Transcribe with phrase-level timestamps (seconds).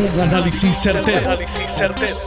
[0.00, 1.38] Un análisis certero,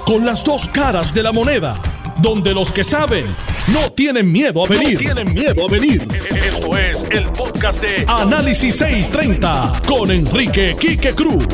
[0.05, 1.75] Con las dos caras de la moneda.
[2.21, 3.25] Donde los que saben
[3.73, 4.99] no tienen miedo a venir.
[4.99, 6.07] tienen miedo a venir.
[6.35, 11.47] Esto es el podcast de Análisis 630 con Enrique Quique Cruz.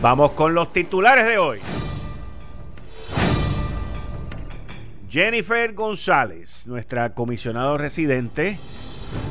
[0.00, 1.58] Vamos con los titulares de hoy.
[5.10, 8.58] Jennifer González, nuestra comisionada residente,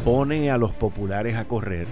[0.04, 1.88] pone a los populares a correr,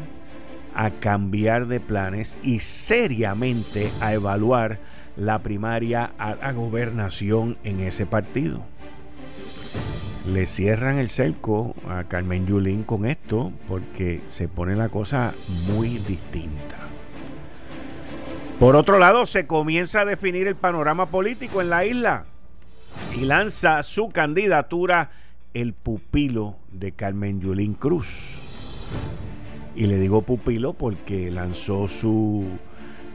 [0.75, 4.79] a cambiar de planes y seriamente a evaluar
[5.15, 8.63] la primaria a la gobernación en ese partido.
[10.27, 15.33] Le cierran el cerco a Carmen Yulín con esto porque se pone la cosa
[15.67, 16.77] muy distinta.
[18.59, 22.25] Por otro lado, se comienza a definir el panorama político en la isla
[23.17, 25.11] y lanza su candidatura
[25.53, 28.07] el pupilo de Carmen Yulín Cruz.
[29.75, 32.45] Y le digo pupilo porque lanzó su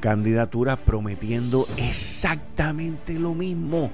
[0.00, 3.90] candidatura prometiendo exactamente lo mismo.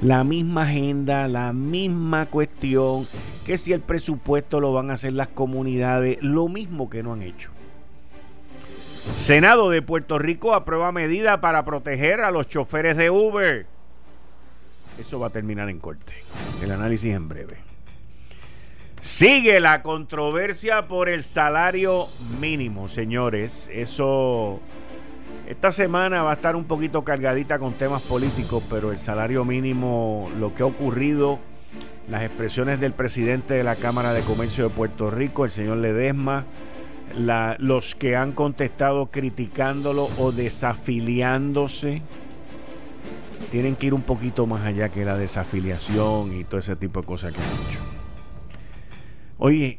[0.00, 3.06] La misma agenda, la misma cuestión,
[3.44, 7.22] que si el presupuesto lo van a hacer las comunidades, lo mismo que no han
[7.22, 7.50] hecho.
[9.14, 13.66] Senado de Puerto Rico aprueba medida para proteger a los choferes de Uber.
[14.98, 16.12] Eso va a terminar en corte.
[16.62, 17.69] El análisis en breve.
[19.00, 23.70] Sigue la controversia por el salario mínimo, señores.
[23.72, 24.60] Eso
[25.48, 30.30] esta semana va a estar un poquito cargadita con temas políticos, pero el salario mínimo,
[30.38, 31.38] lo que ha ocurrido,
[32.10, 36.44] las expresiones del presidente de la Cámara de Comercio de Puerto Rico, el señor Ledesma,
[37.58, 42.02] los que han contestado criticándolo o desafiliándose,
[43.50, 47.06] tienen que ir un poquito más allá que la desafiliación y todo ese tipo de
[47.06, 47.89] cosas que han hecho.
[49.42, 49.78] Oye,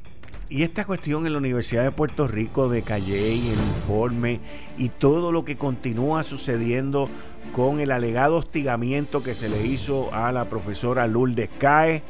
[0.50, 4.40] y esta cuestión en la Universidad de Puerto Rico de Calle y el informe
[4.76, 7.10] y todo lo que continúa sucediendo
[7.54, 12.02] con el alegado hostigamiento que se le hizo a la profesora Lourdes Cae,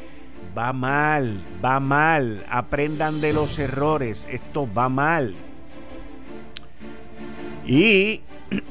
[0.58, 2.46] va mal, va mal.
[2.50, 5.36] Aprendan de los errores, esto va mal.
[7.66, 8.22] Y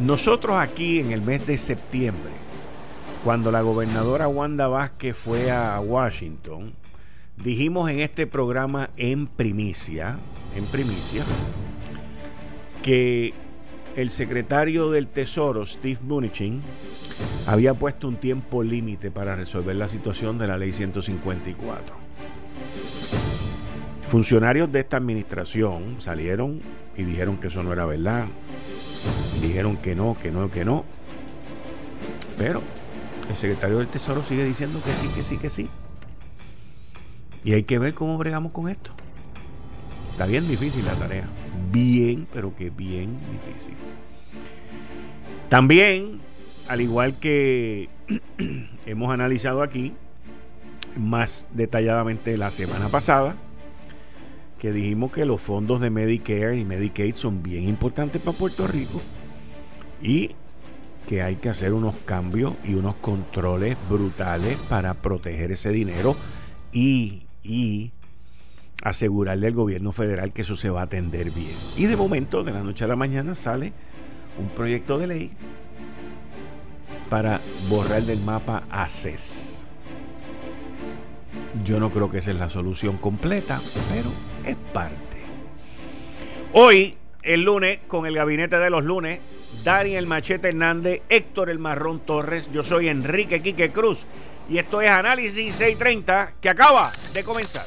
[0.00, 2.33] nosotros aquí en el mes de septiembre
[3.24, 6.74] cuando la gobernadora Wanda Vázquez fue a Washington,
[7.38, 10.18] dijimos en este programa en primicia,
[10.54, 11.24] en primicia,
[12.82, 13.32] que
[13.96, 16.60] el secretario del Tesoro, Steve Mnuchin,
[17.46, 21.96] había puesto un tiempo límite para resolver la situación de la ley 154.
[24.06, 26.60] Funcionarios de esta administración salieron
[26.94, 28.26] y dijeron que eso no era verdad.
[29.40, 30.84] Dijeron que no, que no, que no.
[32.36, 32.62] Pero
[33.28, 35.68] el secretario del Tesoro sigue diciendo que sí, que sí, que sí.
[37.44, 38.92] Y hay que ver cómo bregamos con esto.
[40.12, 41.26] Está bien difícil la tarea.
[41.70, 43.74] Bien, pero que bien difícil.
[45.48, 46.20] También,
[46.68, 47.88] al igual que
[48.86, 49.92] hemos analizado aquí,
[50.96, 53.36] más detalladamente la semana pasada,
[54.58, 59.02] que dijimos que los fondos de Medicare y Medicaid son bien importantes para Puerto Rico.
[60.00, 60.30] Y
[61.06, 66.16] que hay que hacer unos cambios y unos controles brutales para proteger ese dinero
[66.72, 67.92] y, y
[68.82, 71.56] asegurarle al gobierno federal que eso se va a atender bien.
[71.76, 73.72] Y de momento, de la noche a la mañana, sale
[74.38, 75.30] un proyecto de ley
[77.08, 79.66] para borrar del mapa ACES.
[81.64, 83.60] Yo no creo que esa es la solución completa,
[83.90, 84.10] pero
[84.44, 84.96] es parte.
[86.52, 89.20] Hoy, el lunes, con el gabinete de los lunes,
[89.62, 94.06] Dani el Machete Hernández, Héctor el Marrón Torres, yo soy Enrique Quique Cruz
[94.48, 97.66] y esto es Análisis 630 que acaba de comenzar.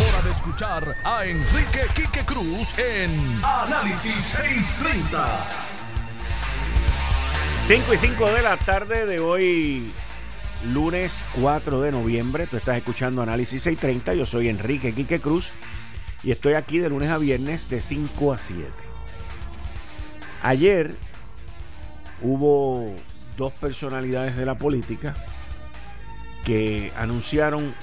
[0.00, 5.26] hora de escuchar a Enrique Quique Cruz en Análisis 630.
[7.64, 9.92] 5 y 5 de la tarde de hoy,
[10.64, 12.46] lunes 4 de noviembre.
[12.46, 14.14] Tú estás escuchando Análisis 630.
[14.14, 15.52] Yo soy Enrique Quique Cruz
[16.22, 18.70] y estoy aquí de lunes a viernes de 5 a 7.
[20.42, 20.94] Ayer
[22.22, 22.94] hubo
[23.36, 25.14] dos personalidades de la política
[26.44, 27.74] que anunciaron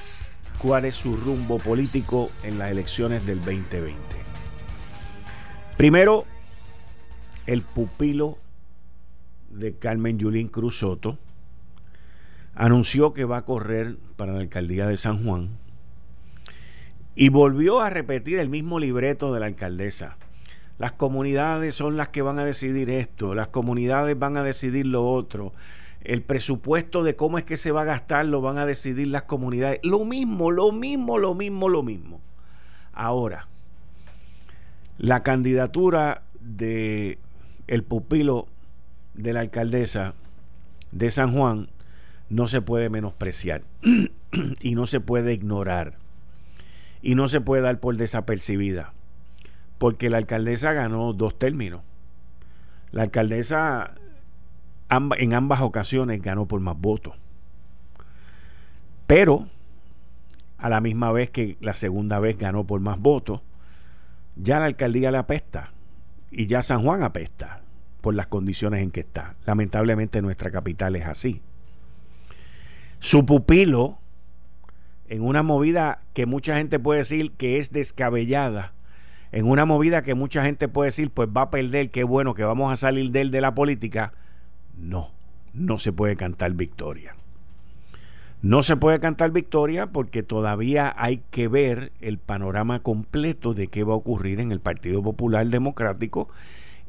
[0.63, 3.97] cuál es su rumbo político en las elecciones del 2020.
[5.75, 6.23] Primero,
[7.45, 8.37] el pupilo
[9.49, 11.17] de Carmen Yulín Cruz Soto
[12.55, 15.49] anunció que va a correr para la alcaldía de San Juan
[17.13, 20.15] y volvió a repetir el mismo libreto de la alcaldesa.
[20.79, 25.11] Las comunidades son las que van a decidir esto, las comunidades van a decidir lo
[25.11, 25.51] otro.
[26.03, 29.23] El presupuesto de cómo es que se va a gastar lo van a decidir las
[29.23, 29.79] comunidades.
[29.83, 32.21] Lo mismo, lo mismo, lo mismo, lo mismo.
[32.91, 33.47] Ahora,
[34.97, 37.17] la candidatura de
[37.67, 38.47] el pupilo
[39.13, 40.13] de la alcaldesa
[40.91, 41.69] de San Juan
[42.29, 43.63] no se puede menospreciar
[44.61, 45.97] y no se puede ignorar
[47.01, 48.93] y no se puede dar por desapercibida
[49.77, 51.81] porque la alcaldesa ganó dos términos.
[52.91, 53.95] La alcaldesa
[55.17, 57.15] en ambas ocasiones ganó por más votos.
[59.07, 59.47] Pero
[60.57, 63.41] a la misma vez que la segunda vez ganó por más votos,
[64.35, 65.73] ya la alcaldía le apesta
[66.31, 67.61] y ya San Juan apesta
[68.01, 69.35] por las condiciones en que está.
[69.45, 71.41] Lamentablemente nuestra capital es así.
[72.99, 73.99] Su pupilo,
[75.07, 78.73] en una movida que mucha gente puede decir que es descabellada,
[79.33, 82.43] en una movida que mucha gente puede decir, pues va a perder, qué bueno que
[82.43, 84.13] vamos a salir de él de la política,
[84.77, 85.11] no,
[85.53, 87.15] no se puede cantar victoria.
[88.43, 93.85] No se puede cantar victoria porque todavía hay que ver el panorama completo de qué
[93.85, 96.27] va a ocurrir en el Partido Popular Democrático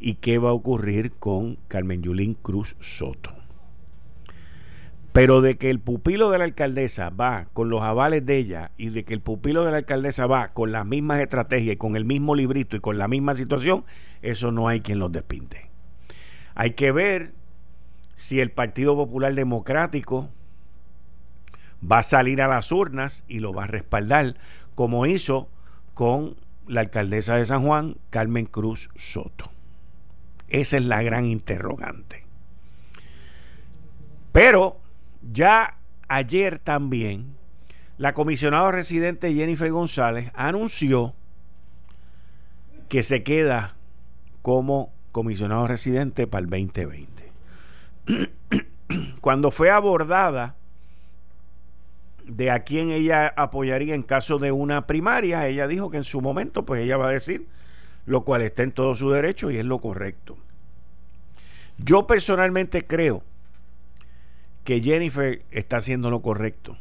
[0.00, 3.30] y qué va a ocurrir con Carmen Yulín Cruz Soto.
[5.12, 8.88] Pero de que el pupilo de la alcaldesa va con los avales de ella y
[8.88, 12.04] de que el pupilo de la alcaldesa va con las mismas estrategias y con el
[12.04, 13.84] mismo librito y con la misma situación,
[14.22, 15.70] eso no hay quien los despinte.
[16.56, 17.32] Hay que ver
[18.14, 20.28] si el Partido Popular Democrático
[21.90, 24.36] va a salir a las urnas y lo va a respaldar,
[24.74, 25.48] como hizo
[25.94, 29.50] con la alcaldesa de San Juan, Carmen Cruz Soto.
[30.48, 32.24] Esa es la gran interrogante.
[34.32, 34.78] Pero
[35.32, 35.78] ya
[36.08, 37.34] ayer también
[37.98, 41.14] la comisionada residente Jennifer González anunció
[42.88, 43.76] que se queda
[44.42, 47.13] como comisionado residente para el 2020.
[49.20, 50.56] Cuando fue abordada
[52.24, 56.20] de a quién ella apoyaría en caso de una primaria, ella dijo que en su
[56.20, 57.46] momento, pues ella va a decir
[58.06, 60.36] lo cual está en todo su derecho y es lo correcto.
[61.78, 63.22] Yo personalmente creo
[64.64, 66.76] que Jennifer está haciendo lo correcto,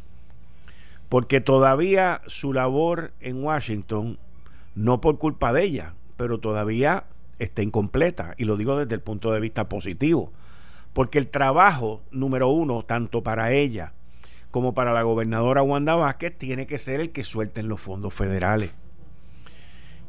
[1.09, 4.17] porque todavía su labor en Washington,
[4.75, 7.05] no por culpa de ella, pero todavía
[7.39, 10.31] está incompleta, y lo digo desde el punto de vista positivo,
[10.93, 13.93] porque el trabajo número uno, tanto para ella,
[14.51, 18.71] como para la gobernadora Wanda Vázquez, tiene que ser el que suelten los fondos federales.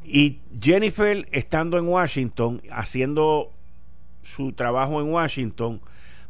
[0.05, 3.53] Y Jennifer, estando en Washington, haciendo
[4.23, 5.81] su trabajo en Washington,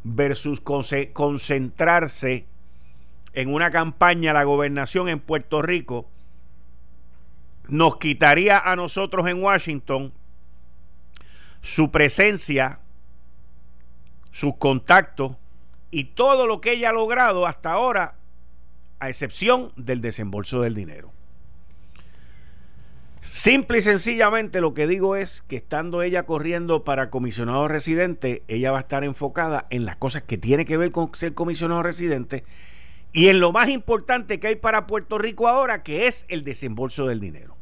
[0.03, 2.45] versus concentrarse
[3.33, 6.07] en una campaña a la gobernación en Puerto Rico,
[7.67, 10.13] nos quitaría a nosotros en Washington
[11.61, 12.79] su presencia,
[14.35, 15.37] sus contactos
[15.91, 18.15] y todo lo que ella ha logrado hasta ahora,
[18.99, 21.13] a excepción del desembolso del dinero.
[23.21, 28.73] Simple y sencillamente lo que digo es que estando ella corriendo para comisionado residente, ella
[28.73, 32.43] va a estar enfocada en las cosas que tiene que ver con ser comisionado residente
[33.13, 37.07] y en lo más importante que hay para Puerto Rico ahora, que es el desembolso
[37.07, 37.55] del dinero.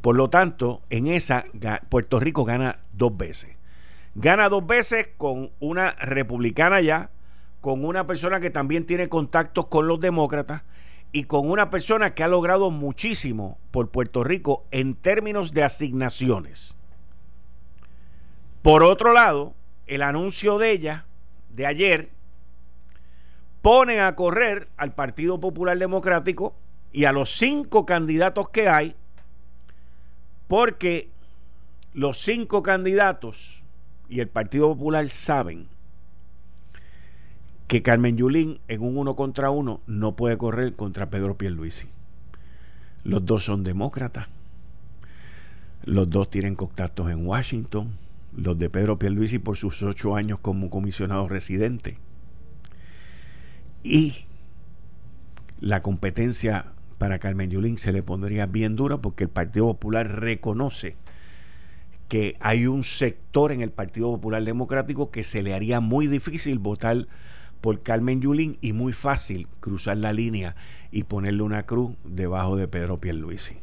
[0.00, 1.44] Por lo tanto, en esa
[1.88, 3.56] Puerto Rico gana dos veces.
[4.14, 7.10] Gana dos veces con una republicana ya,
[7.60, 10.62] con una persona que también tiene contactos con los demócratas
[11.10, 16.78] y con una persona que ha logrado muchísimo por Puerto Rico en términos de asignaciones.
[18.62, 19.54] Por otro lado,
[19.86, 21.06] el anuncio de ella
[21.50, 22.10] de ayer
[23.62, 26.54] pone a correr al Partido Popular Democrático
[26.92, 28.94] y a los cinco candidatos que hay,
[30.46, 31.08] porque
[31.92, 33.63] los cinco candidatos
[34.14, 35.66] y el Partido Popular saben
[37.66, 41.88] que Carmen Yulín en un uno contra uno no puede correr contra Pedro Pierluisi.
[43.02, 44.28] Los dos son demócratas.
[45.82, 47.98] Los dos tienen contactos en Washington.
[48.36, 51.98] Los de Pedro Pierluisi por sus ocho años como comisionado residente.
[53.82, 54.26] Y
[55.58, 56.66] la competencia
[56.98, 60.94] para Carmen Yulín se le pondría bien dura porque el Partido Popular reconoce
[62.14, 66.60] que hay un sector en el Partido Popular Democrático que se le haría muy difícil
[66.60, 67.08] votar
[67.60, 70.54] por Carmen Yulín y muy fácil cruzar la línea
[70.92, 73.56] y ponerle una cruz debajo de Pedro Pierluisi.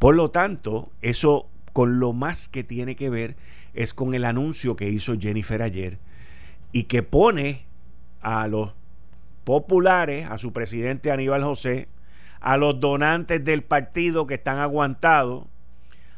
[0.00, 3.36] Por lo tanto, eso con lo más que tiene que ver
[3.74, 6.00] es con el anuncio que hizo Jennifer ayer
[6.72, 7.66] y que pone
[8.22, 8.74] a los
[9.44, 11.86] populares, a su presidente Aníbal José,
[12.40, 15.44] a los donantes del partido que están aguantados,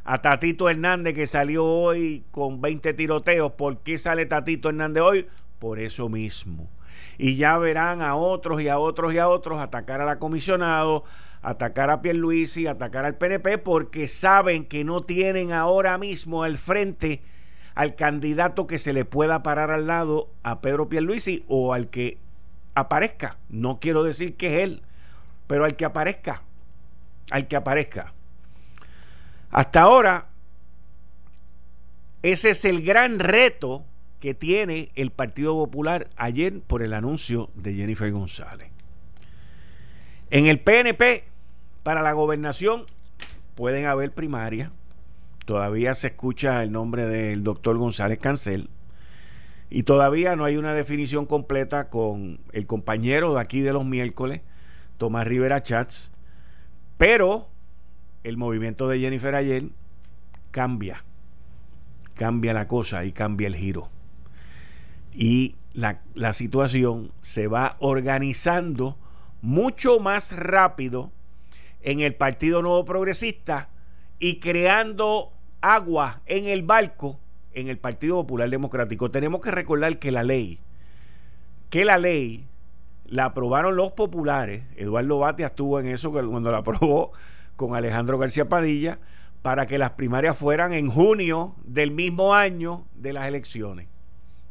[0.05, 3.53] a Tatito Hernández que salió hoy con 20 tiroteos.
[3.53, 5.27] ¿Por qué sale Tatito Hernández hoy?
[5.59, 6.69] Por eso mismo.
[7.17, 11.05] Y ya verán a otros y a otros y a otros atacar a la comisionado,
[11.43, 17.23] atacar a Pierluisi, atacar al PNP, porque saben que no tienen ahora mismo al frente
[17.75, 22.19] al candidato que se le pueda parar al lado a Pedro Pierluisi o al que
[22.75, 23.39] aparezca.
[23.49, 24.83] No quiero decir que es él,
[25.47, 26.43] pero al que aparezca.
[27.31, 28.14] Al que aparezca.
[29.55, 30.27] Hasta ahora,
[32.25, 33.85] ese es el gran reto
[34.19, 38.73] que tiene el Partido Popular ayer por el anuncio de Jennifer González.
[40.31, 41.23] En el PNP,
[41.85, 42.87] para la gobernación,
[43.55, 44.73] pueden haber primarias.
[45.45, 48.69] Todavía se escucha el nombre del doctor González Cancel.
[49.71, 54.41] Y todavía no hay una definición completa con el compañero de aquí de los miércoles,
[54.99, 56.11] Tomás Rivera Chats.
[56.99, 57.54] Pero
[58.25, 59.65] el movimiento de Jennifer ayer
[60.51, 61.05] cambia.
[62.15, 63.91] Cambia la cosa y cambia el giro.
[65.13, 68.97] Y la, la situación se va organizando
[69.43, 71.13] mucho más rápido
[71.83, 73.69] en el Partido Nuevo Progresista
[74.19, 77.21] y creando agua en el barco
[77.53, 79.11] en el Partido Popular Democrático.
[79.11, 80.59] Tenemos que recordar que la ley,
[81.71, 82.47] que la ley
[83.07, 87.13] la aprobaron los populares, Eduardo Batia estuvo en eso cuando la aprobó
[87.57, 88.99] con Alejandro García Padilla,
[89.43, 93.89] para que las primarias fueran en junio del mismo año de las elecciones.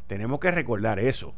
[0.07, 1.33] Tenemos que recordar eso.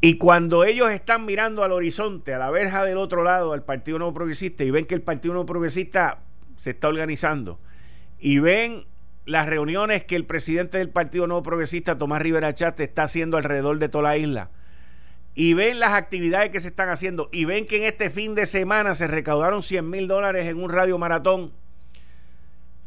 [0.00, 3.98] Y cuando ellos están mirando al horizonte, a la verja del otro lado, al Partido
[3.98, 6.18] Nuevo Progresista, y ven que el Partido Nuevo Progresista
[6.56, 7.58] se está organizando,
[8.18, 8.84] y ven
[9.24, 13.78] las reuniones que el presidente del Partido Nuevo Progresista, Tomás Rivera Chate, está haciendo alrededor
[13.78, 14.50] de toda la isla,
[15.36, 18.46] y ven las actividades que se están haciendo, y ven que en este fin de
[18.46, 21.52] semana se recaudaron 100 mil dólares en un radio maratón,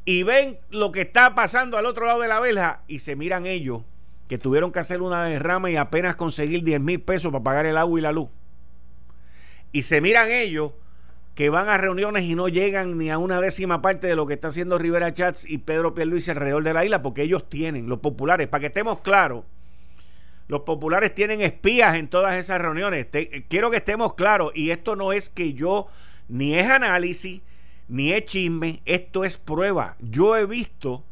[0.04, 3.46] y ven lo que está pasando al otro lado de la verja, y se miran
[3.46, 3.84] ellos
[4.28, 7.78] que tuvieron que hacer una derrama y apenas conseguir 10 mil pesos para pagar el
[7.78, 8.30] agua y la luz.
[9.72, 10.74] Y se miran ellos
[11.36, 14.34] que van a reuniones y no llegan ni a una décima parte de lo que
[14.34, 18.00] está haciendo Rivera Chats y Pedro Pierluisi alrededor de la isla, porque ellos tienen, los
[18.00, 19.46] populares, para que estemos claros,
[20.50, 23.08] los populares tienen espías en todas esas reuniones.
[23.48, 25.88] quiero que estemos claros, y esto no es que yo,
[26.28, 27.42] ni es análisis,
[27.88, 29.96] ni es chisme, esto es prueba.
[30.00, 31.06] Yo he visto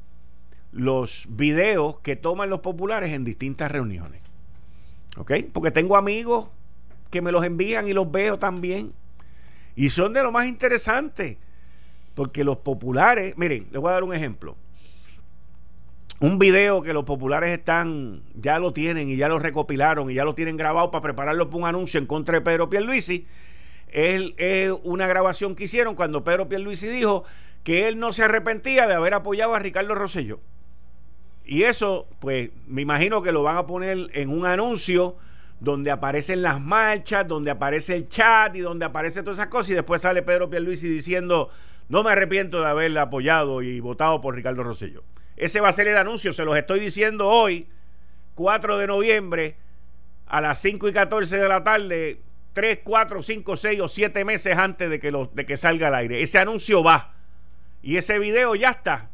[0.72, 4.22] los videos que toman los populares en distintas reuniones.
[5.18, 5.34] ¿Ok?
[5.54, 6.50] Porque tengo amigos
[7.12, 8.92] que me los envían y los veo también.
[9.76, 11.38] Y son de lo más interesante.
[12.16, 14.56] Porque los populares, miren, les voy a dar un ejemplo.
[16.20, 20.26] Un video que los populares están, ya lo tienen y ya lo recopilaron y ya
[20.26, 23.28] lo tienen grabado para prepararlo para un anuncio en contra de Pedro Pierluisi.
[23.90, 27.24] Es, es una grabación que hicieron cuando Pedro Pierluisi dijo
[27.64, 30.40] que él no se arrepentía de haber apoyado a Ricardo Rosselló.
[31.46, 35.18] Y eso, pues, me imagino que lo van a poner en un anuncio
[35.60, 39.70] donde aparecen las marchas, donde aparece el chat y donde aparece todas esas cosas.
[39.70, 41.50] Y después sale Pedro Pierluisi diciendo,
[41.90, 45.04] no me arrepiento de haberle apoyado y votado por Ricardo Rosselló.
[45.38, 47.68] Ese va a ser el anuncio, se los estoy diciendo hoy,
[48.36, 49.56] 4 de noviembre,
[50.26, 52.22] a las 5 y 14 de la tarde,
[52.54, 56.22] 3, 4, 5, 6 o 7 meses antes de que, salga al aire.
[56.22, 57.14] Ese anuncio va.
[57.84, 59.10] Y ese video ya está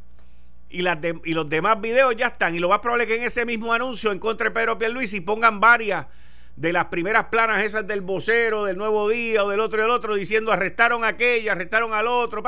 [0.73, 2.55] y, las y los demás videos ya están.
[2.55, 5.21] Y lo más probable es que en ese mismo anuncio en contra de Pedro Pierluisi
[5.21, 6.07] pongan varias
[6.55, 9.91] de las primeras planas esas del vocero, del nuevo día o del otro y del
[9.91, 12.43] otro, diciendo arrestaron a aquella, arrestaron al otro,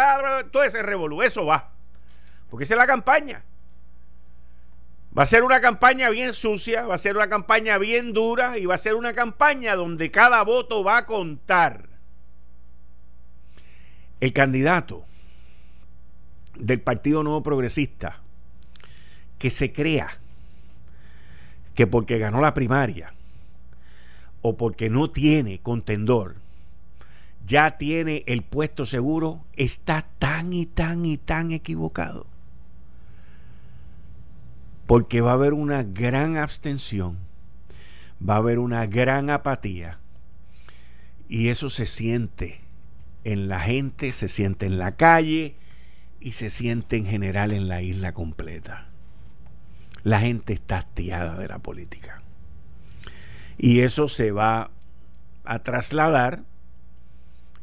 [0.51, 1.71] todo ese revolú, eso va.
[2.49, 3.43] Porque esa es la campaña.
[5.17, 8.65] Va a ser una campaña bien sucia, va a ser una campaña bien dura y
[8.65, 11.87] va a ser una campaña donde cada voto va a contar.
[14.19, 15.05] El candidato
[16.57, 18.19] del Partido Nuevo Progresista
[19.39, 20.17] que se crea
[21.75, 23.13] que porque ganó la primaria
[24.41, 26.35] o porque no tiene contendor,
[27.45, 32.34] ya tiene el puesto seguro, está tan y tan y tan equivocado.
[34.87, 37.19] Porque va a haber una gran abstención,
[38.21, 39.99] va a haber una gran apatía
[41.27, 42.61] y eso se siente
[43.23, 45.55] en la gente, se siente en la calle,
[46.25, 48.87] y se siente en general en la isla completa.
[50.01, 52.23] La gente está hastiada de la política.
[53.59, 54.71] Y eso se va
[55.43, 56.43] a trasladar,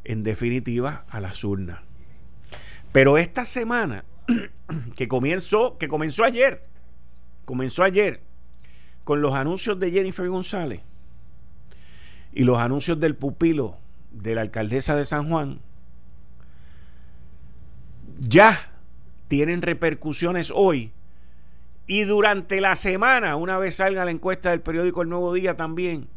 [0.05, 1.81] en definitiva, a las urnas.
[2.93, 4.05] Pero esta semana,
[4.97, 6.65] que comenzó, que comenzó ayer,
[7.45, 8.21] comenzó ayer
[9.05, 10.81] con los anuncios de Jennifer González
[12.33, 13.77] y los anuncios del pupilo
[14.11, 15.61] de la alcaldesa de San Juan,
[18.21, 18.71] ya
[19.29, 20.93] tienen repercusiones hoy
[21.87, 26.09] y durante la semana, una vez salga la encuesta del periódico El Nuevo Día también,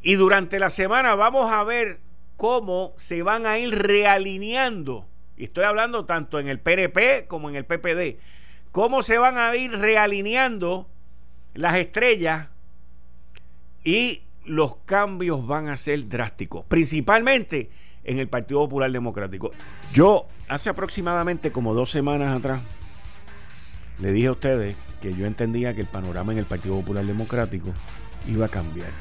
[0.00, 2.00] y durante la semana vamos a ver
[2.36, 7.56] cómo se van a ir realineando, y estoy hablando tanto en el PNP como en
[7.56, 8.18] el PPD,
[8.78, 10.86] cómo se van a ir realineando
[11.54, 12.46] las estrellas
[13.82, 17.70] y los cambios van a ser drásticos, principalmente
[18.04, 19.50] en el Partido Popular Democrático.
[19.92, 22.62] Yo hace aproximadamente como dos semanas atrás
[24.00, 27.74] le dije a ustedes que yo entendía que el panorama en el Partido Popular Democrático
[28.28, 28.92] iba a cambiar.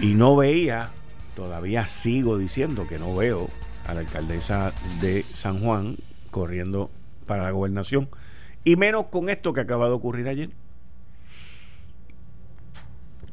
[0.00, 0.92] Y no veía,
[1.36, 3.50] todavía sigo diciendo que no veo
[3.86, 5.98] a la alcaldesa de San Juan
[6.30, 6.90] corriendo
[7.28, 8.08] para la gobernación.
[8.64, 10.50] Y menos con esto que acaba de ocurrir ayer.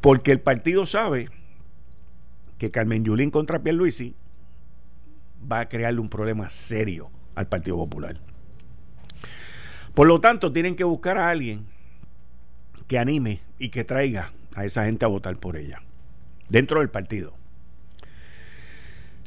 [0.02, 1.30] Porque el partido sabe
[2.60, 4.14] que Carmen Yulín contra Pierluisi
[5.52, 8.18] va a crearle un problema serio al Partido Popular.
[9.96, 11.66] Por lo tanto, tienen que buscar a alguien
[12.88, 15.82] que anime y que traiga a esa gente a votar por ella,
[16.50, 17.34] dentro del partido.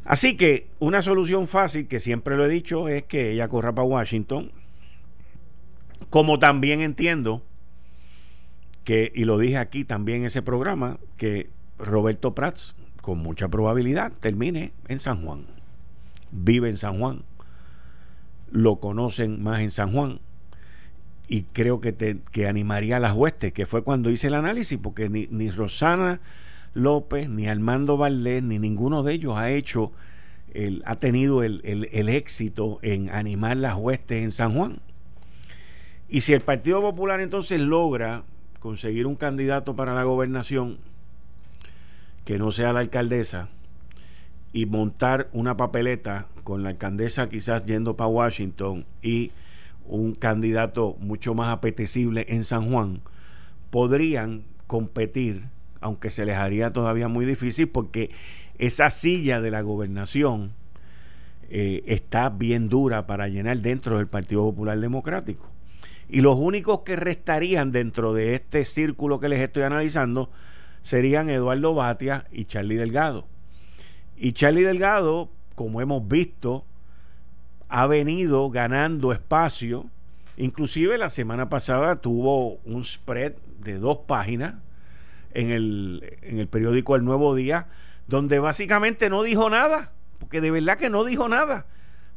[0.05, 3.87] Así que una solución fácil, que siempre lo he dicho, es que ella corra para
[3.87, 4.53] Washington,
[6.11, 7.43] como también entiendo
[8.85, 14.13] que, y lo dije aquí también en ese programa, que Roberto Prats con mucha probabilidad
[14.21, 15.47] termine en San Juan.
[16.31, 17.23] Vive en San Juan.
[18.51, 20.21] Lo conocen más en San Juan.
[21.27, 24.79] Y creo que, te, que animaría a las huestes, que fue cuando hice el análisis,
[24.79, 26.21] porque ni, ni Rosana
[26.73, 29.93] López, ni Armando Valdés, ni ninguno de ellos ha hecho,
[30.55, 34.81] el, ha tenido el, el éxito en animar las huestes en San Juan.
[36.09, 38.23] Y si el Partido Popular entonces logra
[38.61, 40.79] conseguir un candidato para la gobernación
[42.25, 43.49] que no sea la alcaldesa
[44.53, 49.33] y montar una papeleta con la alcaldesa quizás yendo para Washington y
[49.87, 53.01] un candidato mucho más apetecible en San Juan,
[53.71, 55.45] podrían competir,
[55.81, 58.11] aunque se les haría todavía muy difícil porque
[58.59, 60.53] esa silla de la gobernación
[61.51, 65.48] eh, está bien dura para llenar dentro del Partido Popular Democrático.
[66.09, 70.31] Y los únicos que restarían dentro de este círculo que les estoy analizando
[70.81, 73.27] serían Eduardo Batia y Charlie Delgado.
[74.17, 76.65] Y Charlie Delgado, como hemos visto,
[77.69, 79.87] ha venido ganando espacio.
[80.37, 84.55] Inclusive la semana pasada tuvo un spread de dos páginas
[85.35, 87.67] en el, en el periódico El Nuevo Día,
[88.07, 91.67] donde básicamente no dijo nada, porque de verdad que no dijo nada.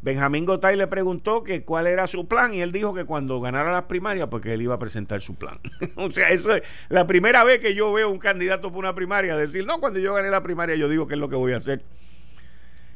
[0.02, 3.72] Benjamín Gotay le preguntó que cuál era su plan y él dijo que cuando ganara
[3.72, 5.60] las primarias, porque pues él iba a presentar su plan.
[5.96, 9.36] o sea, eso es la primera vez que yo veo un candidato por una primaria
[9.36, 11.58] decir, no, cuando yo gané la primaria yo digo qué es lo que voy a
[11.58, 11.84] hacer.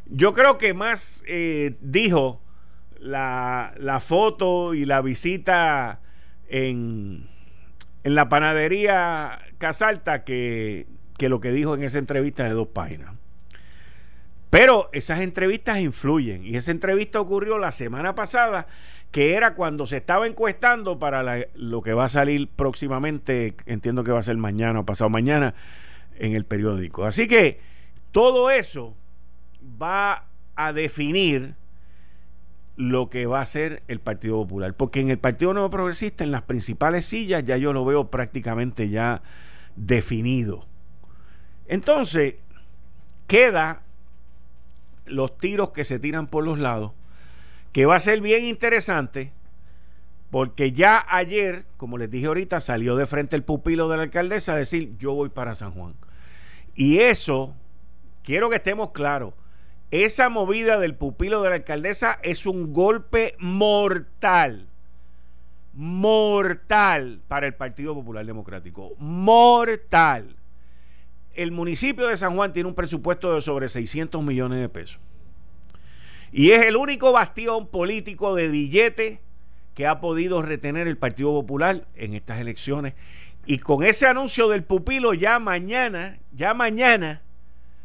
[0.07, 2.41] Yo creo que más eh, dijo
[2.99, 6.01] la, la, foto y la visita
[6.47, 7.27] en,
[8.03, 10.87] en la panadería Casalta que,
[11.17, 13.14] que lo que dijo en esa entrevista de dos páginas.
[14.55, 18.67] Pero esas entrevistas influyen y esa entrevista ocurrió la semana pasada,
[19.11, 24.13] que era cuando se estaba encuestando para lo que va a salir próximamente, entiendo que
[24.13, 25.55] va a ser mañana o pasado mañana,
[26.17, 27.03] en el periódico.
[27.03, 27.59] Así que
[28.13, 28.95] todo eso
[29.61, 30.23] va
[30.55, 31.55] a definir
[32.77, 34.73] lo que va a ser el Partido Popular.
[34.73, 38.87] Porque en el Partido Nuevo Progresista, en las principales sillas, ya yo lo veo prácticamente
[38.87, 39.21] ya
[39.75, 40.65] definido.
[41.67, 42.35] Entonces,
[43.27, 43.81] queda
[45.05, 46.91] los tiros que se tiran por los lados,
[47.71, 49.31] que va a ser bien interesante,
[50.31, 54.53] porque ya ayer, como les dije ahorita, salió de frente el pupilo de la alcaldesa
[54.53, 55.93] a decir, yo voy para San Juan.
[56.73, 57.55] Y eso,
[58.23, 59.33] quiero que estemos claros,
[59.91, 64.67] esa movida del pupilo de la alcaldesa es un golpe mortal.
[65.73, 68.93] Mortal para el Partido Popular Democrático.
[68.97, 70.35] Mortal
[71.35, 74.99] el municipio de San Juan tiene un presupuesto de sobre 600 millones de pesos.
[76.31, 79.21] Y es el único bastión político de billete
[79.73, 82.93] que ha podido retener el Partido Popular en estas elecciones.
[83.45, 87.21] Y con ese anuncio del pupilo ya mañana, ya mañana,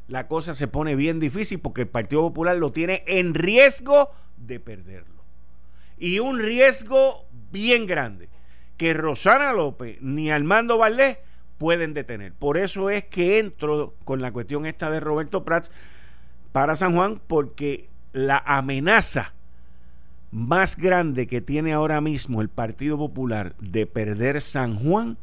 [0.08, 4.58] la cosa se pone bien difícil porque el Partido Popular lo tiene en riesgo de
[4.58, 5.22] perderlo.
[5.98, 8.28] Y un riesgo bien grande.
[8.76, 11.18] Que Rosana López ni Armando Valdés
[11.60, 12.32] pueden detener.
[12.32, 15.70] Por eso es que entro con la cuestión esta de Roberto Prats
[16.52, 19.34] para San Juan, porque la amenaza
[20.30, 25.18] más grande que tiene ahora mismo el Partido Popular de perder San Juan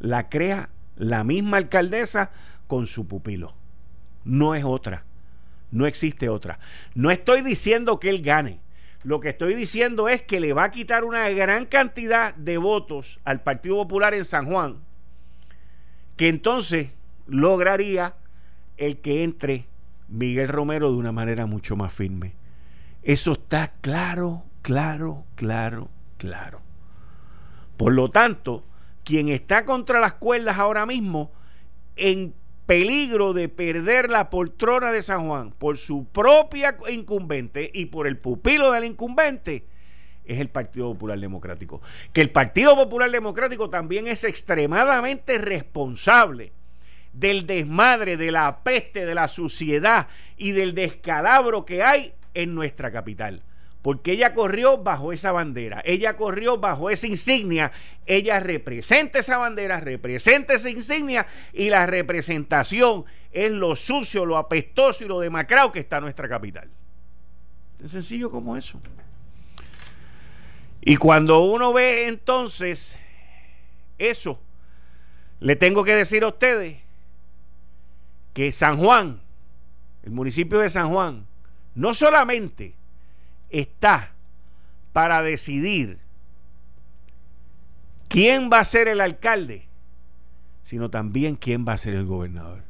[0.00, 2.32] la crea la misma alcaldesa
[2.66, 3.54] con su pupilo.
[4.24, 5.04] No es otra.
[5.70, 6.58] No existe otra.
[6.96, 8.58] No estoy diciendo que él gane.
[9.04, 13.20] Lo que estoy diciendo es que le va a quitar una gran cantidad de votos
[13.24, 14.80] al Partido Popular en San Juan,
[16.16, 16.90] que entonces
[17.26, 18.14] lograría
[18.76, 19.66] el que entre
[20.08, 22.34] Miguel Romero de una manera mucho más firme.
[23.02, 26.60] Eso está claro, claro, claro, claro.
[27.76, 28.64] Por lo tanto,
[29.04, 31.30] quien está contra las cuerdas ahora mismo
[31.96, 32.34] en
[32.66, 38.18] peligro de perder la poltrona de San Juan por su propia incumbente y por el
[38.18, 39.64] pupilo del incumbente
[40.26, 41.80] es el Partido Popular Democrático.
[42.12, 46.52] Que el Partido Popular Democrático también es extremadamente responsable
[47.12, 52.90] del desmadre, de la peste, de la suciedad y del descalabro que hay en nuestra
[52.92, 53.42] capital
[53.86, 57.70] porque ella corrió bajo esa bandera, ella corrió bajo esa insignia,
[58.04, 65.04] ella representa esa bandera, representa esa insignia y la representación es lo sucio, lo apestoso
[65.04, 66.68] y lo demacrado que está nuestra capital.
[67.78, 68.80] Tan sencillo como eso.
[70.88, 72.96] Y cuando uno ve entonces
[73.98, 74.38] eso,
[75.40, 76.78] le tengo que decir a ustedes
[78.32, 79.20] que San Juan,
[80.04, 81.26] el municipio de San Juan,
[81.74, 82.74] no solamente
[83.50, 84.12] está
[84.92, 85.98] para decidir
[88.06, 89.66] quién va a ser el alcalde,
[90.62, 92.62] sino también quién va a ser el gobernador.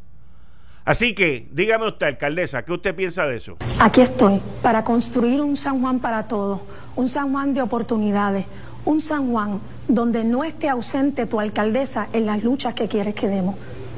[0.87, 3.57] Así que, dígame usted, alcaldesa, ¿qué usted piensa de eso?
[3.81, 6.61] Aquí estoy, para construir un San Juan para todos,
[6.95, 8.47] un San Juan de oportunidades,
[8.85, 13.27] un San Juan donde no esté ausente tu alcaldesa en las luchas que quieres que
[13.27, 13.57] demos.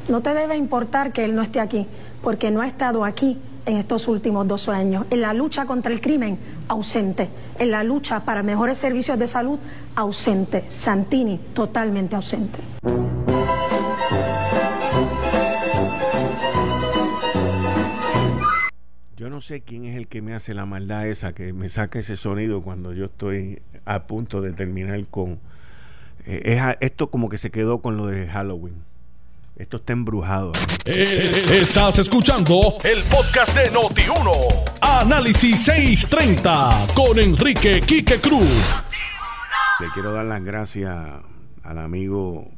[0.09, 1.87] No te debe importar que él no esté aquí,
[2.22, 5.05] porque no ha estado aquí en estos últimos dos años.
[5.11, 7.29] En la lucha contra el crimen, ausente.
[7.59, 9.59] En la lucha para mejores servicios de salud,
[9.94, 10.64] ausente.
[10.70, 12.61] Santini, totalmente ausente.
[19.28, 21.98] Yo no sé quién es el que me hace la maldad esa, que me saca
[21.98, 25.38] ese sonido cuando yo estoy a punto de terminar con...
[26.24, 28.82] Eh, esto como que se quedó con lo de Halloween.
[29.56, 30.52] Esto está embrujado.
[30.86, 34.30] Eh, estás escuchando el podcast de Noti1.
[34.80, 38.82] Análisis 630 con Enrique Quique Cruz.
[39.78, 40.96] Le quiero dar las gracias
[41.64, 42.50] al amigo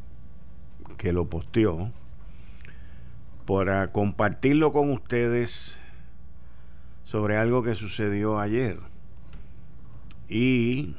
[0.99, 1.91] que lo posteó
[3.45, 5.80] por ah, compartirlo con ustedes
[7.11, 8.79] sobre algo que sucedió ayer.
[10.29, 10.95] Y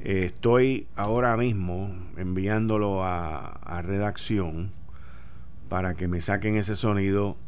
[0.00, 4.70] estoy ahora mismo enviándolo a, redacción
[5.70, 7.38] para que me saquen ese sonido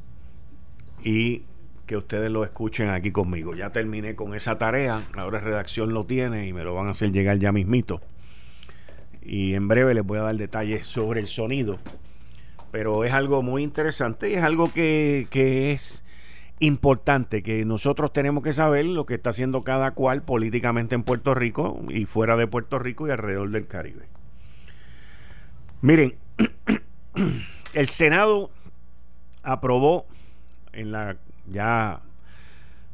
[1.05, 1.43] y
[1.85, 3.55] que ustedes lo escuchen aquí conmigo.
[3.55, 7.13] Ya terminé con esa tarea, ahora redacción lo tiene y me lo van a hacer
[7.13, 8.01] llegar ya mismito.
[9.21, 11.77] Y en breve les voy a dar detalles sobre el sonido.
[12.71, 16.03] Pero es algo muy interesante y es algo que, que es
[16.63, 21.35] importante que nosotros tenemos que saber lo que está haciendo cada cual políticamente en Puerto
[21.35, 24.07] Rico y fuera de Puerto Rico y alrededor del Caribe.
[25.81, 26.15] Miren,
[27.75, 28.51] el Senado
[29.43, 30.07] aprobó
[30.73, 31.17] en la
[31.51, 32.01] ya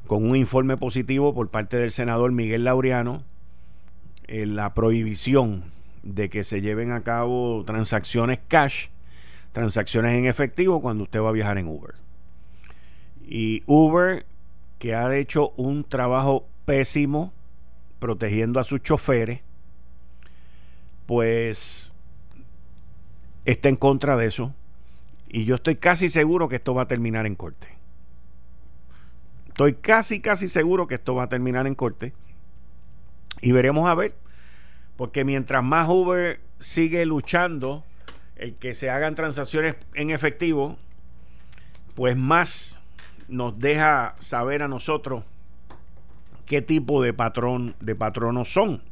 [0.06, 3.22] con un informe positivo por parte del senador Miguel Laureano
[4.28, 5.64] la prohibición
[6.02, 8.88] de que se lleven a cabo transacciones cash,
[9.52, 11.94] transacciones en efectivo cuando usted va a viajar en Uber.
[13.30, 14.24] Y Uber,
[14.78, 17.30] que ha hecho un trabajo pésimo
[17.98, 19.40] protegiendo a sus choferes,
[21.04, 21.92] pues
[23.44, 24.54] está en contra de eso.
[25.28, 27.68] Y yo estoy casi seguro que esto va a terminar en corte.
[29.48, 32.14] Estoy casi, casi seguro que esto va a terminar en corte.
[33.42, 34.14] Y veremos a ver.
[34.96, 37.84] Porque mientras más Uber sigue luchando
[38.36, 40.78] el que se hagan transacciones en efectivo,
[41.94, 42.80] pues más
[43.28, 45.24] nos deja saber a nosotros
[46.46, 48.82] qué tipo de patrón de patronos son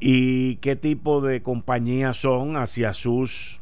[0.00, 3.60] y qué tipo de compañías son hacia sus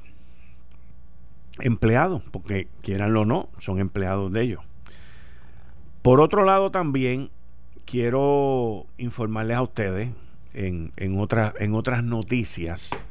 [1.59, 4.63] empleados, porque quieranlo o no, son empleados de ellos.
[6.03, 7.31] Por otro lado, también
[7.85, 10.11] quiero informarles a ustedes
[10.55, 13.05] en, en, otras, en otras noticias.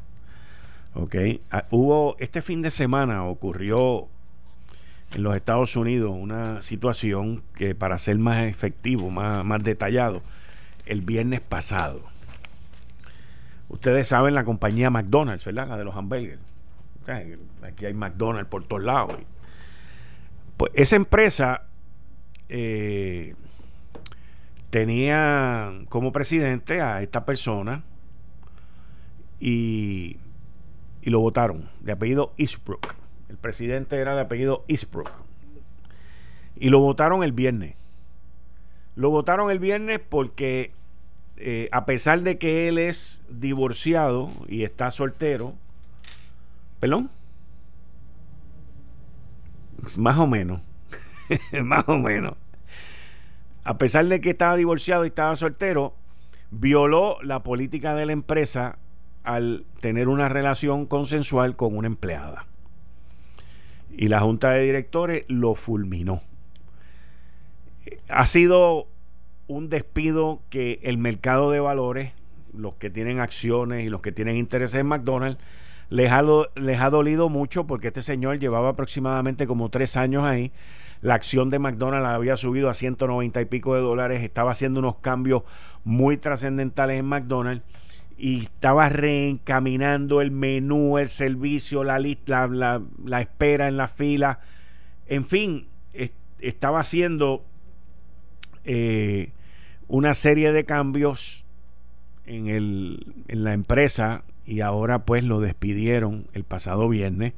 [0.93, 1.15] Ok,
[1.51, 4.07] ah, hubo este fin de semana ocurrió
[5.13, 10.21] en los Estados Unidos una situación que para ser más efectivo, más, más detallado,
[10.85, 12.01] el viernes pasado.
[13.69, 15.67] Ustedes saben la compañía McDonald's, ¿verdad?
[15.67, 16.39] La de los hamburgues.
[17.63, 19.19] Aquí hay McDonald's por todos lados.
[20.57, 21.63] Pues esa empresa
[22.49, 23.35] eh,
[24.69, 27.83] tenía como presidente a esta persona
[29.39, 30.17] y,
[31.01, 33.04] y lo votaron, de apellido Eastbrook.
[33.35, 35.11] El presidente era de apellido Eastbrook.
[36.55, 37.75] Y lo votaron el viernes.
[38.95, 40.71] Lo votaron el viernes porque
[41.35, 45.53] eh, a pesar de que él es divorciado y está soltero,
[46.79, 47.11] ¿perdón?
[49.97, 50.61] Más o menos.
[51.61, 52.35] Más o menos.
[53.65, 55.93] A pesar de que estaba divorciado y estaba soltero,
[56.51, 58.77] violó la política de la empresa
[59.25, 62.45] al tener una relación consensual con una empleada.
[63.97, 66.21] Y la junta de directores lo fulminó.
[68.09, 68.87] Ha sido
[69.47, 72.11] un despido que el mercado de valores,
[72.53, 75.39] los que tienen acciones y los que tienen intereses en McDonald's,
[75.89, 76.23] les ha,
[76.55, 80.51] les ha dolido mucho porque este señor llevaba aproximadamente como tres años ahí.
[81.01, 84.97] La acción de McDonald's había subido a 190 y pico de dólares, estaba haciendo unos
[84.97, 85.43] cambios
[85.83, 87.63] muy trascendentales en McDonald's
[88.17, 94.39] y estaba reencaminando el menú, el servicio, la, la, la, espera en la fila.
[95.07, 95.67] En fin,
[96.39, 97.43] estaba haciendo
[98.63, 99.31] eh,
[99.87, 101.45] una serie de cambios
[102.25, 107.33] en, el, en la empresa y ahora pues lo despidieron el pasado viernes.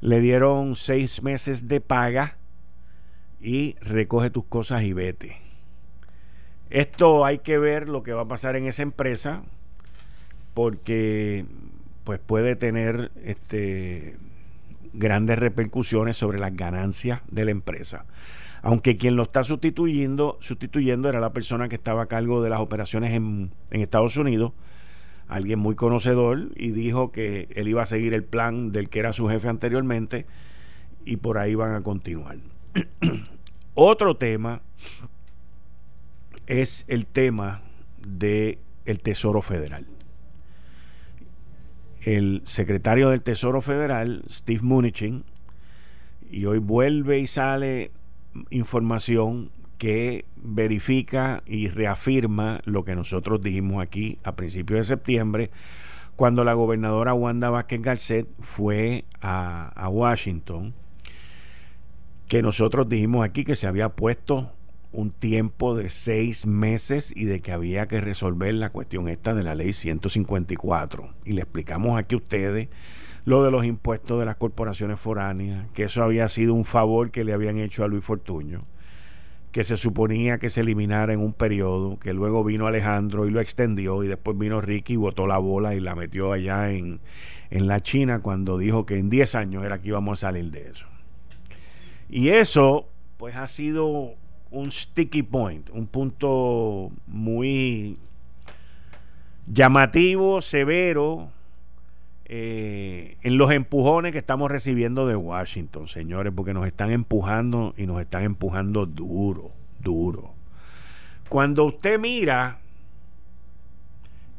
[0.00, 2.36] Le dieron seis meses de paga
[3.40, 5.38] y recoge tus cosas y vete.
[6.70, 9.42] Esto hay que ver lo que va a pasar en esa empresa
[10.58, 11.44] porque
[12.02, 14.16] pues puede tener este
[14.92, 18.06] grandes repercusiones sobre las ganancias de la empresa.
[18.62, 22.58] Aunque quien lo está sustituyendo, sustituyendo era la persona que estaba a cargo de las
[22.58, 24.50] operaciones en, Estados Unidos,
[25.28, 29.12] alguien muy conocedor, y dijo que él iba a seguir el plan del que era
[29.12, 30.26] su jefe anteriormente,
[31.04, 32.38] y por ahí van a continuar.
[33.74, 34.62] Otro tema
[36.48, 37.62] es el tema
[38.04, 39.86] del el Tesoro Federal
[42.02, 45.24] el secretario del Tesoro Federal, Steve Mnuchin,
[46.30, 47.90] y hoy vuelve y sale
[48.50, 55.50] información que verifica y reafirma lo que nosotros dijimos aquí a principios de septiembre,
[56.16, 60.74] cuando la gobernadora Wanda Vázquez Garcet fue a, a Washington,
[62.26, 64.52] que nosotros dijimos aquí que se había puesto
[64.92, 69.42] un tiempo de seis meses y de que había que resolver la cuestión esta de
[69.42, 71.14] la ley 154.
[71.24, 72.68] Y le explicamos aquí a ustedes
[73.24, 77.24] lo de los impuestos de las corporaciones foráneas, que eso había sido un favor que
[77.24, 78.64] le habían hecho a Luis Fortuño,
[79.52, 83.40] que se suponía que se eliminara en un periodo, que luego vino Alejandro y lo
[83.40, 87.00] extendió, y después vino Ricky y botó la bola y la metió allá en,
[87.50, 90.70] en la China cuando dijo que en 10 años era que íbamos a salir de
[90.70, 90.86] eso.
[92.08, 94.14] Y eso, pues ha sido
[94.50, 97.98] un sticky point, un punto muy
[99.46, 101.28] llamativo, severo,
[102.26, 107.86] eh, en los empujones que estamos recibiendo de Washington, señores, porque nos están empujando y
[107.86, 110.34] nos están empujando duro, duro.
[111.28, 112.58] Cuando usted mira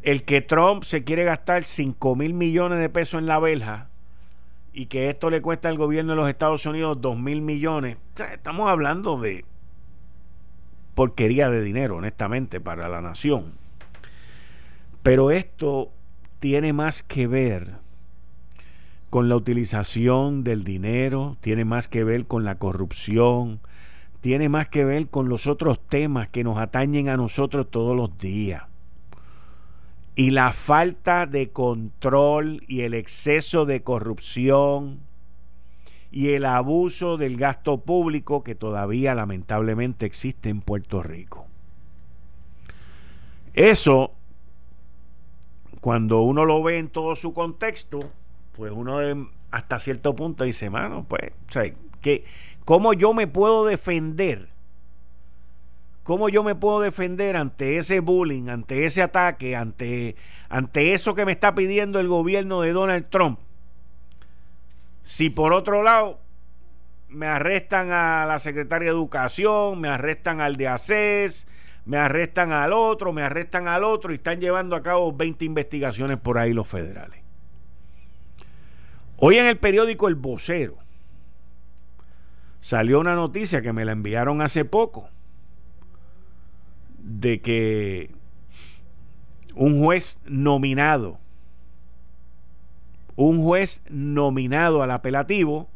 [0.01, 3.89] el que Trump se quiere gastar 5 mil millones de pesos en la verja
[4.71, 7.97] y que esto le cuesta al gobierno de los Estados Unidos 2 mil millones,
[8.31, 9.45] estamos hablando de
[10.99, 13.53] porquería de dinero, honestamente, para la nación.
[15.01, 15.93] Pero esto
[16.39, 17.75] tiene más que ver
[19.09, 23.61] con la utilización del dinero, tiene más que ver con la corrupción,
[24.19, 28.17] tiene más que ver con los otros temas que nos atañen a nosotros todos los
[28.17, 28.63] días.
[30.15, 34.99] Y la falta de control y el exceso de corrupción
[36.11, 41.45] y el abuso del gasto público que todavía lamentablemente existe en Puerto Rico.
[43.53, 44.11] Eso,
[45.81, 47.99] cuando uno lo ve en todo su contexto,
[48.53, 48.99] pues uno
[49.51, 51.31] hasta cierto punto dice, mano, pues,
[52.01, 52.25] que,
[52.65, 54.49] ¿cómo yo me puedo defender?
[56.03, 60.15] ¿Cómo yo me puedo defender ante ese bullying, ante ese ataque, ante,
[60.49, 63.39] ante eso que me está pidiendo el gobierno de Donald Trump?
[65.03, 66.19] Si por otro lado
[67.09, 71.47] me arrestan a la secretaria de Educación, me arrestan al de ACES,
[71.85, 76.17] me arrestan al otro, me arrestan al otro y están llevando a cabo 20 investigaciones
[76.17, 77.19] por ahí los federales.
[79.17, 80.77] Hoy en el periódico El Vocero
[82.61, 85.09] salió una noticia que me la enviaron hace poco
[86.99, 88.11] de que
[89.55, 91.19] un juez nominado
[93.25, 95.67] un juez nominado al apelativo,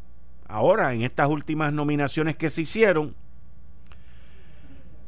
[0.48, 3.14] ahora en estas últimas nominaciones que se hicieron,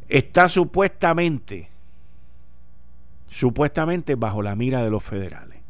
[0.09, 1.70] está supuestamente,
[3.31, 5.61] supuestamente bajo la mira de los federales,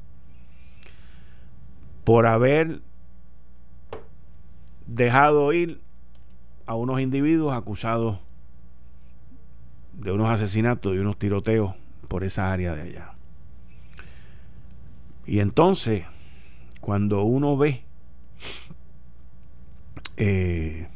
[2.02, 2.80] por haber
[4.88, 5.80] dejado ir
[6.66, 8.18] a unos individuos acusados
[9.92, 11.76] de unos asesinatos y unos tiroteos
[12.08, 13.12] por esa área de allá.
[15.26, 16.06] Y entonces,
[16.86, 17.82] cuando uno ve
[20.16, 20.86] eh,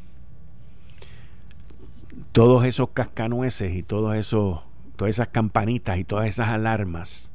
[2.31, 4.61] todos esos cascanueces y todos esos,
[4.95, 7.33] todas esas campanitas y todas esas alarmas,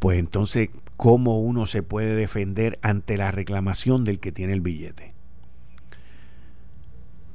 [0.00, 5.14] pues entonces, ¿cómo uno se puede defender ante la reclamación del que tiene el billete?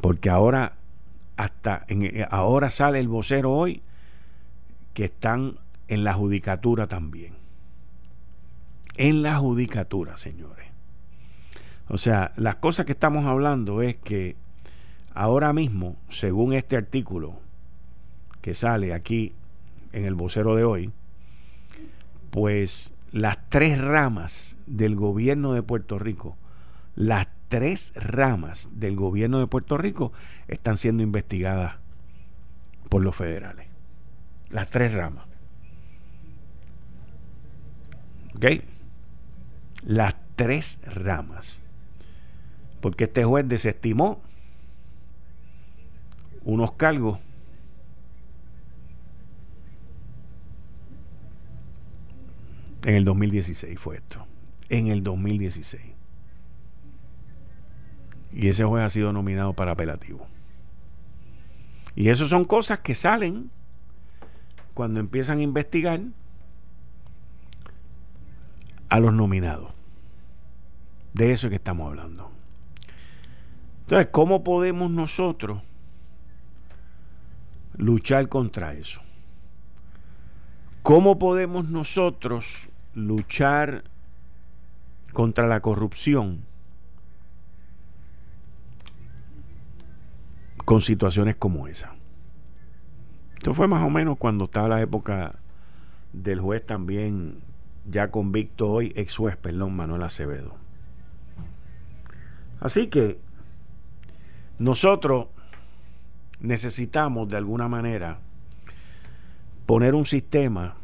[0.01, 0.73] Porque ahora,
[1.37, 3.83] hasta en, eh, ahora sale el vocero hoy
[4.93, 7.38] que están en la judicatura también.
[8.99, 10.67] En la judicatura, señores.
[11.87, 14.35] O sea, las cosas que estamos hablando es que
[15.13, 17.39] ahora mismo, según este artículo
[18.41, 19.33] que sale aquí
[19.93, 20.91] en el vocero de hoy,
[22.29, 26.35] pues las tres ramas del gobierno de Puerto Rico,
[26.95, 30.11] las tres ramas del gobierno de Puerto Rico
[30.49, 31.75] están siendo investigadas
[32.89, 33.65] por los federales.
[34.49, 35.25] Las tres ramas.
[38.35, 38.78] ¿Ok?
[39.83, 41.63] Las tres ramas
[42.81, 44.21] porque este juez desestimó
[46.43, 47.19] unos cargos
[52.83, 54.25] en el 2016 fue esto,
[54.69, 55.93] en el 2016.
[58.31, 60.25] Y ese juez ha sido nominado para apelativo.
[61.95, 63.51] Y eso son cosas que salen
[64.73, 65.99] cuando empiezan a investigar
[68.89, 69.71] a los nominados.
[71.13, 72.31] De eso es que estamos hablando.
[73.81, 75.61] Entonces, ¿cómo podemos nosotros
[77.77, 79.01] luchar contra eso?
[80.83, 83.83] ¿Cómo podemos nosotros luchar
[85.13, 86.45] contra la corrupción
[90.65, 91.95] con situaciones como esa?
[93.33, 95.35] Esto fue más o menos cuando estaba la época
[96.13, 97.41] del juez también
[97.89, 100.55] ya convicto hoy, ex juez, perdón, Manuel Acevedo.
[102.59, 103.19] Así que
[104.57, 105.27] nosotros
[106.39, 108.19] necesitamos de alguna manera
[109.65, 110.75] poner un sistema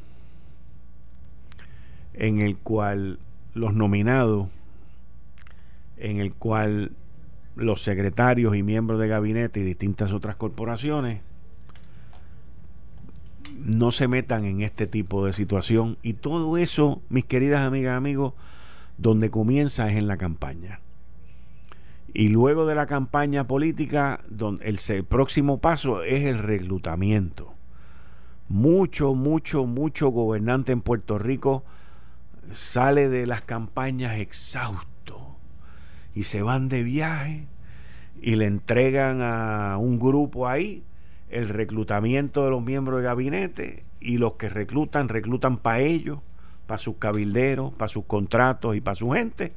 [2.14, 3.20] en el cual
[3.54, 4.48] los nominados,
[5.98, 6.92] en el cual
[7.56, 11.22] los secretarios y miembros de gabinete y distintas otras corporaciones
[13.58, 18.34] no se metan en este tipo de situación y todo eso, mis queridas amigas amigos,
[18.98, 20.80] donde comienza es en la campaña.
[22.14, 27.54] Y luego de la campaña política, donde el, próximo paso es el reclutamiento.
[28.48, 31.64] Mucho, mucho, mucho gobernante en Puerto Rico
[32.52, 35.36] sale de las campañas exhausto
[36.14, 37.48] y se van de viaje
[38.22, 40.84] y le entregan a un grupo ahí
[41.30, 46.20] el reclutamiento de los miembros de gabinete y los que reclutan, reclutan para ellos,
[46.68, 49.54] para sus cabilderos, para sus contratos y para su gente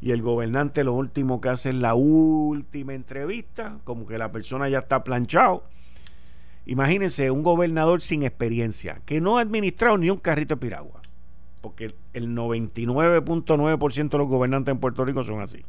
[0.00, 4.68] y el gobernante lo último que hace es la última entrevista, como que la persona
[4.68, 5.64] ya está planchado.
[6.66, 11.00] Imagínense un gobernador sin experiencia, que no ha administrado ni un carrito de piragua,
[11.60, 15.64] porque el 99.9% de los gobernantes en Puerto Rico son así.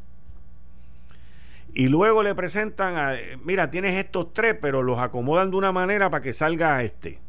[1.78, 3.14] Y luego le presentan, a,
[3.44, 7.20] mira, tienes estos tres, pero los acomodan de una manera para que salga este.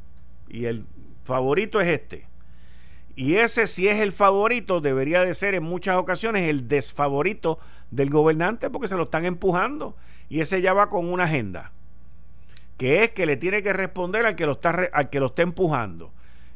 [0.49, 0.87] Y el
[1.23, 2.27] favorito es este.
[3.15, 7.59] Y ese, si es el favorito, debería de ser en muchas ocasiones el desfavorito
[7.91, 9.97] del gobernante porque se lo están empujando.
[10.31, 11.71] Y ese ya va con una agenda,
[12.79, 15.43] que es que le tiene que responder al que lo está, al que lo está
[15.43, 16.11] empujando.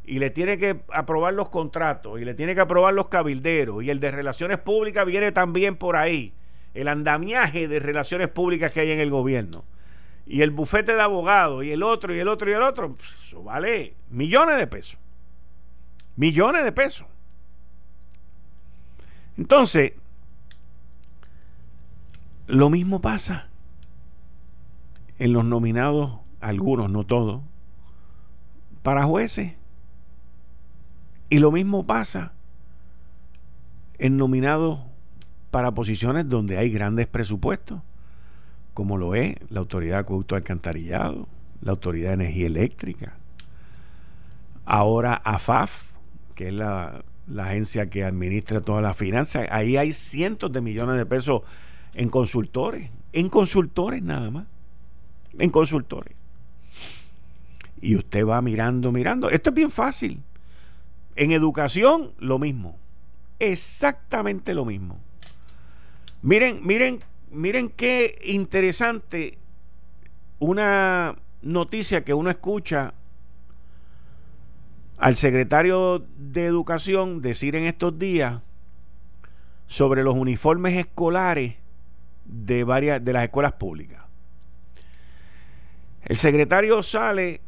[0.07, 3.85] Y le tiene que aprobar los contratos, y le tiene que aprobar los cabilderos.
[3.85, 6.33] Y el de relaciones públicas viene también por ahí.
[6.75, 9.65] El andamiaje de relaciones públicas que hay en el gobierno.
[10.27, 12.95] Y el bufete de abogados, y el otro, y el otro, y el otro.
[13.03, 14.99] eso vale millones de pesos.
[16.17, 17.07] Millones de pesos.
[19.37, 19.93] Entonces,
[22.47, 23.49] lo mismo pasa
[25.19, 27.43] en los nominados, algunos, no todos,
[28.83, 29.55] para jueces.
[31.29, 32.33] Y lo mismo pasa
[33.99, 34.81] en nominados
[35.53, 37.83] para posiciones donde hay grandes presupuestos,
[38.73, 41.29] como lo es la Autoridad de Acueducto Alcantarillado,
[41.61, 43.17] la Autoridad de Energía Eléctrica,
[44.65, 45.85] ahora AFAF,
[46.35, 47.05] que es la,
[47.39, 51.43] agencia que administra todas las finanzas, ahí hay cientos de millones de pesos
[51.93, 54.47] en consultores, en consultores nada más,
[55.39, 56.15] en consultores.
[57.83, 59.29] Y usted va mirando, mirando.
[59.29, 60.23] Esto es bien fácil.
[61.15, 62.79] En educación, lo mismo.
[63.39, 64.99] Exactamente lo mismo.
[66.23, 67.03] Miren, miren,
[67.33, 69.39] miren qué interesante
[70.39, 72.95] una noticia que uno escucha
[74.99, 78.41] al secretario de Educación decir en estos días
[79.67, 81.57] sobre los uniformes escolares
[82.25, 84.05] de varias de las escuelas públicas.
[86.05, 87.41] El secretario sale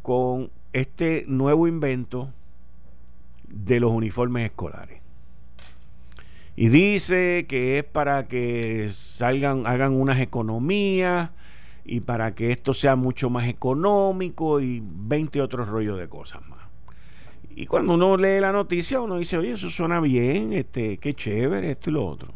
[0.00, 2.32] con este nuevo invento
[3.46, 5.07] de los uniformes escolares.
[6.60, 11.30] Y dice que es para que salgan, hagan unas economías
[11.84, 16.58] y para que esto sea mucho más económico y 20 otros rollos de cosas más.
[17.50, 21.70] Y cuando uno lee la noticia, uno dice, oye, eso suena bien, este, qué chévere,
[21.70, 22.34] esto y lo otro.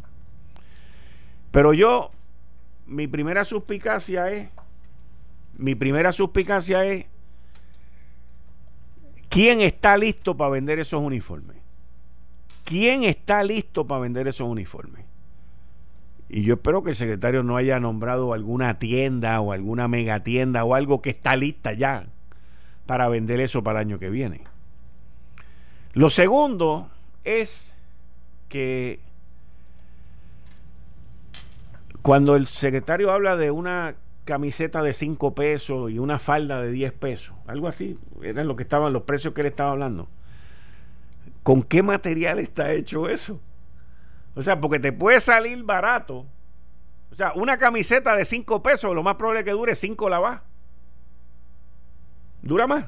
[1.51, 2.13] Pero yo,
[2.87, 4.49] mi primera suspicacia es,
[5.59, 7.07] mi primera suspicacia es,
[9.29, 11.62] ¿quién está listo para vender esos uniformes?
[12.65, 15.05] ¿Quién está listo para vender esos uniformes?
[16.29, 20.75] Y yo espero que el secretario no haya nombrado alguna tienda o alguna megatienda o
[20.75, 22.07] algo que está lista ya
[22.87, 24.41] para vender eso para el año que viene.
[25.93, 26.89] Lo segundo
[27.25, 27.75] es
[28.49, 28.99] que
[32.01, 33.95] cuando el secretario habla de una
[34.25, 38.63] camiseta de 5 pesos y una falda de 10 pesos, algo así, eran lo que
[38.63, 40.09] estaban los precios que él estaba hablando.
[41.43, 43.41] ¿Con qué material está hecho eso?
[44.35, 46.27] O sea, porque te puede salir barato.
[47.11, 50.41] O sea, una camiseta de 5 pesos, lo más probable es que dure 5 lavas.
[52.41, 52.87] ¿Dura más?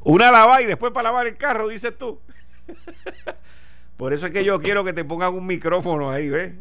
[0.00, 2.20] Una lava y después para lavar el carro, dices tú.
[3.96, 6.54] Por eso es que yo quiero que te pongan un micrófono ahí, ¿ves?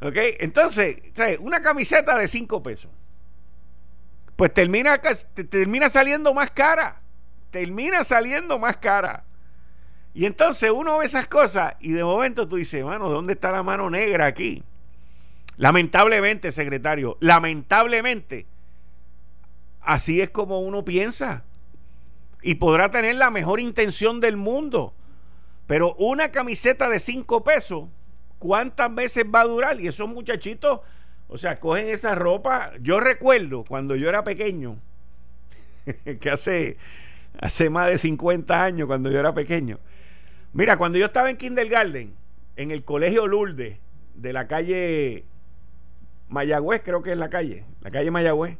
[0.00, 0.16] ¿Ok?
[0.40, 0.96] Entonces,
[1.40, 2.90] una camiseta de 5 pesos.
[4.36, 5.00] Pues termina,
[5.48, 7.01] termina saliendo más cara.
[7.52, 9.24] Termina saliendo más cara.
[10.14, 13.62] Y entonces uno ve esas cosas y de momento tú dices, mano, ¿dónde está la
[13.62, 14.64] mano negra aquí?
[15.58, 18.46] Lamentablemente, secretario, lamentablemente,
[19.82, 21.44] así es como uno piensa.
[22.42, 24.94] Y podrá tener la mejor intención del mundo.
[25.66, 27.88] Pero una camiseta de 5 pesos,
[28.38, 29.80] ¿cuántas veces va a durar?
[29.80, 30.80] Y esos muchachitos,
[31.28, 32.72] o sea, cogen esa ropa.
[32.80, 34.78] Yo recuerdo cuando yo era pequeño,
[36.20, 36.76] que hace,
[37.40, 39.78] hace más de 50 años, cuando yo era pequeño.
[40.52, 42.14] Mira, cuando yo estaba en kindergarten,
[42.56, 43.78] en el colegio Lourdes,
[44.14, 45.24] de la calle
[46.28, 48.58] Mayagüez, creo que es la calle, la calle Mayagüez.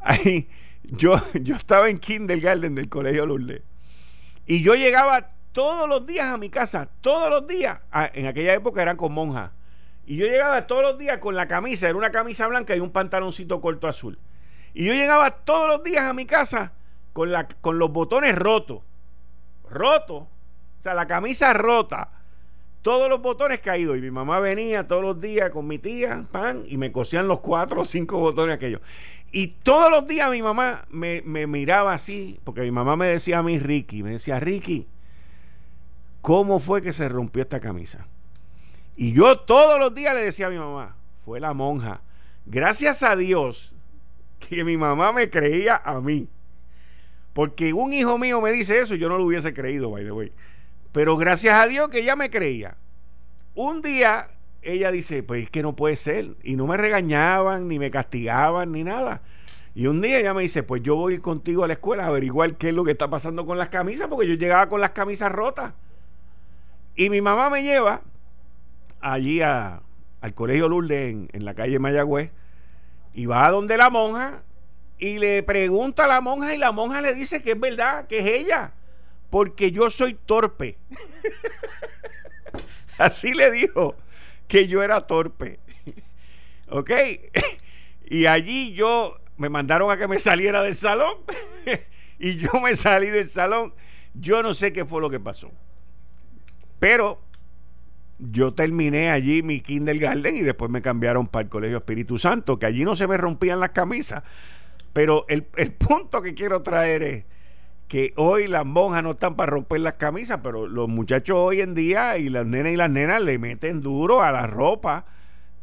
[0.00, 0.48] Ahí,
[0.82, 3.62] yo, yo estaba en kindergarten del colegio Lourdes.
[4.46, 7.78] Y yo llegaba todos los días a mi casa, todos los días.
[7.92, 9.50] Ah, en aquella época eran con monjas.
[10.06, 12.90] Y yo llegaba todos los días con la camisa, era una camisa blanca y un
[12.90, 14.18] pantaloncito corto azul.
[14.74, 16.72] Y yo llegaba todos los días a mi casa
[17.14, 18.82] con, la, con los botones rotos.
[19.70, 20.24] Rotos.
[20.24, 22.10] O sea, la camisa rota.
[22.82, 23.96] Todos los botones caídos.
[23.96, 27.40] Y mi mamá venía todos los días con mi tía, pan, y me cosían los
[27.40, 28.82] cuatro o cinco botones aquellos.
[29.32, 33.38] Y todos los días mi mamá me, me miraba así, porque mi mamá me decía
[33.38, 34.86] a mí, Ricky, me decía, Ricky,
[36.20, 38.06] cómo fue que se rompió esta camisa.
[38.96, 42.02] Y yo todos los días le decía a mi mamá, fue la monja.
[42.44, 43.74] Gracias a Dios
[44.38, 46.28] que mi mamá me creía a mí.
[47.34, 50.32] Porque un hijo mío me dice eso, yo no lo hubiese creído, by the way.
[50.92, 52.76] Pero gracias a Dios que ella me creía.
[53.54, 54.28] Un día
[54.62, 56.36] ella dice, pues es que no puede ser.
[56.42, 59.20] Y no me regañaban, ni me castigaban, ni nada.
[59.74, 62.54] Y un día ella me dice, pues yo voy contigo a la escuela a averiguar
[62.56, 65.30] qué es lo que está pasando con las camisas, porque yo llegaba con las camisas
[65.32, 65.74] rotas.
[66.94, 68.02] Y mi mamá me lleva
[69.00, 69.80] allí al
[70.34, 72.30] colegio Lourdes en, la calle Mayagüez
[73.12, 74.42] y va a donde la monja
[74.98, 78.20] y le pregunta a la monja y la monja le dice que es verdad, que
[78.20, 78.72] es ella,
[79.30, 80.78] porque yo soy torpe.
[82.98, 83.96] Así le dijo
[84.46, 85.58] que yo era torpe.
[86.68, 86.90] ¿Ok?
[88.06, 91.18] y allí yo me mandaron a que me saliera del salón
[92.18, 93.74] y yo me salí del salón.
[94.14, 95.50] Yo no sé qué fue lo que pasó.
[96.78, 97.20] Pero
[98.18, 102.66] yo terminé allí mi kindergarten y después me cambiaron para el Colegio Espíritu Santo, que
[102.66, 104.22] allí no se me rompían las camisas.
[104.94, 107.24] Pero el, punto que quiero traer es
[107.88, 111.74] que hoy las monjas no están para romper las camisas, pero los muchachos hoy en
[111.74, 115.04] día y las nenas y las nenas le meten duro a la ropa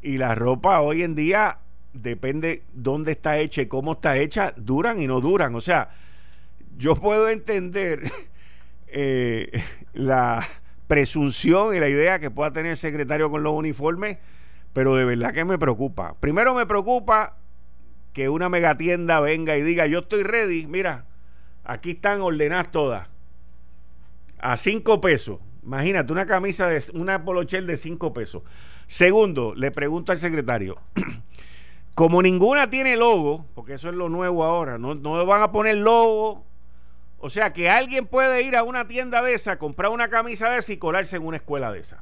[0.01, 1.59] y la ropa hoy en día
[1.93, 5.55] depende dónde está hecha y cómo está hecha, duran y no duran.
[5.55, 5.91] O sea,
[6.77, 8.03] yo puedo entender
[8.87, 9.49] eh,
[9.93, 10.45] la
[10.87, 14.17] presunción y la idea que pueda tener el secretario con los uniformes,
[14.73, 16.15] pero de verdad que me preocupa.
[16.19, 17.37] Primero me preocupa
[18.13, 21.05] que una megatienda venga y diga, yo estoy ready, mira,
[21.63, 23.07] aquí están ordenadas todas.
[24.39, 25.39] A cinco pesos.
[25.63, 28.43] Imagínate, una camisa de una polochel de cinco pesos.
[28.87, 30.79] Segundo, le pregunto al secretario,
[31.95, 35.77] como ninguna tiene logo, porque eso es lo nuevo ahora, no, no van a poner
[35.77, 36.43] logo.
[37.19, 40.57] O sea que alguien puede ir a una tienda de esa, comprar una camisa de
[40.57, 42.01] esa y colarse en una escuela de esa.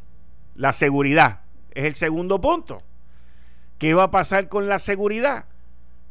[0.55, 1.41] La seguridad
[1.71, 2.81] es el segundo punto.
[3.77, 5.45] ¿Qué va a pasar con la seguridad?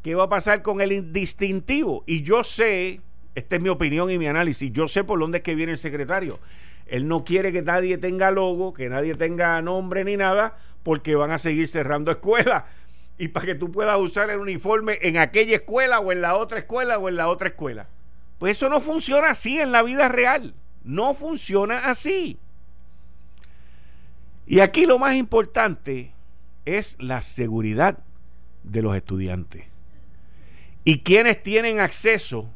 [0.09, 2.02] ¿Qué va a pasar con el distintivo?
[2.06, 3.02] Y yo sé,
[3.34, 5.76] esta es mi opinión y mi análisis, yo sé por dónde es que viene el
[5.76, 6.40] secretario.
[6.86, 11.30] Él no quiere que nadie tenga logo, que nadie tenga nombre ni nada, porque van
[11.30, 12.64] a seguir cerrando escuelas.
[13.18, 16.61] Y para que tú puedas usar el uniforme en aquella escuela o en la otra
[16.61, 17.86] escuela o en la otra escuela.
[18.38, 20.54] Pues eso no funciona así en la vida real.
[20.84, 22.38] No funciona así.
[24.46, 26.12] Y aquí lo más importante
[26.64, 27.98] es la seguridad
[28.64, 29.68] de los estudiantes.
[30.89, 32.49] ¿Y quienes tienen acceso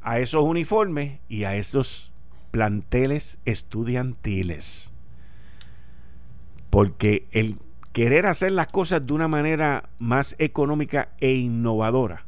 [0.00, 2.10] a esos uniformes y a esos
[2.52, 4.94] planteles estudiantiles?
[6.70, 7.58] Porque el
[7.92, 12.24] querer hacer las cosas de una manera más económica e innovadora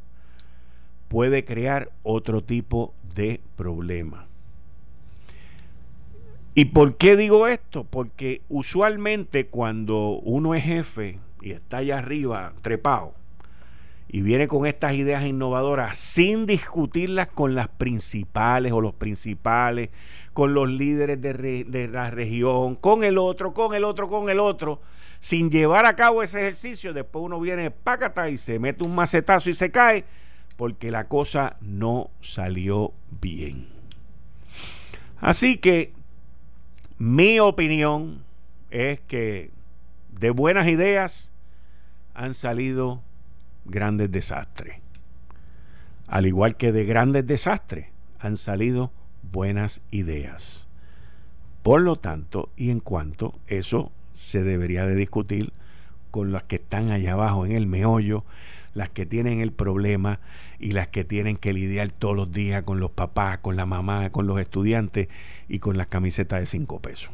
[1.07, 4.27] puede crear otro tipo de problema.
[6.53, 7.85] ¿Y por qué digo esto?
[7.85, 13.15] Porque usualmente cuando uno es jefe y está allá arriba trepado,
[14.13, 19.89] y viene con estas ideas innovadoras sin discutirlas con las principales o los principales,
[20.33, 24.79] con los líderes de, la región, con el otro, con el otro, con el otro,
[25.19, 29.49] sin llevar a cabo ese ejercicio, después uno viene pácata y se mete un macetazo
[29.49, 30.05] y se cae
[30.57, 33.67] porque la cosa no salió bien.
[35.21, 35.91] Así que
[36.99, 38.23] mi opinión
[38.69, 39.49] es que
[40.11, 41.33] de buenas ideas
[42.13, 43.01] han salido
[43.65, 44.77] grandes desastres.
[46.07, 47.87] Al igual que de grandes desastres
[48.19, 48.91] han salido
[49.31, 50.67] buenas ideas.
[51.63, 55.53] Por lo tanto, y en cuanto eso se debería de discutir
[56.11, 58.25] con las que están allá abajo en el meollo,
[58.73, 60.19] las que tienen el problema
[60.59, 64.09] y las que tienen que lidiar todos los días con los papás, con la mamá,
[64.11, 65.07] con los estudiantes
[65.47, 67.11] y con las camisetas de cinco pesos.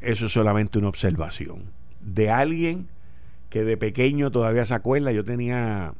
[0.00, 1.64] Eso es solamente una observación
[2.00, 2.88] de alguien
[3.52, 5.92] que de pequeño todavía se acuerda, yo tenía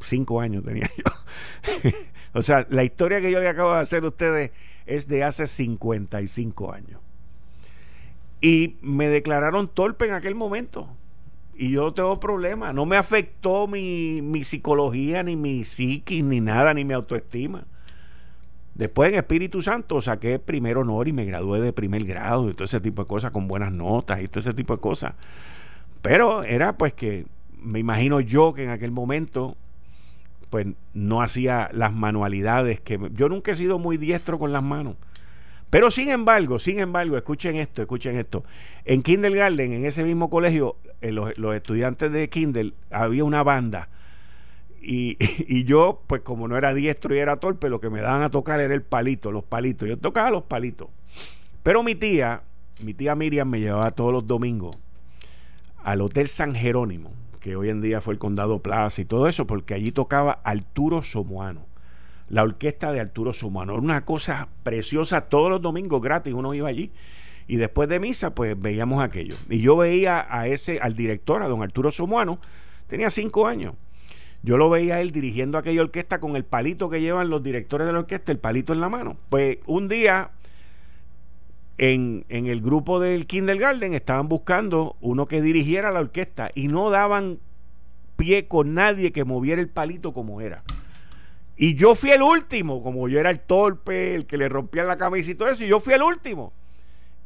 [0.00, 1.90] cinco años, tenía yo.
[2.32, 4.52] o sea, la historia que yo le acabo de hacer a ustedes
[4.86, 7.00] es de hace 55 años.
[8.40, 10.88] Y me declararon torpe en aquel momento.
[11.56, 12.72] Y yo no tengo problema.
[12.72, 17.64] No me afectó mi, mi psicología, ni mi psiquis, ni nada, ni mi autoestima.
[18.76, 22.66] Después en Espíritu Santo saqué primer honor y me gradué de primer grado y todo
[22.66, 25.14] ese tipo de cosas con buenas notas y todo ese tipo de cosas.
[26.02, 27.26] Pero era pues que
[27.60, 29.56] me imagino yo que en aquel momento
[30.50, 34.96] pues no hacía las manualidades que yo nunca he sido muy diestro con las manos.
[35.70, 38.44] Pero sin embargo, sin embargo, escuchen esto, escuchen esto.
[38.84, 43.88] En Kindergarten, en ese mismo colegio, eh, los, estudiantes de Kindle había una banda.
[44.80, 45.16] Y,
[45.48, 48.30] y, yo, pues como no era diestro y era torpe, lo que me daban a
[48.30, 49.88] tocar era el palito, los palitos.
[49.88, 50.88] Yo tocaba los palitos.
[51.64, 52.42] Pero mi tía,
[52.80, 54.76] mi tía Miriam me llevaba todos los domingos
[55.86, 59.46] al Hotel San Jerónimo, que hoy en día fue el Condado Plaza y todo eso,
[59.46, 61.64] porque allí tocaba Arturo Somoano,
[62.28, 63.74] la orquesta de Arturo Somoano.
[63.74, 66.90] Era una cosa preciosa, todos los domingos gratis uno iba allí.
[67.46, 69.36] Y después de misa, pues veíamos aquello.
[69.48, 72.40] Y yo veía a ese, al director, a don Arturo Somoano,
[72.88, 73.74] tenía cinco años.
[74.42, 77.86] Yo lo veía a él dirigiendo aquella orquesta con el palito que llevan los directores
[77.86, 79.18] de la orquesta, el palito en la mano.
[79.28, 80.32] Pues un día
[81.78, 87.38] en, el grupo del kindergarten estaban buscando uno que dirigiera la orquesta y no daban
[88.16, 90.62] pie con nadie que moviera el palito como era.
[91.58, 94.98] Y yo fui el último, como yo era el torpe, el que le rompía la
[94.98, 96.52] camisa y todo eso, y yo fui el último.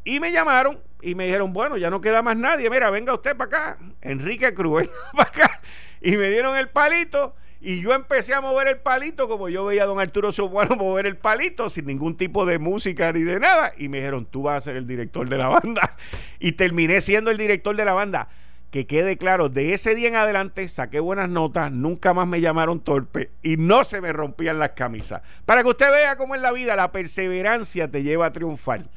[0.05, 3.37] Y me llamaron y me dijeron, bueno, ya no queda más nadie, mira, venga usted
[3.37, 5.61] para acá, Enrique Cruz, para acá.
[6.01, 9.83] Y me dieron el palito y yo empecé a mover el palito como yo veía
[9.83, 13.73] a don Arturo Sobuano mover el palito sin ningún tipo de música ni de nada.
[13.77, 15.97] Y me dijeron, tú vas a ser el director de la banda.
[16.43, 18.29] Y terminé siendo el director de la banda.
[18.71, 22.81] Que quede claro, de ese día en adelante saqué buenas notas, nunca más me llamaron
[22.81, 25.23] torpe y no se me rompían las camisas.
[25.45, 28.89] Para que usted vea cómo en la vida la perseverancia te lleva a triunfar.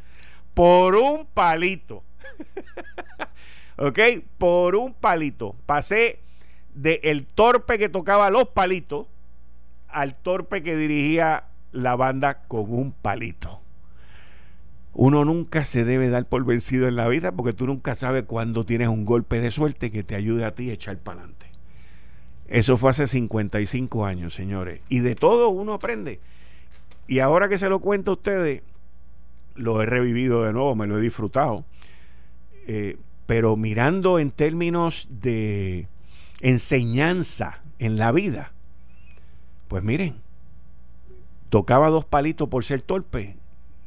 [0.53, 2.03] Por un palito.
[3.77, 3.99] ¿Ok?
[4.37, 5.55] Por un palito.
[5.65, 6.22] Pasé
[6.73, 9.07] de el torpe que tocaba los palitos
[9.87, 13.59] al torpe que dirigía la banda con un palito.
[14.93, 18.63] Uno nunca se debe dar por vencido en la vida porque tú nunca sabes cuándo
[18.63, 21.47] tienes un golpe de suerte que te ayude a ti a echar para adelante.
[22.47, 24.81] Eso fue hace 55 años, señores.
[24.89, 26.19] Y de todo uno aprende.
[27.07, 28.61] Y ahora que se lo cuento a ustedes,
[29.55, 31.65] lo he revivido de nuevo, me lo he disfrutado.
[32.67, 35.87] Eh, pero mirando en términos de
[36.43, 38.51] enseñanza en la vida,
[39.69, 40.17] pues miren,
[41.49, 43.37] tocaba dos palitos por ser torpe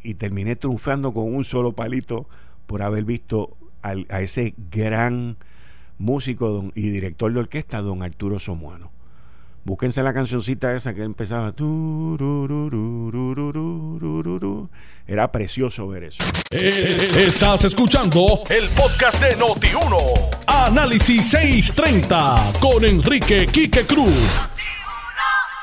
[0.02, 2.26] y terminé triunfando con un solo palito
[2.66, 5.36] por haber visto a ese gran
[5.98, 8.90] músico y director de orquesta, don Arturo Somuano.
[9.66, 11.52] Búsquense la cancioncita esa que empezaba.
[15.08, 16.22] Era precioso ver eso.
[16.52, 20.36] Eh, estás escuchando el podcast de Noti1.
[20.46, 24.48] Análisis 630 con Enrique Quique Cruz.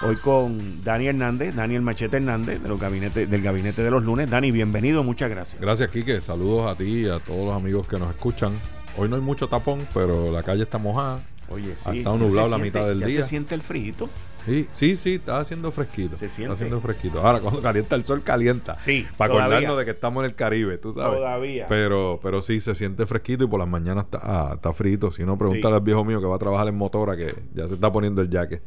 [0.01, 4.29] Hoy con Dani Hernández, Daniel Machete Hernández, de los gabinete, del Gabinete de los Lunes.
[4.29, 5.61] Dani, bienvenido, muchas gracias.
[5.61, 6.19] Gracias, Quique.
[6.19, 8.59] Saludos a ti y a todos los amigos que nos escuchan.
[8.97, 11.23] Hoy no hay mucho tapón, pero la calle está mojada.
[11.49, 11.99] Oye, sí.
[11.99, 13.21] Está nublado la mitad del ya día.
[13.21, 14.09] se siente el frío.
[14.45, 16.15] Sí, sí, sí, está haciendo fresquito.
[16.15, 16.53] Se siente.
[16.53, 17.25] Está haciendo fresquito.
[17.25, 18.77] Ahora, cuando calienta el sol, calienta.
[18.77, 21.17] Sí, Para acordarnos de que estamos en el Caribe, tú sabes.
[21.17, 21.67] Todavía.
[21.69, 25.11] Pero, pero sí, se siente fresquito y por las mañanas está, ah, está frito.
[25.11, 27.75] Si no, pregúntale al viejo mío que va a trabajar en motora que ya se
[27.75, 28.63] está poniendo el jacket.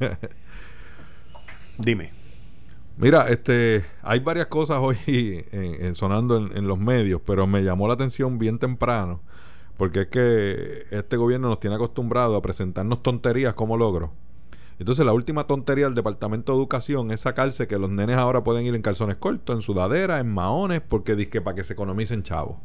[1.78, 2.12] Dime.
[2.96, 4.96] Mira, este, hay varias cosas hoy
[5.94, 9.20] sonando en, en, los medios, pero me llamó la atención bien temprano,
[9.76, 14.12] porque es que este gobierno nos tiene acostumbrado a presentarnos tonterías como logro.
[14.78, 18.64] Entonces, la última tontería del Departamento de Educación es sacarse que los nenes ahora pueden
[18.64, 22.56] ir en calzones cortos, en sudadera, en maones, porque dice para que se economicen chavos.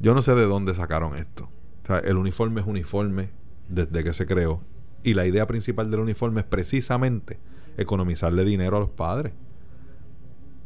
[0.00, 1.48] Yo no sé de dónde sacaron esto.
[1.84, 3.30] O sea, el uniforme es uniforme
[3.68, 4.60] desde que se creó.
[5.02, 7.38] Y la idea principal del uniforme es precisamente
[7.76, 9.32] economizarle dinero a los padres.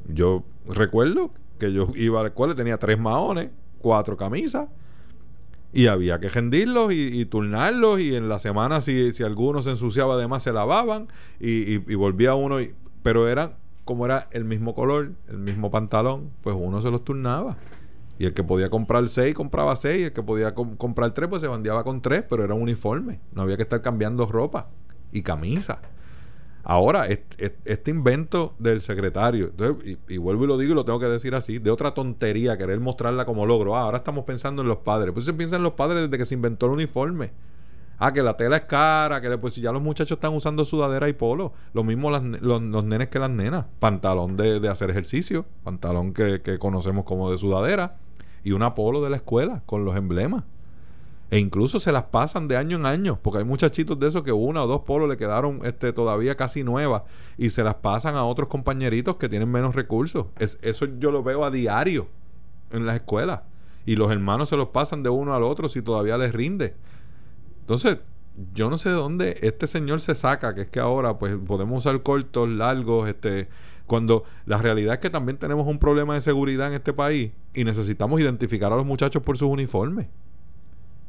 [0.08, 4.68] Yo recuerdo que yo iba a la escuela y tenía tres maones, cuatro camisas,
[5.72, 10.14] y había que rendirlos y, turnarlos, y en la semana si, si alguno se ensuciaba
[10.14, 11.08] además se lavaban,
[11.40, 12.58] y, y, volvía uno,
[13.02, 13.54] pero eran,
[13.84, 17.56] como era el mismo color, el mismo pantalón, pues uno se los turnaba.
[18.18, 20.00] Y el que podía comprar seis, compraba seis.
[20.00, 22.22] Y el que podía comprar tres, pues se bandeaba con tres.
[22.28, 23.20] Pero era un uniforme.
[23.32, 24.68] No había que estar cambiando ropa
[25.10, 25.80] y camisa.
[26.64, 29.50] Ahora, este, invento del secretario,
[30.08, 32.78] y, vuelvo y lo digo y lo tengo que decir así, de otra tontería, querer
[32.78, 33.76] mostrarla como logro.
[33.76, 35.12] Ah, ahora estamos pensando en los padres.
[35.12, 37.32] Pues se piensa en los padres desde que se inventó el uniforme.
[37.98, 41.12] Ah, que la tela es cara, que pues ya los muchachos están usando sudadera y
[41.12, 41.52] polo.
[41.72, 43.66] Lo mismo los, los, nenes que las nenas.
[43.80, 47.96] Pantalón de, hacer ejercicio, pantalón que, que conocemos como de sudadera,
[48.44, 50.44] y una polo de la escuela con los emblemas.
[51.32, 54.32] E incluso se las pasan de año en año, porque hay muchachitos de esos que
[54.32, 57.04] una o dos polos le quedaron este, todavía casi nuevas
[57.38, 60.26] y se las pasan a otros compañeritos que tienen menos recursos.
[60.36, 62.06] eso yo lo veo a diario
[62.70, 63.40] en las escuelas.
[63.86, 66.74] Y los hermanos se los pasan de uno al otro si todavía les rinde.
[67.60, 67.96] Entonces,
[68.52, 71.78] yo no sé de dónde este señor se saca, que es que ahora pues podemos
[71.78, 73.48] usar cortos, largos, este
[73.86, 77.64] cuando la realidad es que también tenemos un problema de seguridad en este país y
[77.64, 80.08] necesitamos identificar a los muchachos por sus uniformes.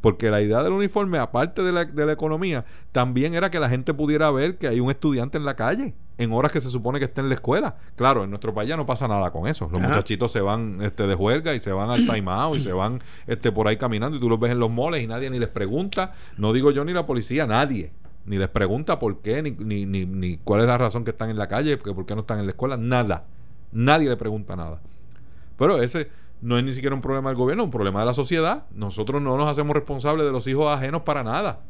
[0.03, 3.69] Porque la idea del uniforme, aparte de la, de la economía, también era que la
[3.69, 6.99] gente pudiera ver que hay un estudiante en la calle en horas que se supone
[6.99, 7.77] que esté en la escuela.
[7.95, 9.69] Claro, en nuestro país ya no pasa nada con eso.
[9.71, 13.01] Los muchachitos se van este, de juerga y se van al timeout y se van
[13.27, 15.47] este, por ahí caminando y tú los ves en los moles y nadie ni les
[15.47, 16.11] pregunta.
[16.37, 17.93] No digo yo ni la policía, nadie.
[18.25, 21.29] Ni les pregunta por qué, ni, ni, ni, ni cuál es la razón que están
[21.29, 22.75] en la calle, por qué no están en la escuela.
[22.75, 23.23] Nada.
[23.71, 24.81] Nadie le pregunta nada.
[25.57, 26.09] Pero ese
[26.43, 28.65] no es ni siquiera un problema del gobierno, es un problema de la sociedad.
[28.73, 31.61] Nosotros no nos hacemos responsables de los hijos ajenos para nada.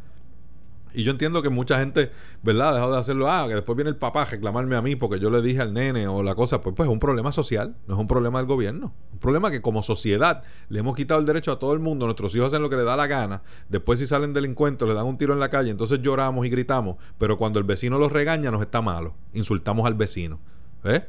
[0.96, 2.12] Y yo entiendo que mucha gente,
[2.42, 3.30] ¿verdad?, ha dejado de hacerlo.
[3.30, 5.74] Ah, que después viene el papá a reclamarme a mí porque yo le dije al
[5.74, 6.62] nene o la cosa.
[6.62, 8.94] Pues, pues es un problema social, no es un problema del gobierno.
[9.12, 12.06] Un problema que como sociedad le hemos quitado el derecho a todo el mundo.
[12.06, 13.44] Nuestros hijos hacen lo que les da la gana.
[13.70, 15.70] Después, si salen delincuentes, le dan un tiro en la calle.
[15.70, 16.98] Entonces lloramos y gritamos.
[17.20, 19.14] Pero cuando el vecino los regaña, nos está malo.
[19.34, 20.40] Insultamos al vecino.
[20.84, 21.06] ¿Eh?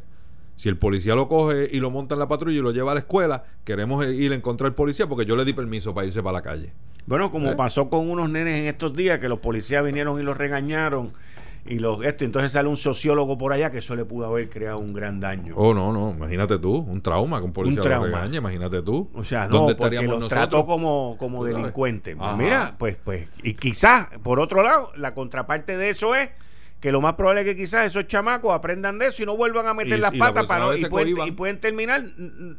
[0.56, 2.94] Si el policía lo coge y lo monta en la patrulla y lo lleva a
[2.94, 6.22] la escuela, queremos ir en contra del policía porque yo le di permiso para irse
[6.22, 6.72] para la calle.
[7.06, 7.56] Bueno, como ¿Eh?
[7.56, 11.12] pasó con unos nenes en estos días que los policías vinieron y los regañaron
[11.66, 14.78] y los esto entonces sale un sociólogo por allá que eso le pudo haber creado
[14.78, 15.54] un gran daño.
[15.56, 18.26] Oh, no, no, imagínate tú, un trauma con policía un trauma.
[18.26, 19.10] imagínate tú.
[19.14, 22.16] O sea, no, porque los trató como, como delincuentes.
[22.36, 26.30] Mira, pues pues y quizás por otro lado, la contraparte de eso es
[26.84, 29.66] que lo más probable es que quizás esos chamacos aprendan de eso y no vuelvan
[29.66, 32.04] a meter las patas para y, pueden, y, pueden, terminar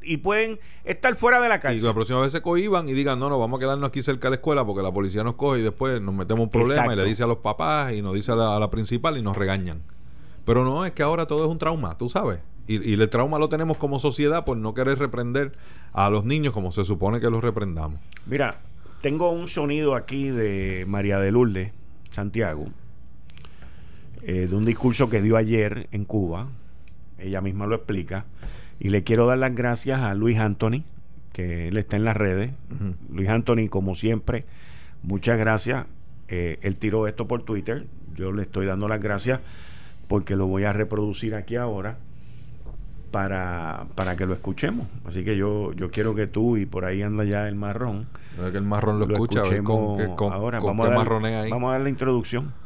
[0.01, 1.79] y pueden estar fuera de la cárcel.
[1.79, 4.29] Y la próxima vez se cohiban y digan, no, no, vamos a quedarnos aquí cerca
[4.29, 6.95] de la escuela porque la policía nos coge y después nos metemos un problema y
[6.95, 9.83] le dice a los papás y nos dice a la, principal y nos regañan.
[10.43, 12.39] Pero no, es que ahora todo es un trauma, tú sabes.
[12.65, 15.51] Y, y, el trauma lo tenemos como sociedad por no querer reprender
[15.93, 17.99] a los niños como se supone que los reprendamos.
[18.25, 18.57] Mira,
[19.01, 21.73] tengo un sonido aquí de María de Lourdes
[22.09, 22.69] Santiago,
[24.27, 26.47] eh, de un discurso que dio ayer en Cuba.
[27.19, 28.25] Ella misma lo explica.
[28.79, 30.83] Y le quiero dar las gracias a Luis Anthony,
[31.31, 32.51] que él está en las redes.
[33.11, 34.45] Luis Anthony, como siempre,
[35.03, 35.85] muchas gracias.
[36.27, 37.85] Eh, él tiró esto por Twitter.
[38.15, 39.41] Yo le estoy dando las gracias
[40.07, 41.97] porque lo voy a reproducir aquí ahora
[43.11, 44.87] para, para que lo escuchemos.
[45.05, 48.07] Así que yo, yo quiero que tú, y por ahí anda ya el marrón.
[48.51, 50.59] que el marrón lo, escucha, ahora.
[50.59, 52.64] vamos, a dar, vamos a dar la introducción.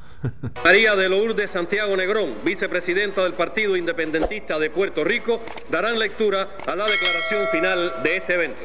[0.63, 6.75] María de Lourdes Santiago Negrón, vicepresidenta del Partido Independentista de Puerto Rico, darán lectura a
[6.75, 8.61] la declaración final de este evento.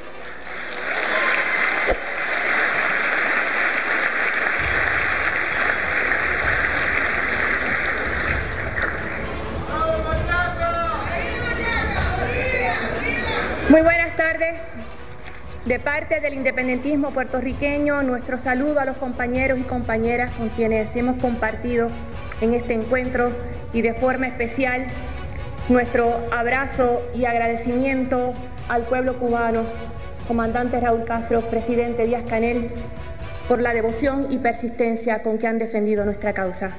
[13.68, 14.73] Muy buenas tardes.
[15.66, 21.16] De parte del independentismo puertorriqueño, nuestro saludo a los compañeros y compañeras con quienes hemos
[21.16, 21.88] compartido
[22.42, 23.32] en este encuentro
[23.72, 24.84] y de forma especial
[25.70, 28.34] nuestro abrazo y agradecimiento
[28.68, 29.62] al pueblo cubano,
[30.28, 32.70] comandante Raúl Castro, presidente Díaz Canel,
[33.48, 36.72] por la devoción y persistencia con que han defendido nuestra causa.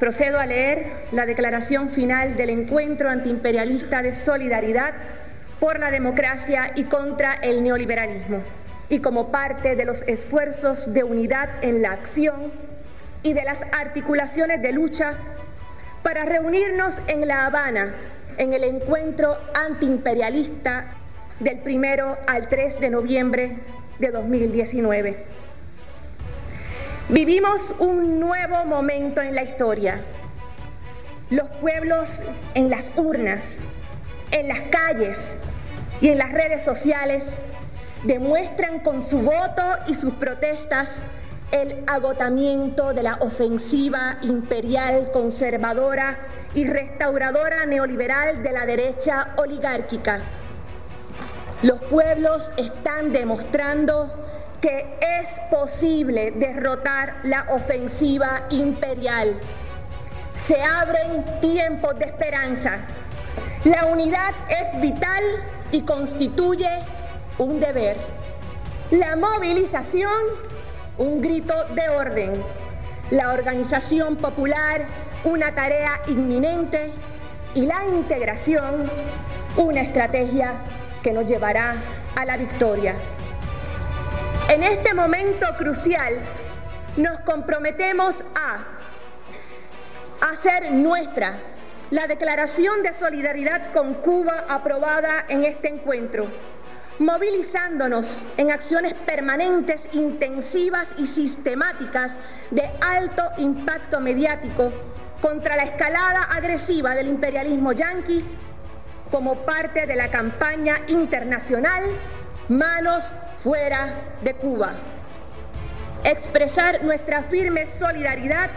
[0.00, 4.94] Procedo a leer la declaración final del encuentro antiimperialista de solidaridad
[5.60, 8.42] por la democracia y contra el neoliberalismo,
[8.88, 12.52] y como parte de los esfuerzos de unidad en la acción
[13.22, 15.18] y de las articulaciones de lucha
[16.02, 17.94] para reunirnos en La Habana
[18.36, 20.94] en el encuentro antiimperialista
[21.40, 23.58] del primero al 3 de noviembre
[23.98, 25.26] de 2019.
[27.08, 30.00] Vivimos un nuevo momento en la historia.
[31.30, 32.22] Los pueblos
[32.54, 33.42] en las urnas
[34.30, 35.34] en las calles
[36.00, 37.24] y en las redes sociales
[38.04, 41.02] demuestran con su voto y sus protestas
[41.50, 46.18] el agotamiento de la ofensiva imperial, conservadora
[46.54, 50.20] y restauradora neoliberal de la derecha oligárquica.
[51.62, 54.26] Los pueblos están demostrando
[54.60, 59.40] que es posible derrotar la ofensiva imperial.
[60.34, 62.78] Se abren tiempos de esperanza
[63.68, 65.22] la unidad es vital
[65.72, 66.70] y constituye
[67.36, 67.98] un deber.
[68.90, 70.10] La movilización,
[70.96, 72.32] un grito de orden.
[73.10, 74.86] La organización popular,
[75.24, 76.94] una tarea inminente.
[77.54, 78.90] Y la integración,
[79.56, 80.54] una estrategia
[81.02, 81.76] que nos llevará
[82.14, 82.94] a la victoria.
[84.48, 86.14] En este momento crucial,
[86.96, 88.64] nos comprometemos a
[90.30, 91.38] hacer nuestra
[91.90, 96.26] la declaración de solidaridad con Cuba aprobada en este encuentro,
[96.98, 102.18] movilizándonos en acciones permanentes, intensivas y sistemáticas
[102.50, 104.72] de alto impacto mediático
[105.20, 108.24] contra la escalada agresiva del imperialismo yanqui
[109.10, 111.84] como parte de la campaña internacional
[112.48, 114.72] Manos fuera de Cuba.
[116.04, 118.50] Expresar nuestra firme solidaridad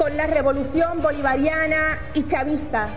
[0.00, 2.88] con la revolución bolivariana y chavista,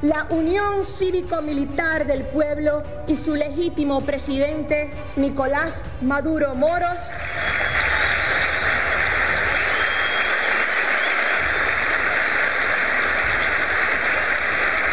[0.00, 6.98] la unión cívico-militar del pueblo y su legítimo presidente Nicolás Maduro Moros.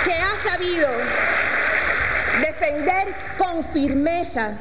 [0.03, 0.89] que ha sabido
[2.41, 4.57] defender con firmeza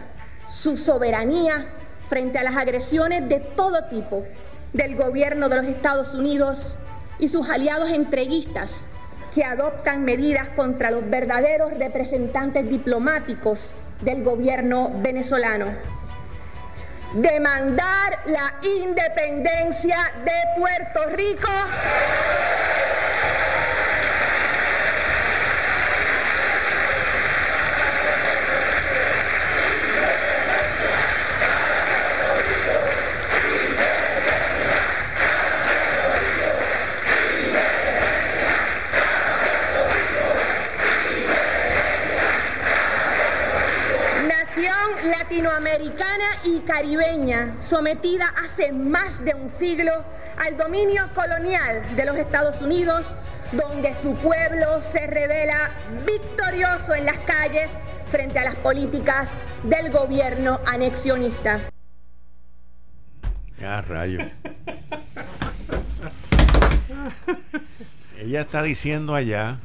[0.46, 1.66] su soberanía
[2.08, 4.24] frente a las agresiones de todo tipo
[4.72, 6.78] del gobierno de los Estados Unidos
[7.22, 8.84] y sus aliados entreguistas
[9.32, 15.66] que adoptan medidas contra los verdaderos representantes diplomáticos del gobierno venezolano.
[17.14, 21.48] Demandar la independencia de Puerto Rico.
[45.22, 49.92] Latinoamericana y caribeña, sometida hace más de un siglo
[50.36, 53.06] al dominio colonial de los Estados Unidos,
[53.52, 55.70] donde su pueblo se revela
[56.04, 57.70] victorioso en las calles
[58.10, 61.70] frente a las políticas del gobierno anexionista.
[63.60, 64.18] Ya, rayo.
[68.18, 69.60] Ella está diciendo allá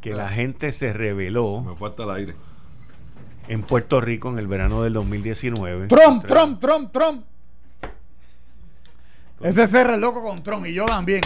[0.00, 1.60] que la gente se rebeló.
[1.60, 2.47] Me falta el aire
[3.48, 5.88] en Puerto Rico en el verano del 2019.
[5.88, 7.24] Trump, Trump, Trump, Trump.
[9.40, 11.20] Ese cerra el loco con Tron y yo también.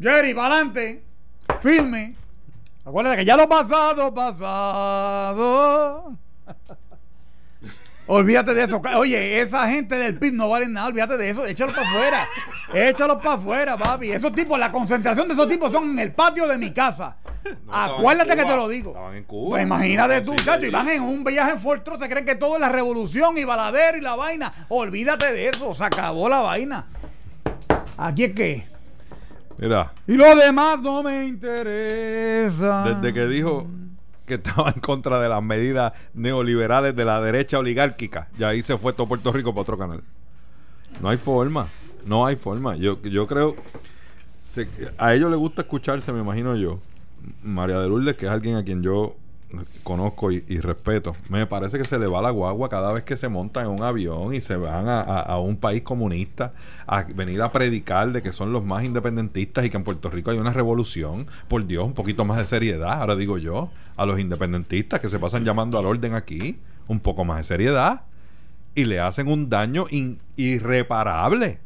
[0.00, 1.04] Jerry, para adelante.
[1.60, 2.16] Firme.
[2.84, 6.12] Acuérdate que ya lo pasado, pasado.
[8.06, 8.82] Olvídate de eso.
[8.96, 10.88] Oye, esa gente del PIB no vale nada.
[10.88, 11.46] Olvídate de eso.
[11.46, 12.26] Échalo para afuera.
[12.74, 14.12] Échalo para afuera, papi.
[14.12, 17.16] Esos tipos, la concentración de esos tipos son en el patio de mi casa.
[17.70, 18.90] Acuérdate que te lo digo.
[18.90, 19.50] Estaban en Cuba.
[19.50, 22.34] Pues imagínate tú, Sí, chacho, y van en un viaje en Fortro, se creen que
[22.34, 24.52] todo es la revolución y baladero y la vaina.
[24.68, 26.86] Olvídate de eso, se acabó la vaina.
[27.96, 28.66] Aquí es que.
[29.56, 32.84] Mira, Y lo demás no me interesa.
[32.84, 33.66] desde que dijo
[34.26, 38.76] que estaba en contra de las medidas neoliberales de la derecha oligárquica, ya ahí se
[38.78, 40.02] fue todo Puerto Rico para otro canal.
[41.02, 41.68] No hay forma,
[42.06, 42.76] no hay forma.
[42.76, 43.56] Yo, yo creo,
[44.98, 46.80] a ellos les gusta escucharse, me imagino yo.
[47.42, 49.16] María de Lourdes, que es alguien a quien yo
[49.84, 53.16] conozco y, y respeto, me parece que se le va la guagua cada vez que
[53.16, 56.52] se montan en un avión y se van a, a- a un país comunista
[56.88, 60.30] a venir a predicar de que son los más independentistas y que en Puerto Rico
[60.32, 61.26] hay una revolución.
[61.48, 65.18] Por Dios, un poquito más de seriedad, ahora digo yo, a los independentistas que se
[65.18, 68.02] pasan llamando al orden aquí, un poco más de seriedad
[68.74, 69.86] y le hacen un daño
[70.36, 71.60] irreparable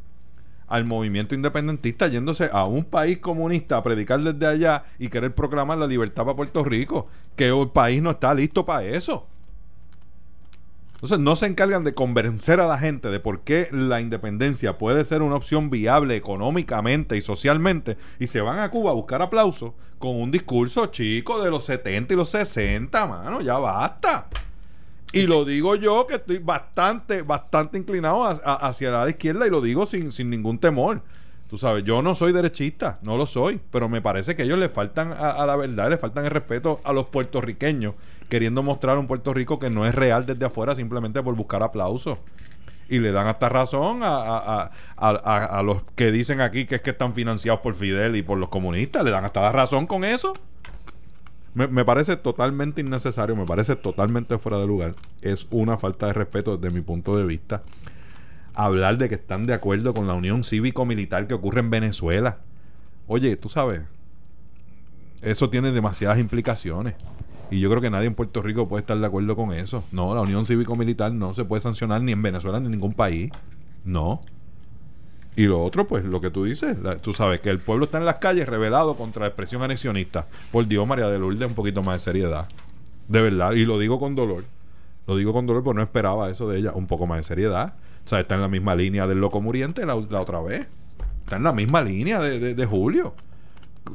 [0.67, 5.79] al movimiento independentista yéndose a un país comunista a predicar desde allá y querer proclamar
[5.79, 9.25] la libertad para Puerto Rico, que el país no está listo para eso.
[10.99, 15.05] Entonces no se encargan de convencer a la gente de por qué la independencia puede
[15.05, 19.71] ser una opción viable económicamente y socialmente y se van a Cuba a buscar aplausos
[19.97, 24.27] con un discurso chico de los 70 y los 60, mano, ya basta.
[25.13, 29.85] Y lo digo yo que estoy bastante, bastante inclinado hacia la izquierda y lo digo
[29.85, 31.01] sin, sin ningún temor.
[31.49, 34.69] Tú sabes, yo no soy derechista, no lo soy, pero me parece que ellos le
[34.69, 37.95] faltan a la verdad, le faltan el respeto a los puertorriqueños,
[38.29, 42.19] queriendo mostrar un Puerto Rico que no es real desde afuera simplemente por buscar aplausos.
[42.87, 46.81] Y le dan hasta razón a, a- a- a- los que dicen aquí que es
[46.81, 50.03] que están financiados por Fidel y por los comunistas, le dan hasta la razón con
[50.03, 50.33] eso.
[51.53, 54.95] Me, me parece totalmente innecesario, me parece totalmente fuera de lugar.
[55.21, 57.63] Es una falta de respeto desde mi punto de vista.
[58.55, 62.37] Hablar de que están de acuerdo con la unión cívico-militar que ocurre en Venezuela.
[63.07, 63.81] Oye, tú sabes,
[65.21, 66.95] eso tiene demasiadas implicaciones.
[67.51, 69.83] Y yo creo que nadie en Puerto Rico puede estar de acuerdo con eso.
[69.91, 73.31] No, la unión cívico-militar no se puede sancionar ni en Venezuela ni en ningún país.
[73.83, 74.21] No.
[75.35, 77.97] Y lo otro, pues, lo que tú dices, la- tú sabes que el pueblo está
[77.97, 80.27] en las calles revelado contra la expresión anexionista.
[80.51, 82.47] Por Dios, María de Lourdes, un poquito más de seriedad.
[83.07, 84.43] De verdad, y lo digo con dolor.
[85.07, 86.73] Lo digo con dolor porque no esperaba eso de ella.
[86.73, 87.73] Un poco más de seriedad.
[88.05, 90.67] O sea, está en la misma línea del loco muriente la, otra vez.
[91.23, 93.15] Está en la misma línea de, de- de Julio.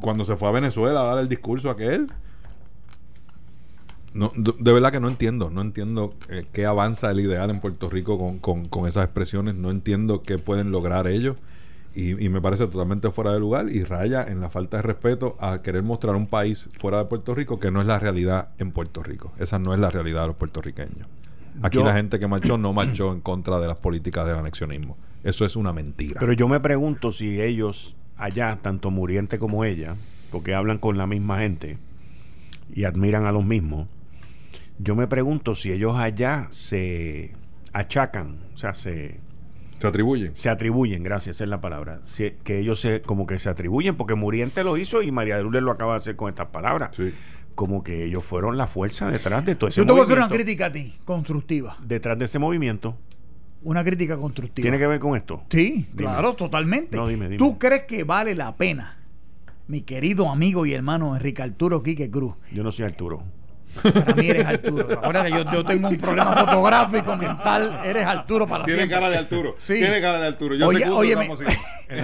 [0.00, 2.10] Cuando se fue a Venezuela a dar el discurso aquel.
[4.14, 7.90] No, de, verdad que no entiendo, no entiendo eh, qué avanza el ideal en Puerto
[7.90, 11.36] Rico con, con- con esas expresiones, no entiendo qué pueden lograr ellos
[11.96, 15.36] y, y me parece totalmente fuera de lugar y raya en la falta de respeto
[15.40, 18.70] a querer mostrar un país fuera de Puerto Rico que no es la realidad en
[18.70, 19.32] Puerto Rico.
[19.38, 21.08] Esa no es la realidad de los puertorriqueños.
[21.62, 24.96] Aquí Yo- la gente que marchó no marchó en contra de las políticas del anexionismo.
[25.24, 26.20] Eso es una mentira.
[26.20, 29.96] Pero yo me pregunto si ellos allá, tanto Muriente como ella,
[30.30, 31.78] porque hablan con la misma gente
[32.74, 33.86] y admiran a los mismos,
[34.78, 37.32] yo me pregunto si ellos allá se
[37.72, 39.20] achacan, o sea, se,
[39.78, 40.30] Se atribuye.
[40.34, 43.96] se atribuyen, gracias, esa es la palabra, si- que ellos se, como que se atribuyen,
[43.96, 46.90] porque Muriente lo hizo y María de Lourdes lo acaba de hacer con estas palabras,
[46.96, 47.12] Sí.
[47.54, 50.16] como que ellos fueron la fuerza detrás de todo ese Yo te voy a hacer
[50.16, 50.44] una movimiento.
[50.44, 51.76] crítica a ti, constructiva.
[51.84, 52.96] Detrás de ese movimiento,
[53.62, 54.62] Una crítica constructiva.
[54.62, 55.42] ¿tiene que ver con esto?
[55.48, 56.10] Sí, Dime.
[56.10, 56.96] claro, totalmente.
[56.96, 57.38] No, dime, dime.
[57.38, 58.98] ¿Tú crees que vale la pena,
[59.68, 62.34] mi querido amigo y hermano Enrique Arturo Quique Cruz?
[62.52, 63.22] Yo no soy Arturo.
[63.82, 65.00] Para mí eres Arturo.
[65.02, 69.18] Ahora que yo, yo tengo un problema fotográfico mental, eres Arturo para Tiene cara de
[69.18, 69.56] Arturo.
[69.58, 69.74] Sí.
[69.74, 70.54] Tiene cara de Arturo.
[70.54, 71.58] Yo Oye, sé que óyeme, estamos así.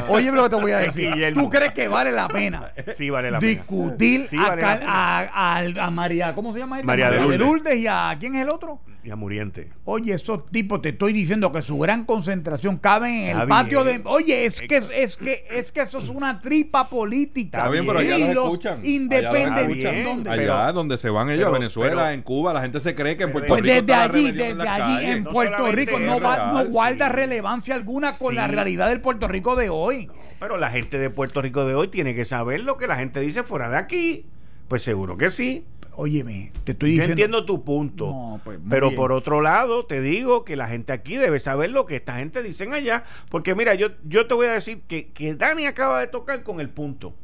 [0.08, 1.34] oye lo que te voy a decir.
[1.34, 3.50] ¿Tú crees que vale la pena Sí, vale la pena.
[3.50, 4.78] discutir Sí, a, vale pena.
[4.86, 6.86] a, a- a María, ¿cómo se llama ella?
[6.86, 7.78] María de Lourdes.
[7.78, 8.80] y a ¿quién es el otro?
[9.02, 9.70] Y a Muriente.
[9.86, 13.82] Oye, esos tipos, te estoy diciendo que su gran concentración cabe en el Está patio
[13.82, 14.02] bien.
[14.02, 14.08] de.
[14.10, 17.58] Oye, es que es que es que eso es una tripa política.
[17.58, 18.84] Está bien, pero allá y los escuchan.
[18.84, 20.04] independentistas, Allá los escuchan.
[20.04, 20.30] ¿dónde?
[20.30, 22.94] Allá Pero- donde se van ellos, pero- a Venezuela, pero- en Cuba, la gente se
[22.94, 24.80] cree que en pero- Puerto Pues Rico desde está la allí, rebelión en desde las
[24.82, 25.16] allí calles.
[25.16, 27.16] en No Puerto solamente Rico eso, no, va- no guarda sí.
[27.16, 28.34] relevancia alguna con Sí.
[28.34, 30.10] la realidad del Puerto Rico de hoy.
[30.40, 33.20] Pero la gente de Puerto Rico de hoy tiene que saber lo que la gente
[33.20, 34.26] dice fuera de aquí.
[34.68, 35.64] Pues seguro que sí.
[36.02, 37.12] Óyeme, te estoy Yo diciendo.
[37.12, 38.06] entiendo tu punto.
[38.06, 38.96] No, pues, pero bien.
[38.96, 42.42] por otro lado, te digo que la gente aquí debe saber lo que esta gente
[42.42, 43.04] dicen allá.
[43.28, 46.60] Porque mira, yo, yo te voy a decir que, que Dani acaba de tocar con
[46.60, 47.14] el punto.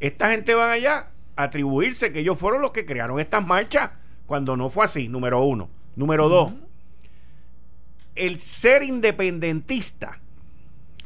[0.00, 3.90] Esta gente van allá a atribuirse que ellos fueron los que crearon estas marchas
[4.26, 5.68] cuando no fue así, número uno.
[5.94, 6.52] Número dos,
[8.14, 10.20] el ser independentista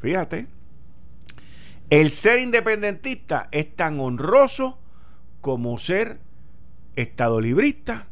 [0.00, 0.46] Fíjate.
[1.90, 4.78] El ser independentista es tan honroso
[5.40, 6.20] como ser
[6.96, 8.08] estado librista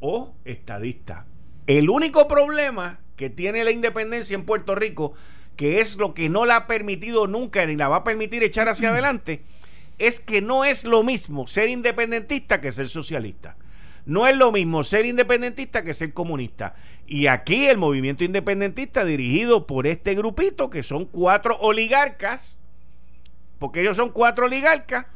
[0.00, 1.26] o estadista.
[1.66, 5.12] El único problema que tiene la independencia en Puerto Rico,
[5.56, 8.68] que es lo que no la ha permitido nunca ni la va a permitir echar
[8.68, 9.42] hacia adelante,
[9.98, 13.56] es que no es lo mismo ser independentista que ser socialista.
[14.06, 16.74] No es lo mismo ser independentista que ser comunista.
[17.06, 22.62] Y aquí el movimiento independentista dirigido por este grupito, que son cuatro oligarcas,
[23.58, 25.06] porque ellos son cuatro oligarcas,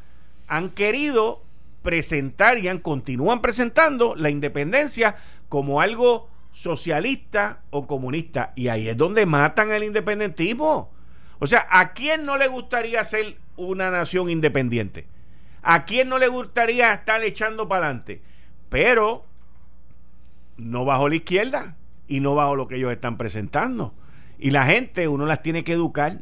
[0.47, 1.43] han querido
[1.83, 5.17] presentar y han, continúan presentando la independencia
[5.49, 8.53] como algo socialista o comunista.
[8.57, 10.91] Y ahí es donde matan el independentismo.
[11.39, 15.07] O sea, ¿a quién no le gustaría ser una nación independiente?
[15.63, 18.23] ¿A quién no le gustaría estar echando para adelante?
[18.69, 19.25] Pero
[20.57, 21.77] no bajo la izquierda
[22.09, 23.95] y no bajo lo que ellos están presentando.
[24.39, 26.21] Y la gente uno las tiene que educar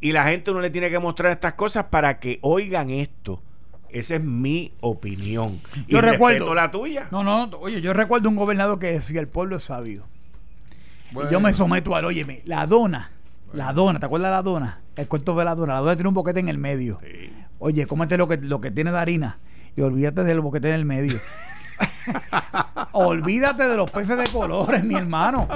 [0.00, 3.42] y la gente uno le tiene que mostrar estas cosas para que oigan esto.
[3.90, 5.60] Esa es mi opinión.
[5.88, 7.08] Yo recuerdo- la tuya.
[7.10, 10.04] No, no, oye, yo recuerdo un gobernador que decía, el pueblo es sabio.
[11.12, 11.30] Bueno.
[11.30, 13.10] Y yo me someto al, óyeme, la dona,
[13.52, 14.80] la dona, ¿te acuerdas de la dona?
[14.96, 16.98] El cuento de la dona, la dona tiene un boquete en el medio.
[17.58, 19.38] Oye, cómete lo que, lo que tiene de harina
[19.76, 21.18] y olvídate del boquete en el medio.
[22.92, 25.48] olvídate de los peces de colores, mi hermano.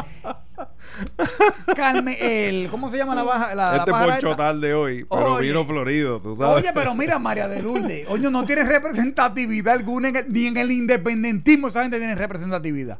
[1.77, 3.55] Carmen, el, ¿cómo se llama la baja?
[3.55, 5.49] La, la Este pájara poncho tarde hoy, pero Oye.
[5.49, 6.63] vino florido, tú sabes.
[6.63, 10.57] Oye, pero mira, María de Lourdes, oye, no tiene representatividad alguna, en el- ni en
[10.57, 12.99] el independentismo esa gente tiene representatividad.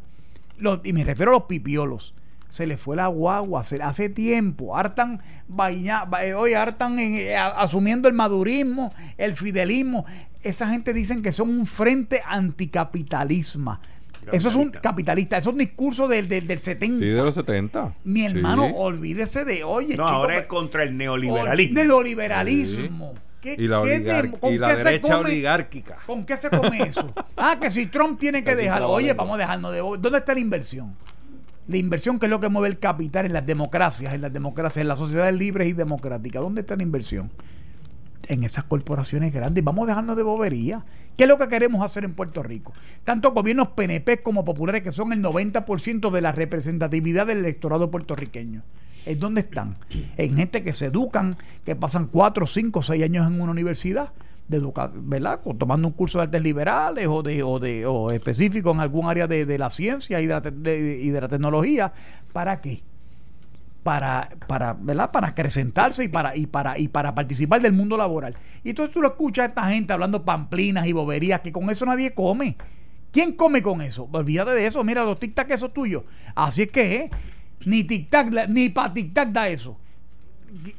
[0.59, 2.15] Los- y me refiero a los pipiolos.
[2.49, 4.77] Se le fue la guagua se, hace tiempo.
[4.77, 10.05] Hartan, vaina, va- eh, hartan en- eh, asumiendo el madurismo, el fidelismo.
[10.43, 13.79] Esa gente dicen que son un frente anticapitalismo.
[14.33, 15.39] Eso es un Capitalista.
[15.39, 16.99] eso es un discurso del, del, del 70.
[16.99, 17.95] Sí, de los 70.
[18.05, 18.73] Mi hermano, Sí.
[18.77, 21.75] olvídese de, oye, No, chico, ahora es contra el neoliberalismo.
[21.75, 23.15] Neoliberalismo.
[23.41, 25.31] ¿Qué- Y la, qué oligar- de- con y la qué se derecha come?
[25.31, 25.97] oligárquica.
[26.07, 27.13] ¿Con qué se come eso?
[27.37, 28.91] Ah, que si Trump tiene que dejarlo.
[28.91, 29.79] Oye, vamos a dejarnos de.
[29.79, 30.95] ¿Dónde está la inversión?
[31.67, 34.83] La inversión que es lo que mueve el capital en las democracias, en las democracias,
[34.83, 36.43] en las sociedades libres y democráticas.
[36.43, 37.31] ¿Dónde está la inversión?
[38.33, 39.65] En esas corporaciones grandes.
[39.65, 40.85] Vamos a dejarnos de bobería.
[41.17, 42.73] ¿Qué es lo que queremos hacer en Puerto Rico?
[43.05, 48.63] Tanto gobiernos PNP como populares, que son el 90% de la representatividad del electorado puertorriqueño.
[49.05, 49.77] ¿En dónde están?
[50.17, 54.13] En gente que se educan, que pasan 4, 5, 6 años en una universidad
[54.47, 55.41] de educar, ¿verdad?
[55.59, 59.27] Tomando un curso de artes liberales o de, o de o específico en algún área
[59.27, 61.93] de, de la ciencia y de la, te- de- y de la tecnología.
[62.33, 62.83] ¿Para qué?
[63.83, 65.11] Para, para, ¿verdad?
[65.11, 68.35] para acrecentarse y para, y para, y para participar del mundo laboral.
[68.63, 71.87] Y entonces tú lo escuchas a esta gente hablando pamplinas y boberías, que con eso
[71.87, 72.57] nadie come.
[73.11, 74.07] ¿Quién come con eso?
[74.13, 76.05] Olvídate de eso, mira los tic-tac esos tuyos.
[76.35, 77.11] Así es que es.
[77.65, 79.79] Ni tic-tac, ni para tic-tac da eso.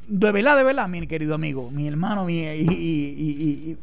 [0.06, 3.76] De verdad, de verdad, mi querido amigo, mi hermano, mi, y, y- y-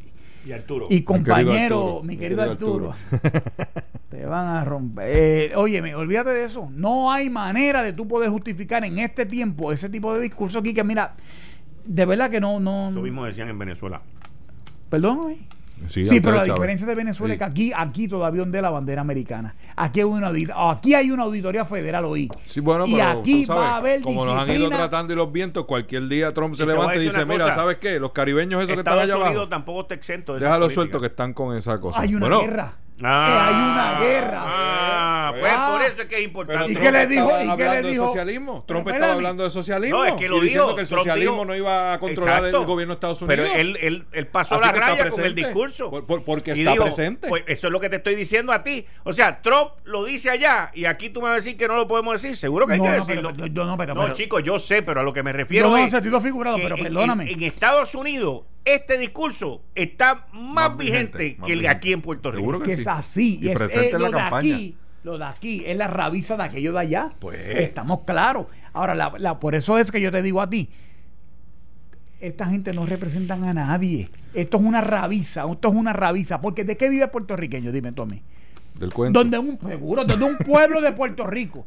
[0.46, 0.86] y- Y Arturo.
[0.88, 1.52] y compañero,
[1.82, 2.94] Arturo, mi querido Arturo,
[4.10, 5.06] te van a romper.
[5.08, 6.68] Eh, óyeme, olvídate de eso.
[6.72, 10.74] No hay manera de tú poder justificar en este tiempo ese tipo de discurso aquí
[10.74, 11.14] que mira,
[11.84, 12.90] de verdad que no, no.
[12.90, 14.02] Lo mismo decían en Venezuela.
[14.88, 15.36] Perdón.
[15.86, 16.54] Sí, Sí, pero de la Chávez.
[16.60, 17.36] diferencia de Venezuela Sí.
[17.36, 19.54] es que aquí, aquí todavía ondea la bandera americana.
[19.76, 22.28] Aquí hay una, audit- aquí hay una auditoría federal hoy.
[22.46, 24.76] Sí, bueno, y pero aquí tú sabes, va a haber como nos han ido disciplina.
[24.76, 27.54] tratando y los vientos, cualquier día Trump se Y levanta y dice, mira, cosa.
[27.54, 27.98] ¿sabes qué?
[27.98, 31.06] Los caribeños esos que están allá Unidos abajo, tampoco está exento de déjalo suelto que
[31.06, 32.00] están con esa cosa.
[32.02, 32.74] Hay una Bueno, guerra.
[33.02, 34.42] Ah, Eh, hay una guerra.
[34.46, 34.89] Ah,
[35.40, 35.68] pues Ah.
[35.72, 36.72] por eso es que es importante.
[36.72, 37.30] ¿Y qué le dijo?
[37.42, 38.06] ¿Y qué le dijo?
[38.06, 38.64] socialismo.
[38.66, 39.98] Trump Pero estaba hablando de socialismo.
[39.98, 40.74] No, es que lo dijo.
[40.74, 42.60] que el socialismo dijo- no iba a controlar Exacto.
[42.60, 43.44] el gobierno de Estados Unidos.
[43.48, 45.90] Pero él, él, él pasó Así la raya con el discurso.
[45.90, 47.28] Por- por- porque está presente.
[47.28, 48.84] Pues eso es lo que te estoy diciendo a ti.
[49.04, 51.76] O sea, Trump lo dice allá y aquí tú me vas a decir que no
[51.76, 52.36] lo podemos decir.
[52.36, 53.32] Seguro que hay No, que no, decirlo.
[53.34, 55.66] pero- yo- no, pero- No, pero- chicos, yo sé, pero a lo que me refiero
[55.66, 57.30] Yo no es estoy figurado, pero en- perdóname.
[57.30, 61.92] En, Estados Unidos, este discurso está más, Más vigente, vigente, más que el de aquí
[61.92, 62.40] en Puerto Rico.
[62.42, 62.80] Seguro que sí.
[62.82, 63.38] es así.
[63.40, 64.54] Y es, presente eh, en la lo de campaña.
[64.54, 67.12] aquí, lo de aquí es la rabiza de aquello de allá.
[67.18, 67.38] Pues.
[67.60, 68.46] Estamos claros.
[68.72, 70.68] Ahora, la, la- por eso es que yo te digo a ti,
[72.20, 74.10] esta gente no representan a nadie.
[74.34, 76.40] Esto es una rabiza, esto es una rabiza.
[76.40, 77.72] Porque ¿de qué vive el puertorriqueño?
[77.72, 78.22] Dime tú a mí.
[78.78, 79.18] Del cuento.
[79.18, 81.66] Donde un seguro, donde un pueblo de Puerto Rico.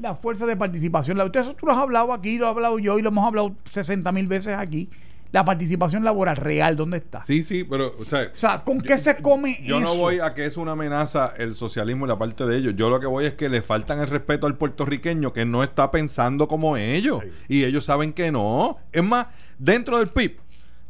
[0.00, 1.18] La fuerza de participación.
[1.18, 3.54] la- Ustedes, tú lo has hablado aquí, lo he hablado yo y lo hemos hablado
[3.70, 4.88] 60 mil veces aquí.
[5.34, 7.24] La participación laboral real, ¿dónde está?
[7.24, 10.32] Sí, sí, pero, o sea, O sea, ¿con qué se come yo no voy a
[10.32, 12.74] que es una amenaza el socialismo y la parte de ellos.
[12.76, 15.90] Yo lo que voy es que le faltan el respeto al puertorriqueño que no está
[15.90, 17.20] pensando como ellos.
[17.48, 18.78] Y ellos saben que no.
[18.92, 19.26] Es más,
[19.58, 20.36] dentro del PIB,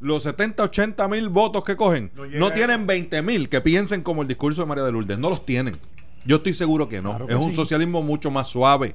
[0.01, 4.29] los 70, 80 mil votos que cogen, No tienen 20 mil que piensen como el
[4.29, 5.19] discurso de María de Lourdes.
[5.19, 5.79] No los tienen.
[6.27, 7.13] Yo estoy seguro que no.
[7.13, 7.57] Claro que es un sí.
[7.57, 8.95] socialismo mucho más suave,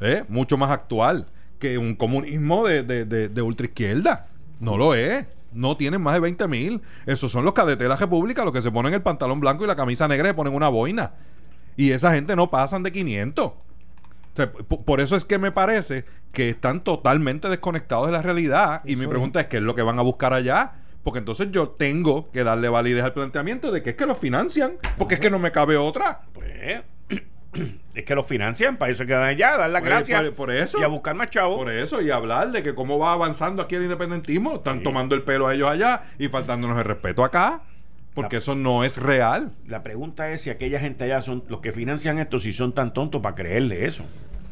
[0.00, 0.22] ¿eh?
[0.28, 1.26] mucho más actual.
[1.58, 4.28] que un comunismo de, de, de, de ultraizquierda.
[4.60, 5.26] No lo es.
[5.52, 6.82] No tienen más de 20 mil.
[7.06, 9.66] Esos son los cadetes de la República, los que se ponen el pantalón blanco y
[9.66, 11.14] la camisa negra y ponen una boina.
[11.76, 13.46] Y esa gente no pasan de 500.
[13.46, 13.54] O
[14.34, 18.82] sea, p- por eso es que me parece que están totalmente desconectados de la realidad.
[18.84, 20.74] Y mi pregunta es: ¿qué es lo que van a buscar allá?
[21.02, 24.76] Porque entonces yo tengo que darle validez al planteamiento de que es que los financian.
[24.98, 26.22] Porque es que no me cabe otra.
[26.34, 26.82] Pues,
[27.94, 30.22] es que los financian, para eso es que dan allá, dar las Pues, gracias.
[30.24, 30.78] por- por eso.
[30.80, 31.56] Y a buscar más chavos.
[31.56, 34.56] Por eso, y hablar de que cómo va avanzando aquí el independentismo.
[34.56, 37.62] Están tomando el pelo a ellos allá y faltándonos el respeto acá.
[38.14, 39.52] Porque La- eso no es real.
[39.66, 42.94] La pregunta es si aquella gente allá son los que financian esto, si son tan
[42.94, 44.04] tontos para creerle eso.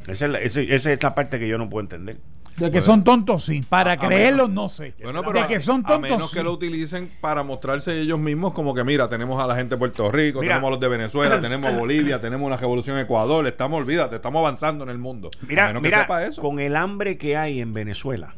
[0.06, 2.18] Esa es, la, esa- esa es la parte que yo no puedo entender.
[2.56, 3.62] De que son tontos, sí.
[3.68, 4.94] Para A- a creerlo, no sé.
[5.02, 6.36] Bueno, de que son a tontos, menos sí.
[6.36, 9.78] que lo utilicen para mostrarse ellos mismos como que mira, tenemos a la gente de
[9.78, 10.54] Puerto Rico, Mira.
[10.54, 14.16] tenemos a los de Venezuela, tenemos a Bolivia, tenemos una revolución en Ecuador, estamos, olvídate,
[14.16, 15.30] estamos avanzando en el mundo.
[15.42, 16.40] a Mira, menos mira que sepa eso.
[16.40, 18.34] con el hambre que hay en Venezuela,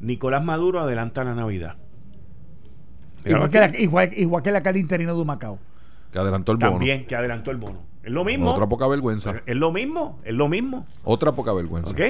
[0.00, 1.76] Nicolás Maduro adelanta la Navidad.
[3.24, 5.58] Igual que, la, igual, igual que la alcalde interino de Macao.
[6.12, 6.72] Que adelantó el bono.
[6.72, 7.82] También que adelantó el bono.
[8.02, 8.52] Es lo mismo.
[8.52, 9.34] Otra poca vergüenza.
[9.46, 10.86] Es lo mismo, es lo mismo.
[11.02, 11.90] Otra poca vergüenza.
[11.90, 12.00] ¿Ok?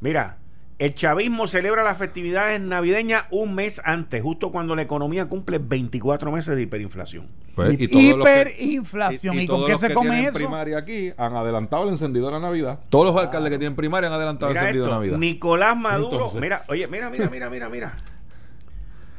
[0.00, 0.38] Mira,
[0.80, 6.32] el chavismo celebra las festividades navideñas un mes antes, justo cuando la economía cumple 24
[6.32, 7.26] meses de hiperinflación.
[7.54, 9.34] Pues, y todos los que- Hiperinflación.
[9.38, 10.34] ¿Y, con todos qué los se que come tienen eso?
[10.38, 12.80] primaria aquí han adelantado el encendido de la Navidad.
[12.88, 15.18] Todos los alcaldes que tienen primaria han adelantado Mira el encendido de Navidad.
[15.18, 16.40] Nicolás Maduro, Entonces.
[16.40, 17.96] mira, oye, mira, mira, mira, mira, mira.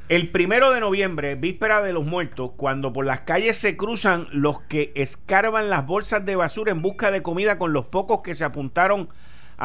[0.09, 4.59] El primero de noviembre, víspera de los muertos, cuando por las calles se cruzan los
[4.61, 8.43] que escarban las bolsas de basura en busca de comida con los pocos que se
[8.43, 9.13] apuntaron a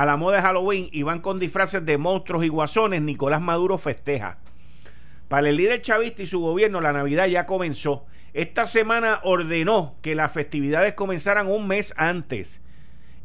[0.05, 4.39] la moda de Halloween y van con disfraces de monstruos y guasones, Nicolás Maduro festeja.
[5.29, 8.05] Para el líder chavista y su gobierno, la Navidad ya comenzó.
[8.35, 12.61] Esta semana ordenó que las festividades comenzaran un mes antes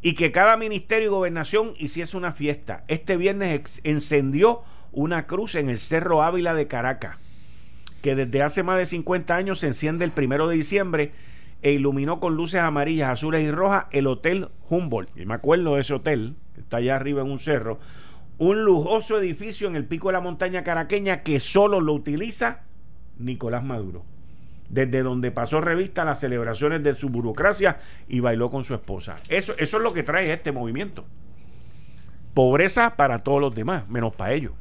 [0.00, 2.84] y que cada ministerio y gobernación hiciese una fiesta.
[2.88, 7.16] Este viernes encendió una cruz en el Cerro Ávila de Caracas,
[8.02, 11.12] que desde hace más de 50 años se enciende el primero de diciembre
[11.62, 15.16] e iluminó con luces amarillas, azules y rojas el Hotel Humboldt.
[15.16, 17.78] Y me acuerdo de ese hotel, que está allá arriba en un cerro,
[18.38, 22.62] un lujoso edificio en el pico de la montaña caraqueña que solo lo utiliza
[23.18, 24.04] Nicolás Maduro.
[24.68, 29.16] Desde donde pasó revista a las celebraciones de su burocracia y bailó con su esposa.
[29.28, 31.04] Eso, eso es lo que trae este movimiento.
[32.34, 34.52] Pobreza para todos los demás, menos para ellos.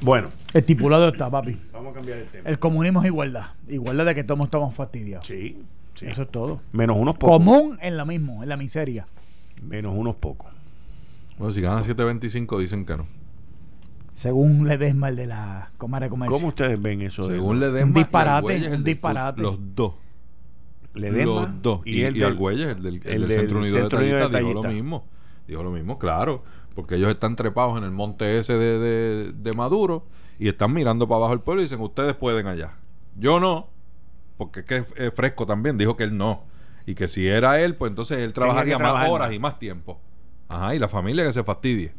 [0.00, 1.58] Bueno, Estipulado está, papi.
[1.72, 2.48] vamos a cambiar el tema.
[2.48, 3.46] El comunismo es igualdad.
[3.68, 5.26] Igualdad de que todos estamos fastidiados.
[5.26, 5.58] Sí,
[5.94, 6.06] sí.
[6.06, 6.60] Eso es todo.
[6.72, 7.36] Menos unos pocos.
[7.38, 9.06] Común en lo mismo, en la miseria.
[9.62, 10.50] Menos unos pocos.
[11.38, 13.06] Bueno, si ganan 7.25 dicen que no.
[14.14, 16.36] Según Ledesma, el de la Cámara de Comercio.
[16.36, 17.26] ¿Cómo ustedes ven eso?
[17.26, 19.40] de- Según Ledesma Un disparate, y Argüelles, un el de- disparate.
[19.42, 19.94] Los dos.
[20.94, 21.80] Ledesma los dos.
[21.86, 24.18] Y, el y del- Argüelles, el del, el el del Centro Unido Centro de Unido
[24.18, 25.06] de Detallistas, dijo lo mismo.
[25.48, 26.44] Dijo lo mismo, claro.
[26.74, 30.06] Porque ellos están trepados en el monte ese de, de- de Maduro
[30.42, 32.72] y están mirando para abajo el pueblo y dicen, ustedes pueden allá.
[33.16, 33.68] Yo no,
[34.36, 35.78] porque es que es es fresco también.
[35.78, 36.42] Dijo que él no.
[36.84, 40.00] Y que si era él, pues entonces él trabajaría más horas y más tiempo.
[40.48, 41.92] Ajá, y la familia que se fastidie.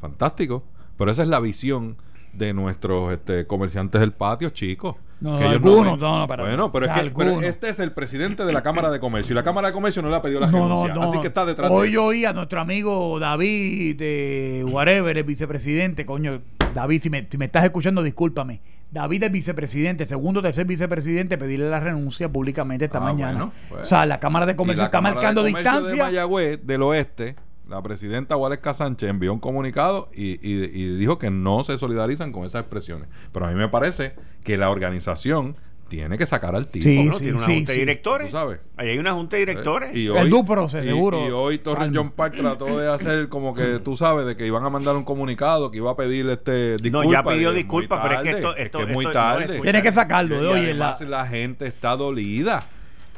[0.00, 0.62] Fantástico.
[0.96, 1.96] Pero esa es la visión
[2.32, 4.94] de nuestros este, comerciantes del patio, chicos.
[5.20, 8.44] No, Que algunos, no, no, pero- Bueno, pero es que pero este es el presidente
[8.44, 10.48] de la Cámara de Comercio y la Cámara de Comercio no le ha pedido la
[10.52, 11.02] No, no.
[11.02, 15.24] Así que está detrás Hoy de yo oí a nuestro amigo David de Whatever, el
[15.24, 16.06] vicepresidente.
[16.06, 16.40] Coño,
[16.74, 18.60] David, si me, si me estás escuchando, discúlpame.
[18.90, 23.32] David, el vicepresidente, segundo o tercer vicepresidente, pedirle la renuncia públicamente esta Ah, mañana.
[23.32, 23.82] bueno, pues.
[23.82, 26.04] O sea, la Cámara de Comercio está Cámara de marcando Comercio De distancia.
[26.04, 27.36] Mayagüez, del oeste,
[27.68, 32.32] la presidenta Waleska Sánchez envió un comunicado y, y- y dijo que no se solidarizan
[32.32, 33.08] con esas expresiones.
[33.32, 35.56] Pero a mí me parece que la organización
[35.96, 36.84] tiene que sacar al tipo.
[36.84, 37.18] Sí, ¿Cómo no?
[37.18, 38.26] Tiene una sí, junta de directores.
[38.28, 38.60] Tú sabes.
[38.78, 39.94] Ahí hay una junta de directores.
[39.94, 41.28] Y El Duproce, y- seguro.
[41.28, 41.90] Y, hoy Torres.
[41.94, 45.04] John Park trató de hacer como que tú sabes de que iban a mandar un
[45.04, 47.04] comunicado que iba a pedir este disculpas.
[47.04, 49.18] No, ya pidió y disculpas, pero es que esto- es esto- que es muy esto
[49.18, 49.42] no tarde.
[49.44, 49.62] escucha.
[49.62, 50.36] Tiene que sacarlo.
[50.36, 52.66] Y de la, además la gente está dolida.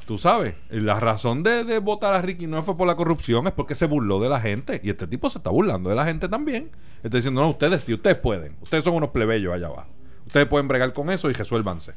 [0.07, 3.55] Tú sabes, la razón de, de votar a Ricky no fue por la corrupción, es
[3.55, 4.81] porque se burló de la gente.
[4.85, 6.71] Y este tipo se está burlando de la gente también.
[7.03, 8.57] Está diciendo, no, ustedes sí, ustedes pueden.
[8.61, 9.89] Ustedes son unos plebeyos allá abajo.
[10.27, 11.93] Ustedes pueden bregar con eso y resuélvanse.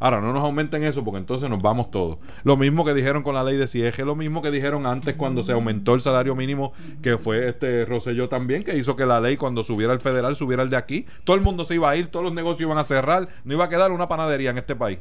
[0.00, 2.18] Ahora, no nos aumenten eso porque entonces nos vamos todos.
[2.42, 5.42] Lo mismo que dijeron con la ley de CIEG, lo mismo que dijeron antes cuando
[5.42, 9.36] se aumentó el salario mínimo, que fue este Rosselló también, que hizo que la ley
[9.36, 11.06] cuando subiera el federal subiera el de aquí.
[11.22, 13.64] Todo el mundo se iba a ir, todos los negocios iban a cerrar, no iba
[13.64, 14.98] a quedar una panadería en este país.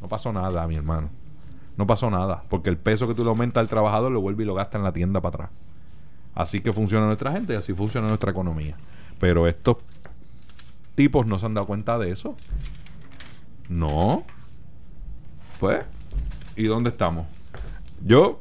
[0.00, 1.10] No pasó nada, mi hermano.
[1.76, 4.46] No pasó nada, porque el peso que tú le aumentas al trabajador lo vuelve y
[4.46, 5.50] lo gasta en la tienda para atrás.
[6.34, 8.76] Así que funciona nuestra gente y así funciona nuestra economía.
[9.18, 9.78] Pero estos
[10.94, 12.36] tipos no se han dado cuenta de eso.
[13.70, 14.24] No.
[15.58, 15.80] Pues,
[16.56, 17.26] ¿y dónde estamos?
[18.04, 18.40] Yo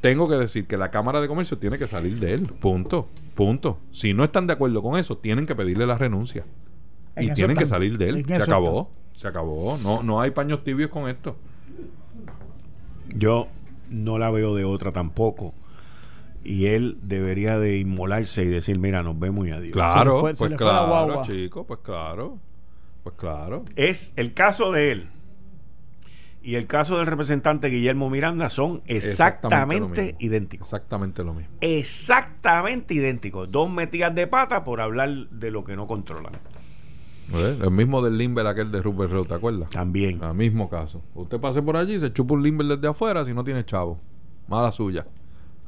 [0.00, 2.46] tengo que decir que la Cámara de Comercio tiene que salir de él.
[2.46, 3.06] Punto.
[3.34, 3.78] Punto.
[3.92, 6.44] Si no están de acuerdo con eso, tienen que pedirle la renuncia.
[7.14, 8.24] En Y tienen que salir de él.
[8.26, 8.90] Se acabó.
[9.14, 9.78] Se acabó.
[9.82, 11.36] No, no hay paños tibios con esto.
[13.14, 13.48] Yo
[13.90, 15.52] no la veo de otra tampoco.
[16.42, 19.72] Y él debería de inmolarse y decir, mira, nos vemos y adiós.
[19.72, 22.38] Claro, fue- pues claro, chico, pues claro.
[23.02, 23.64] Pues claro.
[23.76, 25.10] Es el caso de él
[26.42, 30.68] y el caso del representante Guillermo Miranda son exactamente, idénticos.
[30.68, 31.54] Exactamente lo mismo.
[31.60, 33.50] Exactamente idénticos.
[33.50, 36.32] Dos metidas de pata por hablar de lo que no controlan.
[37.28, 37.60] ¿Ves?
[37.60, 39.70] El mismo del Limber aquel de Rupert Reut, ¿te acuerdas?
[39.70, 40.20] También.
[40.22, 41.02] El mismo caso.
[41.14, 44.00] Usted pase por allí, se chupa un Limber desde afuera si no tiene chavo.
[44.48, 45.06] Mala suya.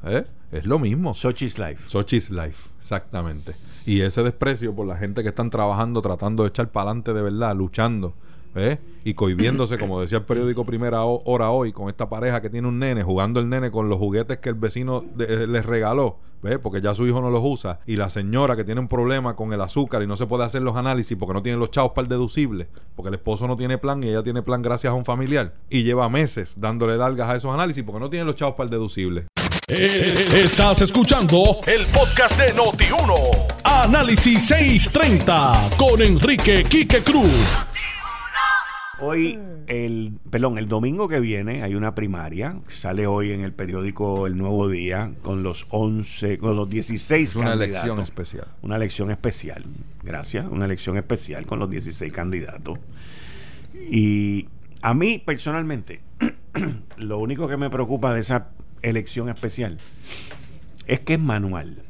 [0.03, 0.25] ¿Eh?
[0.51, 1.13] Es lo mismo.
[1.13, 1.87] Sochi's Life.
[1.87, 3.53] Sochi's Life, exactamente.
[3.85, 7.21] Y ese desprecio por la gente que están trabajando, tratando de echar para adelante de
[7.21, 8.13] verdad, luchando,
[8.55, 8.79] ¿eh?
[9.03, 12.67] Y cohibiéndose, como decía el periódico Primera Ho- Hora hoy, con esta pareja que tiene
[12.67, 16.59] un nene, jugando el nene con los juguetes que el vecino eh, les regaló, ¿ves?
[16.59, 17.81] Porque ya su hijo no los usa.
[17.85, 20.61] Y la señora que tiene un problema con el azúcar y no se puede hacer
[20.61, 23.77] los análisis porque no tiene los chavos para el deducible, porque el esposo no tiene
[23.77, 25.55] plan y ella tiene plan gracias a un familiar.
[25.69, 28.71] Y lleva meses dándole largas a esos análisis porque no tiene los chavos para el
[28.71, 29.25] deducible.
[29.67, 33.13] Eh, Estás escuchando el podcast de Noti1.
[33.63, 37.65] Análisis 630 con Enrique Quique Cruz.
[38.99, 42.57] Hoy, el, perdón, el domingo que viene hay una primaria.
[42.67, 47.35] Sale hoy en el periódico El Nuevo Día con los 11, con los 16 Es
[47.35, 47.75] una candidatos.
[47.77, 48.47] elección especial.
[48.61, 49.63] Una elección especial.
[50.03, 50.45] Gracias.
[50.49, 52.79] Una elección especial con los 16 candidatos.
[53.89, 54.47] Y
[54.81, 56.01] a mí, personalmente,
[56.97, 58.49] lo único que me preocupa de esa
[58.83, 59.79] elección especial
[60.85, 61.83] es que es manual.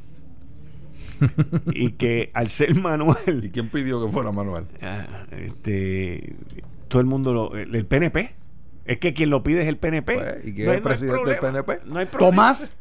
[1.74, 4.66] y que al ser ¿Y manual, quién pidió que fuera Manuel?
[4.82, 6.36] ah, este,
[6.88, 7.56] todo el mundo lo.
[7.56, 8.36] El, el PNP.
[8.86, 10.16] Es que quien lo pide es el PNP.
[10.16, 11.64] Pues, ¿y quién No es el no hay presidente del problema.
[11.66, 11.90] PNP?
[11.90, 12.32] No hay problema.
[12.32, 12.74] Tomás,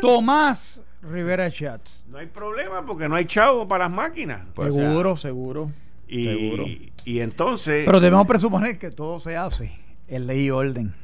[0.00, 2.04] Tomás Rivera Schatz.
[2.08, 4.42] No hay problema porque no hay chavo para las máquinas.
[4.54, 5.70] Pues, seguro, seguro.
[6.06, 6.64] Y, seguro.
[7.04, 7.84] y entonces.
[7.86, 9.72] Pero debemos presuponer que todo se hace
[10.08, 10.94] en ley y orden.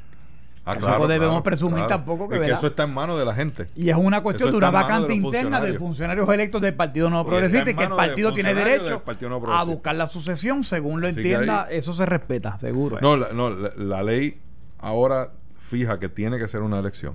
[0.67, 3.67] Ah, Tampoco debemos presumir tampoco que, Es que eso está en manos de la gente.
[3.77, 6.27] Y es una cuestión de una vacante de interna de funcionarios.
[6.29, 9.63] electos del Partido No Oye, Progresista y que el partido tiene derecho Partido No a
[9.65, 11.65] buscar la sucesión según lo Así entienda.
[11.65, 12.99] ahí- Eso se respeta, seguro.
[13.03, 14.41] No, la, no la, la ley
[14.79, 17.15] ahora fija que tiene que ser una elección.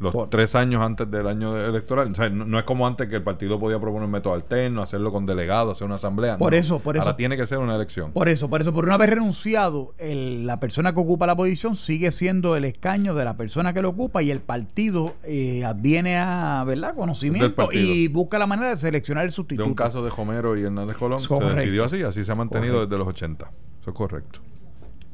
[0.00, 2.10] Los Por- tres años antes del año de- electoral.
[2.10, 4.80] O sea, no, no es como antes que el partido podía proponer un método alterno,
[4.80, 6.38] hacerlo con delegados, hacer una asamblea.
[6.38, 6.58] Por No.
[6.58, 7.04] eso, por eso.
[7.04, 8.10] Ahora tiene que ser una elección.
[8.12, 11.76] Por eso, por eso, por una vez renunciado, el- la persona que ocupa la posición
[11.76, 16.16] sigue siendo el escaño de la persona que lo ocupa y el partido eh, adviene
[16.18, 16.94] a ¿verdad?
[16.94, 19.66] Conocimiento y busca la manera de seleccionar el de sustituto.
[19.68, 21.50] un caso de Homero y Hernández Colón Correcto.
[21.50, 22.96] se decidió así, así se ha mantenido Correcto.
[22.96, 23.50] desde los 80.
[23.82, 24.40] Eso es correcto.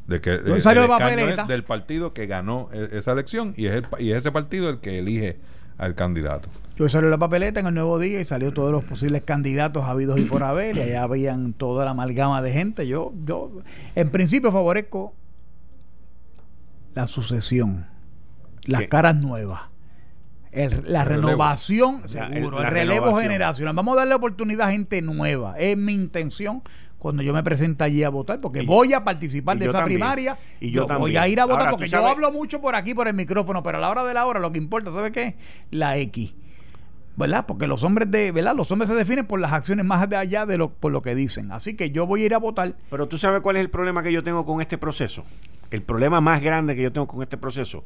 [0.06, 1.42] De que Hoy eh, salió el la escaño papeleta.
[1.42, 4.70] es del partido que ganó e- esa elección y es, el, y es ese partido
[4.70, 5.36] el que elige
[5.78, 6.48] al candidato.
[6.76, 10.20] Yo salió la papeleta en el nuevo día y salió todos los posibles candidatos habidos
[10.20, 12.86] y por haber, y allá habían toda la amalgama de gente.
[12.86, 13.50] Yo, yo,
[13.94, 15.12] en principio favorezco
[16.94, 17.86] la sucesión,
[18.64, 18.88] las ¿Qué?
[18.88, 19.62] caras nuevas.
[20.52, 23.22] el- la El renovación, seguro, el- la el, relevo renovación.
[23.32, 23.74] generacional.
[23.74, 25.54] Vamos a darle oportunidad a gente nueva.
[25.58, 26.62] Es mi intención
[26.98, 29.98] cuando yo me presente allí a votar, porque Y- voy a participar de esa también.
[30.00, 30.38] primaria.
[30.60, 31.22] Y yo voy también.
[31.22, 33.78] a ir a votar Ahora, porque yo hablo mucho por aquí, por el micrófono, pero
[33.78, 35.36] a la hora de la hora lo que importa, ¿sabe qué?
[35.70, 36.34] La X.
[37.18, 37.46] ¿Verdad?
[37.46, 38.54] Porque los hombres de, ¿verdad?
[38.54, 41.14] Los hombres se definen por las acciones más de allá de lo, por lo que
[41.14, 41.50] dicen.
[41.50, 42.74] Así que yo voy a ir a votar.
[42.90, 45.24] Pero tú sabes cuál es el problema que yo tengo con este proceso.
[45.70, 47.84] El problema más grande que yo tengo con este proceso,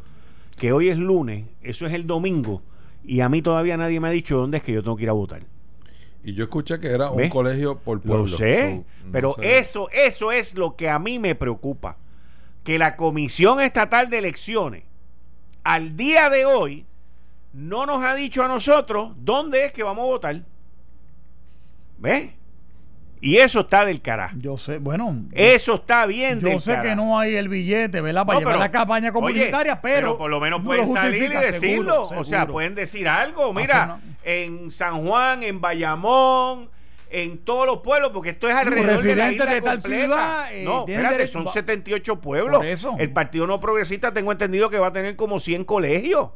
[0.58, 2.62] que hoy es lunes, eso es el domingo,
[3.04, 5.08] y a mí todavía nadie me ha dicho dónde es que yo tengo que ir
[5.08, 5.42] a votar.
[6.22, 8.26] Y yo escuché que era un colegio por pueblo.
[8.26, 9.58] Lo sé, So, no pero sé.
[9.58, 11.96] eso, eso es lo que a mí me preocupa.
[12.64, 14.82] Que la Comisión Estatal de Elecciones,
[15.64, 16.84] al día de hoy,
[17.54, 20.42] no nos ha dicho a nosotros dónde es que vamos a votar.
[21.98, 22.30] ¿Ves?
[23.22, 24.34] Y eso está del carajo.
[24.38, 25.14] Yo sé, bueno.
[25.32, 28.24] Eso está bien yo del sé que no hay el billete, ¿verdad?
[28.24, 30.16] Para No, llevar pero- la campaña comunitaria, oye, pero.
[30.16, 32.06] por lo menos no pueden lo salir y decirlo.
[32.06, 32.52] seguro, O sea, seguro.
[32.54, 33.52] pueden decir algo.
[33.52, 36.70] Mira, en San Juan, en Bayamón,
[37.10, 40.04] en todos los pueblos, porque esto es alrededor de la isla de tal completa.
[40.04, 42.56] ciudad, eh, no, espérate, derecho- son va- 78 pueblos.
[42.58, 42.94] Por eso.
[42.98, 46.30] El Partido No Progresista tengo entendido que va a tener como 100 colegios.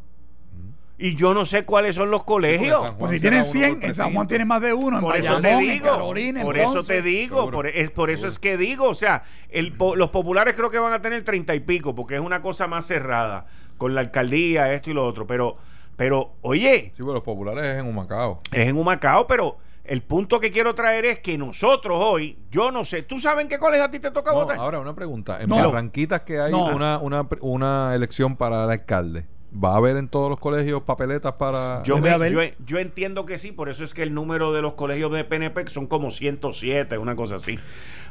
[0.96, 2.92] Y yo no sé cuáles son los colegios.
[2.98, 4.28] Pues si tienen uno 100, por en San Juan precinto.
[4.28, 6.80] tiene más de uno, en Por eso Bayamón, te en digo, Carolina, por entonces.
[6.82, 8.28] eso te digo, por, es, por eso Seguro.
[8.32, 11.52] es que digo, o sea, el, po- los populares creo que van a tener treinta
[11.54, 13.46] y pico, porque es una cosa más cerrada,
[13.76, 15.56] con la alcaldía, esto y lo otro, pero,
[15.96, 18.40] pero, oye, Sí, pero los populares es en Humacao.
[18.52, 22.84] es en Humacao, pero el punto que quiero traer es que nosotros hoy, yo no
[22.84, 24.58] sé, ¿tú sabes en qué colegio a ti te toca No, votar?
[24.58, 25.42] ahora una pregunta.
[25.42, 25.56] En No.
[25.56, 26.66] Barranquitas que hay No.
[26.66, 29.26] una, una, una elección para el alcalde.
[29.56, 31.82] ¿Va a haber en todos los colegios papeletas para...?
[31.84, 34.74] Yo, me- yo, yo entiendo que sí, por eso es que el número de los
[34.74, 37.58] colegios de PNP son como 107, una cosa así.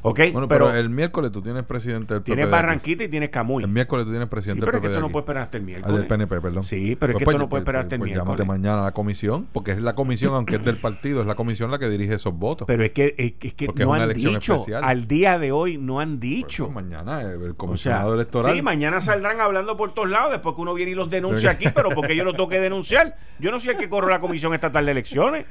[0.05, 0.19] ¿Ok?
[0.33, 2.51] Bueno, pero, pero, el miércoles tú tienes presidente del tienes PPD.
[2.51, 3.63] Barranquita y tienes Camuy.
[3.63, 5.57] El miércoles tú tienes Sí, presidente pero es que del esto no puede esperar hasta
[5.57, 5.97] el Ah, miércoles.
[5.97, 6.63] del PNP, perdón.
[6.63, 8.37] Sí, pero es que Pues, esto no pues, puede esperar pues, hasta el pues miércoles.
[8.37, 11.35] llámate mañana a la comisión, porque es la comisión, aunque es del partido, es la
[11.35, 12.67] comisión la que dirige esos votos.
[12.67, 14.83] Pero es que, es, que- es que Porque no es una han dicho, especial.
[14.83, 16.65] al día de hoy no han Pues, dicho.
[16.65, 18.55] pues, mañana eh, el O sea, comisionado electoral.
[18.55, 21.67] Sí, mañana saldrán hablando por todos lados después que uno viene y los denuncia aquí,
[21.73, 23.15] pero porque yo lo tengo que denunciar.
[23.39, 25.45] Yo no soy el que corro la comisión estatal de elecciones.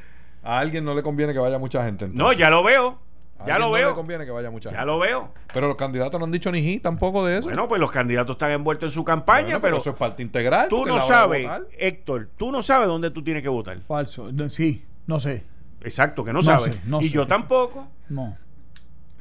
[0.44, 2.08] A alguien no le conviene que vaya mucha gente.
[2.12, 2.98] No, ya lo veo.
[3.38, 3.94] A Ya lo No le veo.
[3.94, 5.32] conviene que vaya mucha Ya lo veo.
[5.52, 7.48] Pero los candidatos no han dicho ni ji tampoco de eso.
[7.48, 10.68] Bueno, pues los candidatos están envueltos en su campaña, Bueno, pero eso es parte integral.
[10.68, 11.48] tú no sabes.
[11.78, 13.78] Héctor, tú no sabes dónde tú tienes que votar.
[13.80, 14.30] Falso.
[14.32, 15.44] No, Sí, no sé.
[15.82, 16.74] Exacto, que no, No sabes.
[16.74, 17.14] sé, no y sé.
[17.14, 17.88] yo tampoco.
[18.08, 18.36] No.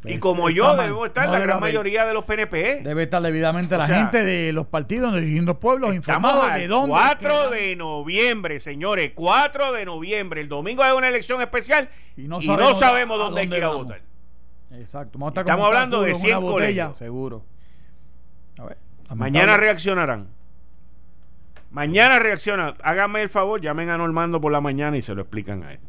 [0.03, 0.77] Y como Está yo, mal.
[0.77, 1.61] debemos estar No la gran haber.
[1.69, 2.81] mayoría de los PNP.
[2.83, 6.67] Debe estar debidamente O la sea, gente de los partidos de distintos pueblos informados de
[6.67, 6.89] dónde.
[6.89, 9.11] 4 que- de noviembre, señores.
[9.13, 10.41] 4 de noviembre.
[10.41, 12.41] El domingo hay una elección especial Y y no
[12.73, 14.01] sabemos a dónde hay que ir a votar.
[14.71, 15.19] Exacto.
[15.19, 16.97] Vamos a estar Estamos como hablando de canguro en 100 una botella, colegios.
[16.97, 17.45] Seguro.
[18.57, 18.77] A ver,
[19.15, 20.29] Mañana reaccionarán.
[21.69, 22.73] Mañana reaccionan.
[22.83, 25.79] Háganme el favor, llamen a Normando por la mañana y se lo explican a él.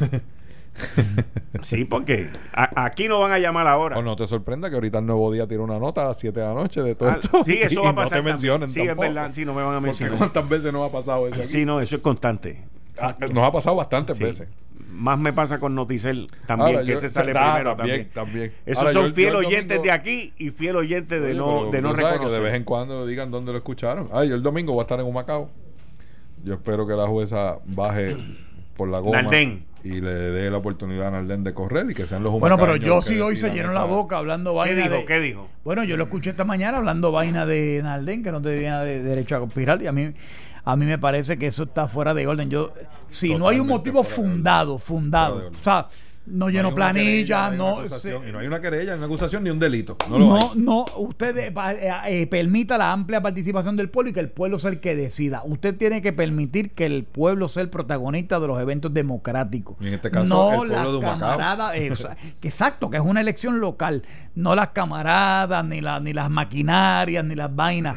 [1.62, 3.98] sí, porque a- aquí no van a llamar ahora.
[3.98, 6.38] O no te sorprenda que ahorita el nuevo día tira una nota a las 7
[6.40, 7.42] de la noche de todo Ah, esto.
[7.44, 8.18] sí, eso y va a no pasar.
[8.18, 8.68] te mencionen.
[8.68, 9.04] Sí, tampoco.
[9.04, 9.30] es verdad.
[9.32, 10.18] Sí, no me van a Porque mencionar.
[10.18, 11.46] cuántas veces nos ha pasado eso aquí.
[11.48, 12.64] Sí, no, eso es constante.
[13.00, 14.24] Ah, Nos ha pasado bastantes Sí.
[14.24, 14.48] veces.
[14.90, 18.10] Más me pasa con Noticel también, Ahora, que ese sale primero también, también.
[18.14, 18.52] también.
[18.64, 21.28] Esos Ahora, son yo el- fiel yo oyentes domingo- de aquí y fiel oyentes de
[21.32, 22.20] Oye, no, de no reconocer.
[22.20, 24.08] que de vez en cuando digan dónde lo escucharon.
[24.12, 25.50] Ay, yo el domingo voy a estar en Humacao.
[26.44, 28.16] Yo espero que la jueza baje
[28.76, 29.64] por la goma Naldén.
[29.84, 32.76] y le dé la oportunidad a Naldén de correr y que sean los Bueno, pero
[32.76, 34.94] yo sí hoy se llenó esa- la boca hablando ¿Qué vaina dijo?
[34.94, 35.04] de...
[35.04, 35.48] ¿Qué dijo?
[35.64, 39.36] Bueno, yo lo escuché esta mañana hablando vaina de Naldén, que no tenía de, derecho
[39.36, 40.12] a conspirar, y a mí,
[40.64, 42.50] a mí me parece que eso está fuera de orden.
[42.50, 42.72] Yo,
[43.08, 45.86] si no hay un motivo fundado, fundado, o sea,
[46.26, 47.86] no No lleno hay planilla, hay no...
[47.88, 49.96] se- y no hay una querella, ni una acusación ni un delito.
[50.10, 50.48] No lo no, hay.
[50.56, 51.54] no, usted eh,
[52.08, 55.42] eh, permita la amplia participación del pueblo y que el pueblo sea el que decida.
[55.44, 59.76] Usted tiene que permitir que el pueblo sea el protagonista de los eventos democráticos.
[59.80, 61.18] Y en este caso, no el pueblo de Humacao.
[61.20, 64.02] camaradas, eh, o sea, que exacto, que es una elección local,
[64.34, 67.96] no las camaradas, ni, la, ni las maquinarias, ni las vainas.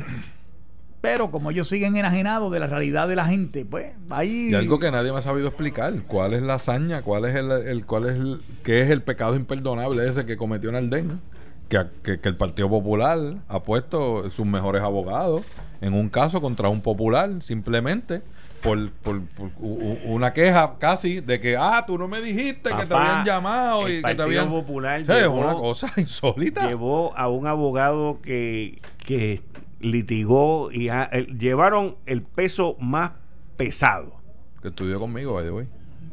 [1.01, 4.49] Pero como ellos siguen enajenados de la realidad de la gente, pues ahí...
[4.51, 7.01] Y algo que nadie me ha sabido explicar, ¿cuál es la hazaña?
[7.03, 10.71] ¿Cuál es el, el- cuál es el, qué es el pecado imperdonable ese que cometió
[10.73, 11.21] Naldén?
[11.69, 13.17] Que, que, que el Partido Popular
[13.47, 15.43] ha puesto sus mejores abogados
[15.81, 18.21] en un caso contra un popular, simplemente
[18.61, 22.71] por, por- por u- u- una queja casi de que, ah, tú no me dijiste
[22.75, 24.49] que te habían llamado el y que te Partido habían...
[24.49, 26.67] Popular Sí, llevó- una cosa insólita.
[26.67, 29.39] Llevó a un abogado que, que
[29.79, 33.11] litigó y a- el- llevaron el peso más
[33.57, 34.15] pesado.
[34.61, 35.67] Que estudió conmigo, by the way.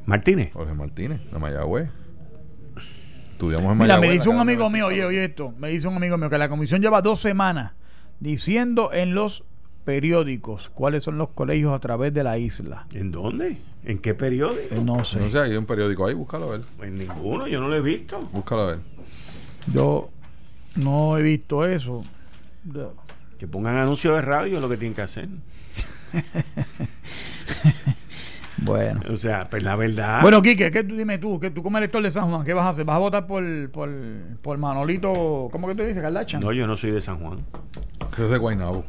[0.06, 0.52] Martínez.
[0.52, 1.90] Jorge Martínez, de Mayagüez.
[3.32, 4.01] Estudiamos en Mira, Mayagüez.
[4.01, 6.38] me en dice un amigo mío, oye, oye esto, me dice un amigo mío que
[6.38, 7.72] la comisión lleva dos semanas
[8.20, 9.44] diciendo en los
[9.84, 12.86] periódicos cuáles son los colegios a través de la isla.
[12.94, 13.59] ¿En dónde?
[13.84, 14.74] ¿En qué periódico?
[14.82, 15.18] No sé.
[15.20, 16.60] No sé, hay un periódico ahí, búscalo a ver.
[16.82, 18.18] En ninguno, yo no lo he visto.
[18.32, 18.78] Búscalo a ver.
[19.72, 20.10] Yo
[20.76, 22.05] no he visto eso.
[23.39, 25.29] Que pongan anuncios de radio es lo que tienen que hacer.
[28.59, 29.01] Bueno.
[29.11, 30.23] O sea, pues la verdad.
[30.23, 31.39] Bueno, Quique, ¿qué tú dime tú?
[31.39, 32.45] ¿Qué tú como elector de San Juan?
[32.45, 32.85] ¿Qué vas a hacer?
[32.85, 33.91] ¿Vas a votar por, por,
[34.43, 35.49] por Manolito?
[35.53, 36.03] ¿Cómo que tú dices?
[36.03, 36.41] Kardashian.
[36.41, 37.45] no, yo no soy de San Juan.
[38.13, 38.85] Eso es de Guaynabo.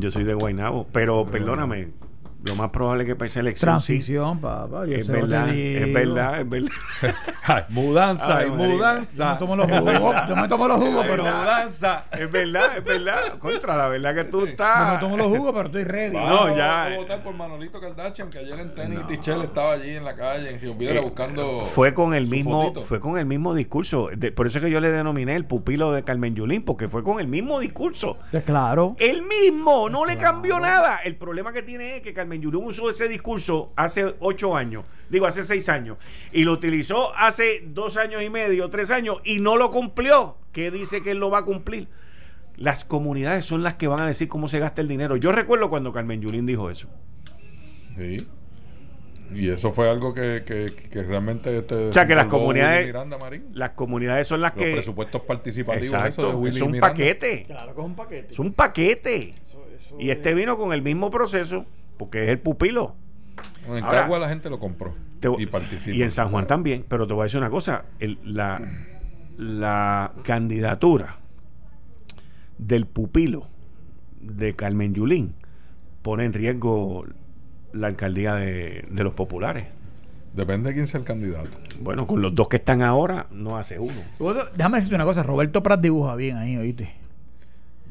[0.00, 0.86] Yo soy de Guaynabo.
[0.92, 1.90] Pero perdóname,
[2.44, 3.80] lo más probable es que para esa elección.
[3.80, 4.84] sí, Transición, papá.
[4.86, 6.70] Yo es verdad, es verdad, es verdad.
[7.68, 8.66] Mudanza Ay, María.
[8.66, 9.32] Yo mudanza.
[9.32, 12.06] me tomo los jugos, yo me tomo los jugos, pero mudanza.
[12.12, 13.38] es verdad, es verdad.
[13.38, 15.00] Contra la verdad que tú yo me estás.
[15.00, 16.16] tomo los jugos, pero estoy ready.
[16.16, 16.86] No, ya.
[16.86, 20.50] a votar por Manolito Kardashian, que ayer en tenis Tichel estaba allí en la calle,
[20.50, 21.64] en Río Piedra, buscando.
[21.66, 22.82] Fue con el su mismo, fotito.
[22.82, 24.08] fue con el mismo discurso.
[24.16, 27.02] De- por eso es que yo le denominé el pupilo de Carmen Yulín, porque fue
[27.02, 28.18] con el mismo discurso.
[28.30, 28.96] Pues claro.
[28.98, 30.98] El mismo, no le cambió nada.
[31.04, 35.26] El problema que tiene es que Carmen Yulín usó ese discurso hace ocho años, digo,
[35.26, 35.98] hace seis años,
[36.32, 40.36] y lo utilizó hace dos años y medio, tres años, y no lo cumplió.
[40.52, 41.88] ¿Qué dice que él lo va a cumplir?
[42.56, 45.16] Las comunidades son las que van a decir cómo se gasta el dinero.
[45.16, 46.88] Yo recuerdo cuando Carmen Yulín dijo eso.
[47.96, 48.16] Sí.
[49.34, 51.56] Y eso fue algo que, que, que realmente.
[51.56, 53.46] Este, O sea, que las comunidades- Willy Miranda Marín.
[53.54, 54.72] Las comunidades son las Los que...
[54.72, 56.88] presupuestos participativos, eso de Willy es un Miranda.
[56.92, 57.44] paquete.
[57.46, 58.32] Claro que es un paquete.
[58.34, 59.34] Es un paquete.
[59.98, 61.64] Y este vino con el mismo proceso,
[62.02, 62.94] porque es el pupilo.
[63.66, 65.96] Bueno, en Ahora- Cagua la gente lo compró Te- y participa.
[65.96, 68.60] y en San Juan también, pero te voy a decir una cosa, el- la,
[69.38, 71.16] la candidatura
[72.58, 73.46] del pupilo
[74.20, 75.34] de Carmen Yulín
[76.02, 77.06] pone en riesgo
[77.72, 79.66] la alcaldía de, de los populares.
[80.34, 81.50] Depende de quién sea el candidato.
[81.80, 83.92] Bueno, con los dos que están ahora, no hace uno.
[84.56, 86.90] Déjame decirte una cosa, Roberto Prat dibuja bien ahí, oíste.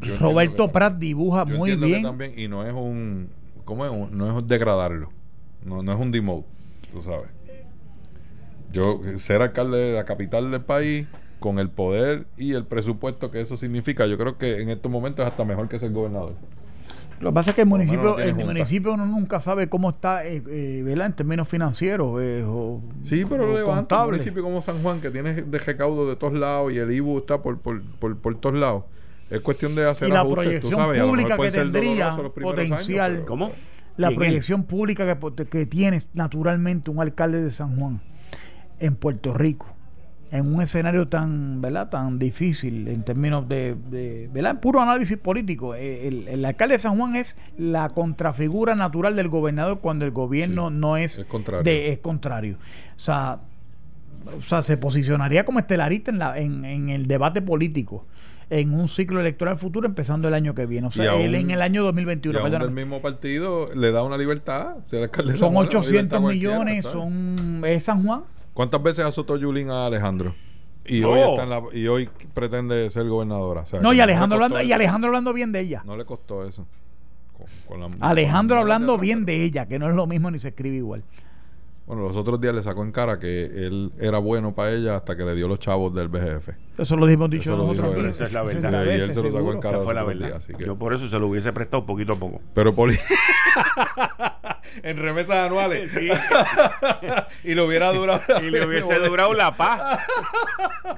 [0.02, 2.02] Yo Roberto que- Prat dibuja yo muy que bien.
[2.04, 3.30] también, y no es un.
[3.72, 4.12] ¿Cómo es?
[4.12, 5.12] No es degradarlo.
[5.64, 6.46] No, no es un demote,
[6.92, 7.30] tú sabes.
[8.74, 11.08] Yo, ser alcalde de la capital del país,
[11.40, 15.26] con el poder y el presupuesto que eso significa, yo creo que en estos momentos
[15.26, 16.34] es hasta mejor que ser gobernador.
[17.22, 18.46] Lo que pasa es que el Por municipio, el junta.
[18.46, 21.06] municipio uno nunca sabe cómo está, eh, eh, ¿verdad?
[21.06, 22.20] En términos financieros.
[22.22, 26.10] eh, o- Sí, pero o levanta un municipio como San Juan, que tiene de recaudo
[26.10, 28.84] de todos lados y el IBU está por, por, por, por todos lados.
[29.32, 31.52] Es cuestión de hacer Y la ajustes, tú proyección sabes, a lo mejor pública que
[31.52, 33.12] tendría años, potencial.
[33.14, 33.52] pero- ¿Cómo?
[33.98, 38.00] La ¿Quién proyección pública que, que tiene naturalmente un alcalde de San Juan
[38.80, 39.68] en Puerto Rico,
[40.32, 41.90] en un escenario tan, ¿verdad?
[41.90, 44.60] tan difícil en términos de, de ¿verdad?
[44.62, 45.76] puro análisis político.
[45.76, 50.12] Eh, El, el alcalde de San Juan es la contrafigura natural del gobernador cuando el
[50.12, 51.64] gobierno Sí, no es, es contrario.
[51.64, 52.58] de- es contrario.
[52.96, 53.40] O sea,
[54.38, 58.06] o sea, se posicionaría como estelarista en, la, en, en el debate político
[58.52, 60.88] en un ciclo electoral futuro empezando el año que viene.
[60.88, 62.38] O Y sea, aún- él en el año Y 2021.
[62.38, 62.66] aún perdóname.
[62.76, 66.22] del mismo partido le da una libertad ser alcalde de Son da 800 libertad a
[66.22, 66.92] cualquiera, millones, ¿sabes?
[66.94, 68.24] son es San Juan.
[68.54, 70.36] ¿Cuántas veces azotó Yulín a Alejandro?
[70.86, 71.12] Y, No.
[71.12, 73.62] hoy está en la- y hoy pretende ser gobernadora.
[73.62, 74.72] O sea, No, y le Alejandro hablando, y.
[74.74, 75.84] Alejandro hablando bien de ella.
[75.86, 76.68] No le costó eso.
[77.68, 80.40] Con- con la- Alejandro con- hablando bien de ella, que no es lo mismo ni
[80.40, 81.04] se escribe igual.
[81.88, 85.18] Bueno, los otros días le sacó en cara que él era bueno para ella hasta
[85.18, 86.50] que le dio los chavos del BGF.
[86.78, 88.06] Eso lo hemos dicho Eso lo nosotros.
[88.06, 88.86] Esa es la 60 verdad.
[88.86, 89.76] Y él veces, se lo sacó en cara.
[89.78, 90.36] Esa fue la los otros verdad.
[90.38, 92.40] días, así que- Yo por eso se lo hubiese prestado poquito a poco.
[92.54, 92.96] Pero Poli...
[94.84, 95.92] en remesas anuales.
[96.02, 96.10] Sí.
[97.44, 98.22] y le hubiera durado.
[98.42, 100.00] y le hubiese durado la paz.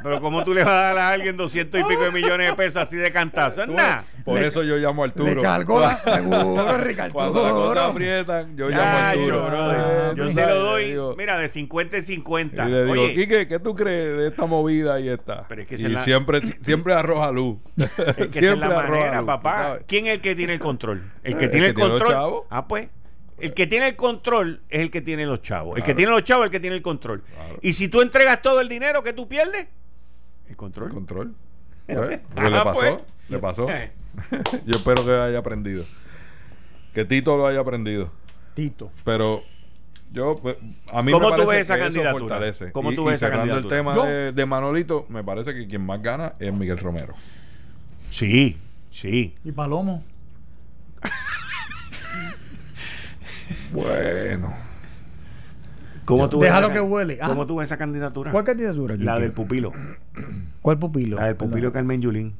[0.03, 2.55] Pero ¿cómo tú le vas a dar a alguien 200 y pico de millones de
[2.55, 3.65] pesos así de cantazo?
[3.67, 4.03] Nada.
[4.23, 5.33] Por eso yo llamo a Arturo.
[5.33, 7.13] Le cargó la seguro, Ricardo.
[7.13, 9.49] Cuando las cosas aprietan, yo llamo a Arturo.
[9.51, 9.71] yo.
[9.73, 12.65] Eh, Yo se sabes, lo le doy, digo- mira, de 50 en 50.
[12.67, 15.47] Y le digo, Oye, Quique, ¿qué tú crees de esta movida y esta?
[15.47, 17.57] Pero es que y la- siempre, siempre arroja luz.
[17.77, 19.77] es que esa es siempre la arroja manera, luz, papá.
[19.87, 21.11] ¿Quién es el que tiene el control?
[21.23, 22.13] El que El tiene que el tiene los control.
[22.21, 22.43] chavos.
[22.49, 22.87] Ah, pues.
[23.39, 25.77] El que tiene el control es el que tiene los chavos.
[25.77, 27.21] El que tiene los chavos es el que tiene el control.
[27.21, 27.59] Claro.
[27.61, 29.67] Y si tú entregas todo el dinero que tú pierdes,
[30.47, 30.91] el control.
[30.91, 31.33] Control.
[31.85, 32.79] Pues, pues Ah, le pasó.
[32.79, 32.95] pues.
[33.29, 33.67] Le pasó.
[34.65, 35.83] Yo espero que haya aprendido.
[36.93, 38.11] Que Tito lo haya aprendido.
[38.53, 38.91] Tito.
[39.03, 39.43] Pero
[40.11, 40.57] yo, pues,
[40.91, 42.19] a mí ¿Cómo me tú parece ves esa que eso candidatura?
[42.19, 42.71] fortalece.
[42.71, 43.93] ¿Cómo y, tú ves y esa cerrando el candidatura?
[44.03, 47.15] tema de, de Manolito, me parece que quien más gana es Miguel Romero.
[48.11, 48.57] Sí,
[48.91, 49.33] sí.
[49.43, 50.03] Y Palomo.
[53.73, 54.53] Bueno.
[56.05, 57.17] ¿Cómo tú ves Déjalo esa- que huele.
[57.21, 57.27] Ah.
[57.27, 58.31] ¿Cómo tú ves esa candidatura?
[58.31, 58.95] ¿Cuál candidatura?
[58.97, 59.71] La del pupilo.
[60.61, 61.15] ¿Cuál pupilo?
[61.17, 62.33] La del pupilo Carmen Yulín.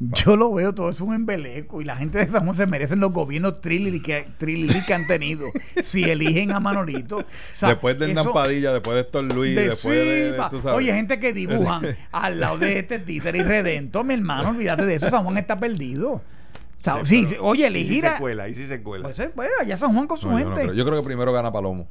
[0.00, 2.98] Yo lo veo, todo es un embeleco y la gente de San Juan se merecen
[2.98, 5.46] los gobiernos trilili que, trilili que han tenido
[5.84, 7.18] si eligen a Manolito.
[7.18, 10.42] O sea, después de Hernán eso- Padilla, después de Héctor Luis, de después de, de-
[10.50, 10.78] tú sabes.
[10.78, 11.82] Oye, gente que dibujan
[12.12, 15.56] al lado de este títer y redento, mi hermano, olvídate de eso, San Juan está
[15.56, 16.20] perdido.
[16.82, 19.04] Sea, sí, sí, oye, Y si elegir se cuela, y si se cuela.
[19.04, 20.62] pues, eh, pues, allá San Juan con su No, yo, no gente.
[20.62, 20.74] creo.
[20.74, 21.88] Yo creo que primero gana Palomo.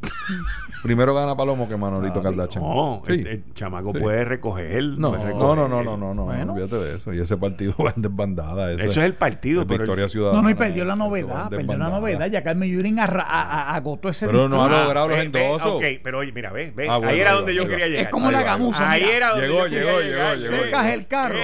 [0.82, 2.62] primero gana Palomo que Manolito Kardashian.
[2.62, 3.14] no, Sí.
[3.14, 4.00] el, el chamaco Sí.
[4.00, 4.84] puede recoger.
[4.98, 5.56] No, puede no, recoger.
[5.58, 6.52] no, no, no, no, no, Bueno.
[6.52, 7.12] olvídate de eso.
[7.12, 8.70] Y ese partido va en desbandada.
[8.72, 10.38] Eso, Eso es el partido, es pero el- Victoria Ciudadana.
[10.38, 12.26] No, no, y perdió la novedad, perdió la novedad.
[12.26, 15.72] Ya Carmen Yurin agotó ese Pero no ha logrado los endosos.
[15.74, 16.88] ok, pero oye, mira, ve, ve.
[16.88, 18.04] Ah, bueno, ahí era donde yo quería llegar.
[18.04, 18.90] Es como la gamuza.
[18.90, 21.38] Ahí era donde Llegó, llegó, llegó, secas el carro.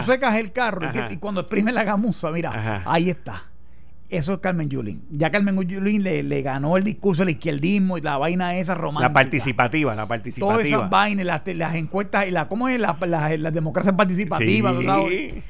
[0.00, 3.44] Tú secas el carro y, cuando exprime la gamuza, mira, ahí está.
[4.16, 5.02] Eso es Carmen Yulín.
[5.10, 9.08] Ya Carmen Yulín le, le ganó el discurso del izquierdismo y la vaina esa romántica.
[9.08, 10.62] La participativa, la Todas participativa.
[10.62, 12.78] esas vainas, las, las encuestas y la, ¿cómo es?
[12.78, 14.72] La, la, la democracia participativa.
[15.08, 15.42] Sí.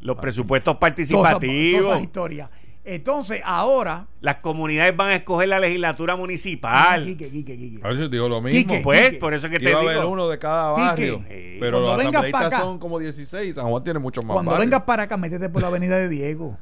[0.00, 1.80] Los presupuestos Todas participativos.
[1.82, 2.50] todas esas historias.
[2.86, 4.06] Entonces, ahora.
[4.20, 7.06] Las comunidades van a escoger la legislatura municipal.
[7.06, 7.80] Quique, Quique, Quique.
[7.82, 8.58] A ver si digo lo mismo.
[8.58, 9.16] Quique, Pues, Quique.
[9.20, 10.08] por eso es que te Iba a haber digo.
[10.10, 11.24] uno de cada barrio.
[11.58, 13.54] pero cuando los asambleístas acá- son como 16.
[13.54, 14.66] San Juan tiene muchos más Cuando barrios.
[14.66, 16.58] vengas para acá, métete por la avenida de Diego.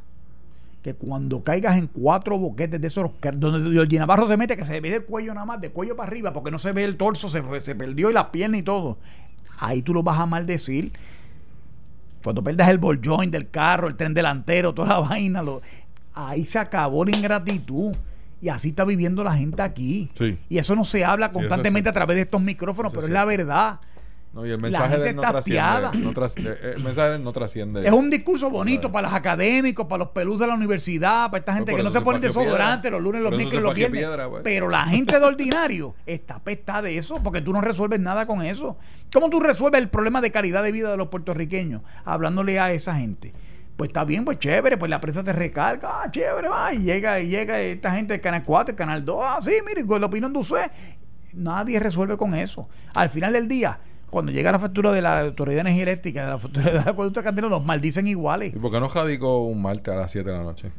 [0.82, 4.80] Que cuando caigas en cuatro boquetes de esos, donde Georgie Navarro se mete, que se
[4.80, 7.28] ve de cuello nada más, de cuello para arriba, porque no se ve el torso,
[7.28, 8.98] se, se perdió y la pierna y todo.
[9.60, 10.92] Ahí tú lo vas a maldecir.
[12.22, 15.62] Cuando perdas el ball joint del carro, el tren delantero, toda la vaina, lo-
[16.14, 17.92] ahí se acabó la ingratitud.
[18.40, 20.10] Y así está viviendo la gente aquí.
[20.14, 20.36] Sí.
[20.48, 21.90] Y eso no se habla constantemente sí.
[21.90, 23.78] a través de estos micrófonos, Eso pero es la verdad.
[24.32, 25.98] No, y el mensaje gente de él no trasciende.
[25.98, 27.86] no tras- eh, el mensaje de él no trasciende.
[27.86, 31.54] Es un discurso bonito para los académicos, para los pelús de la universidad, para esta
[31.54, 32.96] gente que no se se Río desodorante Piedra.
[32.98, 34.00] los lunes, los miércoles los viernes.
[34.00, 34.42] Piedra, pues.
[34.42, 38.40] Pero la gente de ordinario está pestada de eso porque tú no resuelves nada con
[38.40, 38.78] eso.
[39.12, 41.82] ¿Cómo tú resuelves el problema de calidad de vida de los puertorriqueños?
[42.06, 43.34] Hablándole a esa gente.
[43.76, 47.20] Pues está bien, pues chévere, pues la prensa te recarga, ah, chévere, va, y llega,
[47.20, 50.06] y llega esta gente del Canal 4, el Canal 2, ah, sí, mire, con la
[50.06, 50.70] opinión de usted.
[51.34, 52.68] Nadie resuelve con eso.
[52.94, 53.78] Al final del día,
[54.12, 56.82] cuando llega la factura de la Autoridad de Energía Eléctrica, de la factura de la
[56.82, 58.52] Acueducto Cantero, los maldicen iguales.
[58.54, 60.70] ¿Y por qué no radicó un martes a las 7 de la noche?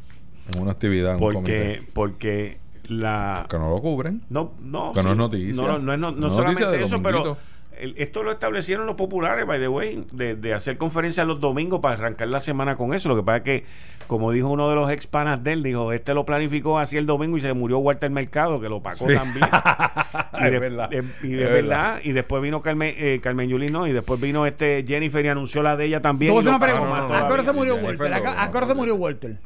[0.54, 1.82] En una actividad, en un Porque, comité.
[1.92, 3.44] porque la.
[3.50, 4.22] Que no lo cubren.
[4.30, 4.92] No, no.
[4.92, 5.08] Que no sí.
[5.10, 5.66] es noticia.
[5.66, 7.36] No, no, es no- no No es noticia solamente de eso, pero
[7.78, 11.94] esto lo establecieron los populares, by the way, de, de hacer conferencias los domingos para
[11.94, 13.08] arrancar la semana con eso.
[13.08, 13.64] Lo que pasa es que,
[14.06, 17.06] como dijo uno de los ex panas de él, dijo, este lo planificó así el
[17.06, 19.14] domingo y se murió Walter Mercado, que lo pagó Sí.
[19.14, 19.46] también.
[20.40, 20.88] y Es de- verdad.
[20.90, 21.52] de- y de Es verdad.
[21.94, 22.00] verdad.
[22.04, 25.62] Y después vino Carmen, eh, Carmen Yulín, no, y después vino este Jennifer y anunció
[25.62, 26.32] la de ella también.
[26.34, 26.86] Lo una pregunta.
[27.00, 28.12] no, no, ¿A qué hora se murió Jennifer Walter?
[28.14, 29.36] ¿A qué- lo- ¿A qué hora se murió Walter?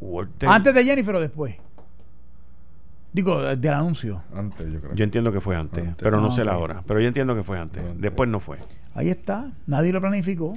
[0.00, 1.56] Walter- ¿Antes de Jennifer o después?
[3.12, 4.22] Digo, del anuncio.
[4.34, 4.94] Antes, yo creo.
[4.94, 5.96] Yo entiendo que fue antes, Antes.
[6.02, 6.62] pero no Ah, sé la ok.
[6.62, 6.82] hora.
[6.86, 7.82] Pero yo entiendo que fue antes.
[7.82, 8.00] Antes.
[8.00, 8.58] Después no fue.
[8.94, 9.50] Ahí está.
[9.66, 10.56] Nadie lo planificó.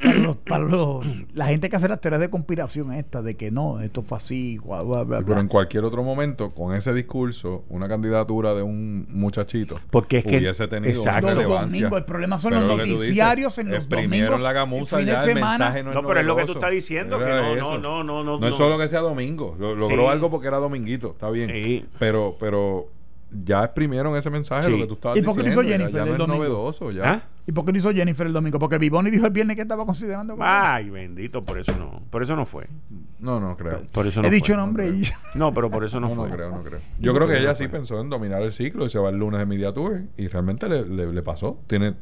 [0.00, 1.04] Para, los- para los-
[1.34, 4.58] la gente que hace las teorías de conspiración esta, de que no, esto fue así,
[4.64, 5.26] bla, bla, bla, Sí, bla.
[5.26, 10.24] pero en cualquier otro momento, con ese discurso, una candidatura de un muchachito Porque es
[10.24, 11.34] que- hubiese tenido exacto.
[11.34, 14.48] domingos, el problema son Pero los lo que tú dices, noticiarios en los domingos, la
[14.50, 16.70] el gamuza de ya el mensaje no es No, pero es lo que tú estás
[16.70, 17.78] diciendo, que no, eso.
[17.78, 18.56] no, no, no, no, No es no.
[18.56, 19.56] solo que sea domingo.
[19.58, 20.06] Lo- logró Sí.
[20.12, 21.50] algo porque era dominguito, está bien.
[21.50, 21.84] Sí.
[21.98, 22.86] Pero, pero
[23.44, 24.70] ya exprimieron ese mensaje, Sí.
[24.70, 25.62] lo que tú estabas ¿Y por qué no diciendo.
[25.62, 26.44] hizo ya- Jennifer ya, el no es domingo?
[26.44, 27.10] novedoso, ya.
[27.10, 27.22] ¿Ah?
[27.48, 28.58] ¿Y por qué no hizo Jennifer el domingo?
[28.58, 30.36] Porque Vivoni dijo el viernes que estaba considerando.
[30.38, 32.02] Ay, bendito, por eso no.
[32.10, 32.68] Por eso no fue.
[33.20, 33.84] No, no creo.
[33.90, 34.56] Por eso no He dicho fue.
[34.58, 35.02] nombre y...
[35.34, 36.30] No, pero por eso no, No, no, fue.
[36.36, 36.80] creo, no creo.
[37.00, 39.40] Yo creo que ella sí pensó en dominar el ciclo y se va el lunes
[39.40, 41.58] de Media Tour y realmente le, le- le pasó.
[41.66, 41.94] Tiene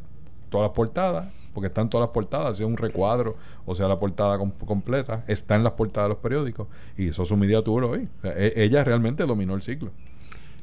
[0.51, 3.37] todas las portadas, porque están todas las portadas, sea un recuadro
[3.67, 6.67] o sea la portada com- completa, está en las portadas de los periódicos
[6.97, 8.09] y hizo su Media Tour hoy.
[8.19, 9.93] O sea, e- ella realmente dominó el ciclo.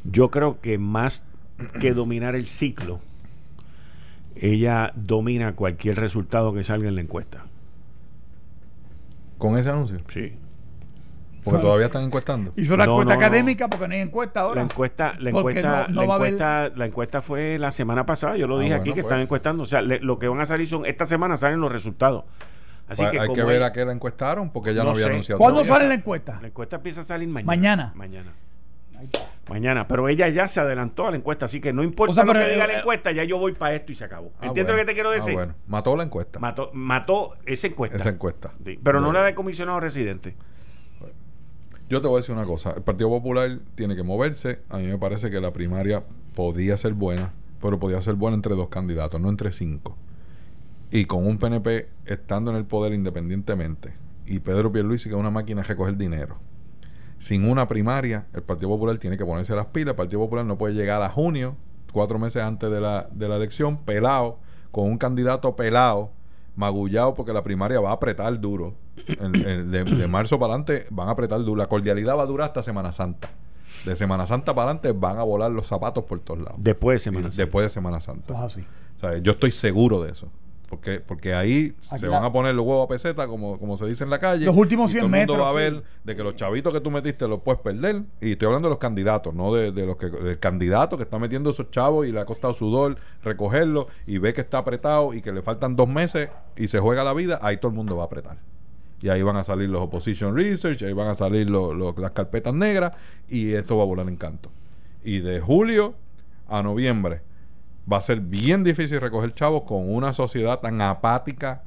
[0.04, 1.26] Yo creo que más
[1.80, 3.00] que dominar el ciclo,
[4.36, 7.46] ella domina cualquier resultado que salga en la encuesta.
[9.38, 10.00] Con ese anuncio.
[10.10, 10.34] Sí.
[11.44, 12.54] Porque todavía están encuestando.
[12.56, 13.26] Hizo la No, encuesta no, no.
[13.26, 14.62] académica porque no hay encuesta La ahora.
[14.62, 18.06] encuesta, la encuesta, no- no la, va a haber- encuesta la encuesta fue la semana
[18.06, 18.38] pasada.
[18.38, 19.12] Yo lo Ah, dije bueno, aquí que pues.
[19.12, 19.64] están encuestando.
[19.64, 22.24] O sea, le- lo que van a salir son esta semana salen los resultados.
[22.88, 24.92] Así Pues que hay como que ver a qué la encuestaron porque ella no, No
[24.92, 25.12] había sé.
[25.12, 25.40] anunciado.
[25.40, 26.40] ¿Cuándo sale la encuesta?
[26.42, 27.46] La encuesta empieza a salir mañana.
[27.48, 27.92] Mañana.
[27.96, 28.32] Mañana.
[29.50, 29.88] Mañana.
[29.88, 32.34] Pero ella ya se adelantó a la encuesta, así que no importa O sea, lo
[32.34, 34.32] que diga eh, la encuesta, ya yo voy para esto y se acabó.
[34.40, 34.78] Ah, ¿Entiendes bueno.
[34.78, 35.34] lo que te quiero Ah, decir?
[35.34, 35.54] bueno.
[35.68, 36.40] Mató la encuesta.
[36.40, 37.98] Mató, mató esa encuesta.
[37.98, 38.54] Esa encuesta.
[38.66, 40.36] Sí, pero no la de comisionado residente.
[41.90, 42.74] Yo te voy a decir una cosa.
[42.76, 44.62] El Partido Popular tiene que moverse.
[44.70, 46.04] A mí me parece que la primaria
[46.34, 49.98] podía ser buena, pero podía ser buena entre dos candidatos, no entre cinco.
[50.90, 53.94] Y con un PNP estando en el poder independientemente
[54.26, 56.38] y Pedro Pierluisi que es una máquina recoger dinero.
[57.18, 59.92] Sin una primaria, el Partido Popular tiene que ponerse las pilas.
[59.92, 61.56] El Partido Popular no puede llegar a junio,
[61.92, 64.40] cuatro meses antes de la, de la elección, pelado,
[64.72, 66.12] con un candidato pelado,
[66.56, 68.76] magullado, porque la primaria va a apretar duro.
[69.08, 71.56] De, de marzo para adelante van a apretar duro.
[71.56, 73.30] La cordialidad va a durar hasta Semana Santa.
[73.86, 76.56] De Semana Santa para adelante van a volar los zapatos por todos lados.
[76.58, 77.44] Después de Semana Santa.
[77.44, 78.34] Después de Semana Santa.
[78.34, 78.66] Esto es así.
[78.98, 80.30] O sea, yo estoy seguro de eso.
[80.76, 83.78] Porque, porque ahí Aquí se la- van a poner los huevos a peseta, como, como
[83.78, 84.46] se dice en la calle.
[84.46, 85.58] Los últimos y 100 todo el mundo metros, va a sí.
[85.76, 88.02] ver de que los chavitos que tú metiste los puedes perder.
[88.22, 91.20] Y estoy hablando de los candidatos, no de, de los que del candidato que está
[91.20, 95.22] metiendo esos chavos y le ha costado sudor recogerlo y ve que está apretado y
[95.22, 98.04] que le faltan dos meses y se juega la vida, ahí todo el mundo va
[98.04, 98.38] a apretar.
[99.02, 102.12] Y ahí van a salir los opposition research, ahí van a salir los- los- las
[102.12, 102.94] carpetas negras
[103.30, 104.50] y eso va a volar en canto.
[105.04, 105.94] Y de julio
[106.48, 107.22] a noviembre
[107.92, 111.64] va a ser bien difícil recoger chavos con una sociedad tan apática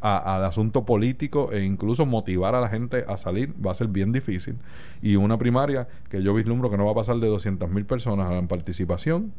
[0.00, 4.12] al asunto político e incluso motivar a la gente a salir va a ser bien
[4.12, 4.58] difícil.
[5.00, 8.30] Y una primaria que yo vislumbro que no va a pasar de 200 mil personas
[8.30, 9.32] la participación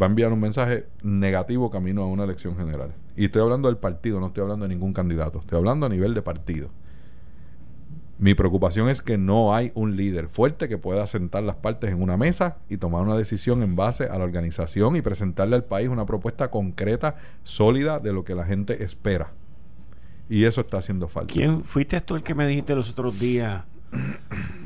[0.00, 2.94] va a enviar un mensaje negativo camino a una elección general.
[3.14, 6.14] Y estoy hablando del partido, no estoy hablando de ningún candidato, estoy hablando a nivel
[6.14, 6.70] de partido.
[8.22, 12.00] Mi preocupación es que no hay un líder fuerte que pueda sentar las partes en
[12.00, 15.88] una mesa y tomar una decisión en base a la organización y presentarle al país
[15.88, 19.32] una propuesta concreta, sólida de lo que la gente espera.
[20.28, 21.32] Y eso está haciendo falta.
[21.34, 23.64] ¿Quién fuiste tú el que me dijiste los otros días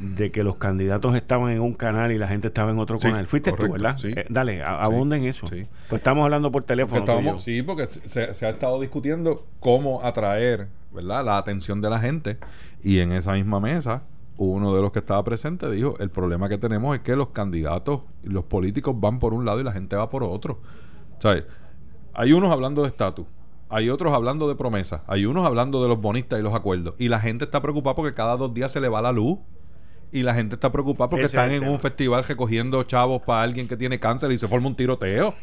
[0.03, 3.09] de que los candidatos estaban en un canal y la gente estaba en otro Sí,
[3.09, 3.27] canal?
[3.27, 3.97] Fuiste tú, correcto, ¿verdad?
[3.97, 4.13] sí.
[4.15, 5.47] Eh, dale, a- abunda en eso.
[5.47, 5.67] sí.
[5.89, 7.05] Pues estamos hablando por teléfono.
[7.33, 11.25] tú sí, porque se, se ha estado discutiendo cómo atraer ¿verdad?
[11.25, 12.39] la atención de la gente.
[12.83, 14.03] Y en esa misma mesa,
[14.37, 18.01] uno de los que estaba presente dijo, el problema que tenemos es que los candidatos
[18.25, 20.61] y los políticos van por un lado y la gente va por otro.
[21.19, 21.45] O sea,
[22.15, 23.27] hay unos hablando de estatus,
[23.69, 26.95] hay otros hablando de promesas, hay unos hablando de los bonistas y los acuerdos.
[26.99, 29.39] Y la gente está preocupada porque cada dos días se le va la luz.
[30.13, 33.67] Y la gente está preocupada porque Ese están en un festival recogiendo chavos para alguien
[33.67, 35.35] que tiene cáncer y se forma un tiroteo.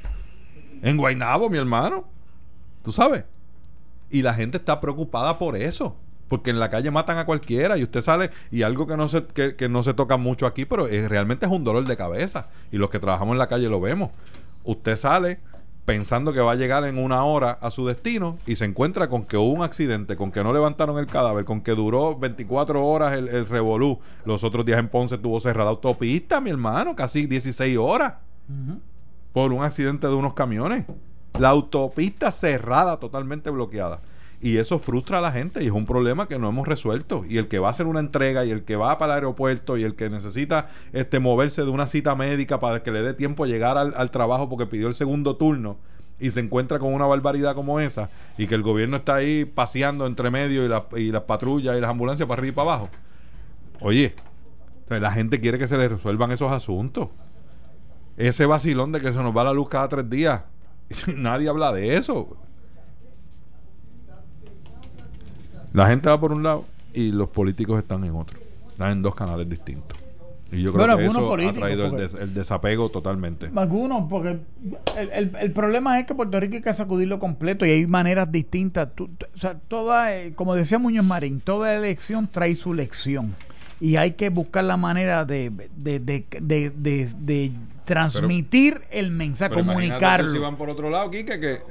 [0.81, 2.05] En Guaynabo, mi hermano.
[2.81, 3.25] ¿Tú sabes?
[4.13, 5.97] Y la gente está preocupada por eso.
[6.29, 9.25] Porque en la calle matan a cualquiera y usted sale y algo que no se,
[9.25, 12.47] que, que no se toca mucho aquí, pero es- realmente es un dolor de cabeza.
[12.71, 14.09] Y los que trabajamos en la calle lo vemos.
[14.63, 15.39] Usted sale
[15.85, 19.25] pensando que va a llegar en una hora a su destino y se encuentra con
[19.25, 23.17] que hubo un accidente, con que no levantaron el cadáver, con que duró 24 horas
[23.17, 23.99] el, el revolú.
[24.25, 28.13] Los otros días en Ponce tuvo cerrada autopista, mi hermano, casi 16 horas
[29.33, 30.85] por un accidente de unos camiones.
[31.39, 33.99] La autopista cerrada, totalmente bloqueada.
[34.41, 37.23] Y eso frustra a la gente y es un problema que no hemos resuelto.
[37.27, 39.77] Y el que va a hacer una entrega y el que va para el aeropuerto
[39.77, 43.45] y el que necesita este, moverse de una cita médica para que le dé tiempo
[43.45, 45.77] a llegar al, trabajo porque pidió el segundo turno
[46.19, 50.05] y se encuentra con una barbaridad como esa y que el gobierno está ahí paseando
[50.05, 52.89] entre medio y, la- y las patrullas y las ambulancias para arriba y para abajo.
[53.79, 54.13] Oye,
[54.89, 57.09] la gente quiere que se le resuelvan esos asuntos
[58.17, 60.41] ese vacilón de que se nos va la luz cada tres días.
[61.17, 62.37] Nadie habla de eso.
[65.73, 68.39] La gente va por un lado y los políticos están en otro.
[68.71, 69.97] Están en dos canales distintos.
[70.51, 73.49] Y yo creo Bueno, que eso ha traído el, des- el desapego totalmente.
[73.55, 74.37] Algunos, porque
[74.97, 78.31] el, el- el problema es que Puerto Rico hay que sacudirlo completo y hay maneras
[78.31, 78.89] distintas.
[78.93, 83.33] Tú- o sea, toda, eh, como decía Muñoz Marín, toda elección trae su lección.
[83.79, 87.51] Y hay que buscar la manera de, de, de, de-
[87.85, 90.31] transmitir el mensaje, comunicarlo.
[90.31, 91.61] si van por otro lado, Quique, que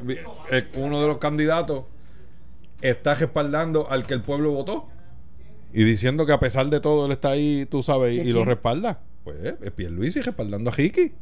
[0.51, 1.85] eh, uno de los candidatos
[2.81, 4.89] está respaldando al que el pueblo votó
[5.73, 8.33] y diciendo que a pesar de todo él está ahí, tú sabes, y, ¿De y
[8.33, 9.01] lo respalda.
[9.25, 11.13] Pues es Pierluisi respaldando a Ricky.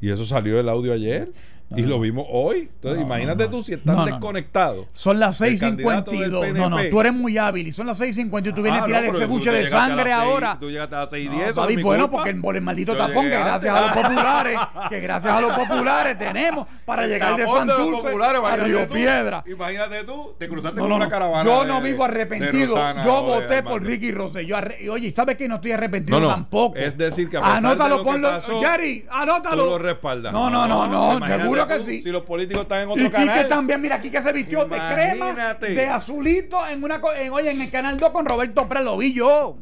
[0.00, 1.30] Y eso salió el audio ayer
[1.76, 2.68] y lo vimos hoy.
[2.74, 3.56] Entonces, No, imagínate no, no.
[3.56, 4.06] tú si estás No, no, no.
[4.16, 4.86] desconectado.
[4.92, 6.40] Son las El candidato 6.52.
[6.42, 8.84] del No, no, tú eres muy hábil y son las 6.50 y tú vienes Ah,
[8.84, 10.56] a tirar ese buche de sangre ahora.
[10.60, 11.52] Tú llegaste a las 6 y No, 10.
[11.52, 13.92] papi, bueno, porque por el maldito Yo tapón, que gracias antes.
[13.92, 18.34] a los populares, que gracias a los populares tenemos para El llegar de Santurce populares,
[18.36, 19.44] a imagínate Río tú, Piedra.
[19.46, 21.44] Imagínate tú, te cruzaste No, con no, una caravana.
[21.44, 22.74] Yo de- no vivo arrepentido.
[22.74, 23.80] Rosana Yo voté por.
[23.82, 24.56] Ricky Rosselló.
[24.90, 26.76] Oye, ¿y ¿sabes que no estoy arrepentido tampoco?
[26.76, 28.28] Es decir, que a pesar Anótalo, de lo que ponlo.
[28.28, 29.64] pasó, Jerry, anótalo.
[29.64, 30.32] Tú lo respaldas.
[30.32, 32.02] No, no, no, no, Imagínate seguro que sí.
[32.02, 33.48] Si los políticos están en otro Y Quique canal.
[33.48, 37.70] también, mira, Quique se vistió de crema, de azulito, en una en, oye, en el
[37.70, 39.56] canal 2 con Roberto Pérez, lo vi yo.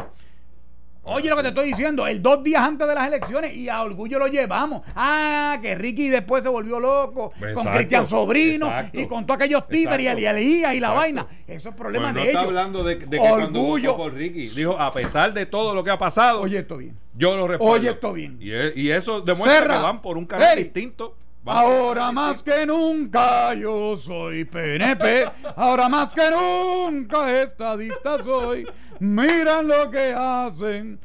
[1.11, 3.81] Oye, lo que te estoy diciendo, el dos días antes de las elecciones y a
[3.81, 4.83] orgullo lo llevamos.
[4.95, 9.67] Ah, que Ricky después se volvió loco con Cristian Sobrino exacto, y con todos aquellos
[9.69, 10.95] títeres y Elías y la exacto.
[10.95, 11.27] vaina.
[11.47, 12.49] Eso es problema Pues no de está ellos.
[12.51, 13.93] hablando de, de que cuando Orgullo.
[13.93, 14.49] votó por Ricky.
[14.49, 16.95] Dijo, a pesar de todo lo que ha pasado, Oye, esto bien.
[17.15, 17.73] yo lo respaldo.
[17.73, 18.37] Oye, esto bien.
[18.39, 19.77] Y, e- y eso demuestra Serra.
[19.77, 21.17] que van por un canal distinto.
[21.49, 25.25] Ahora más que nunca yo soy PNP.
[25.57, 28.69] Ahora más que nunca estadista soy.
[29.01, 31.01] Miran lo que hacen.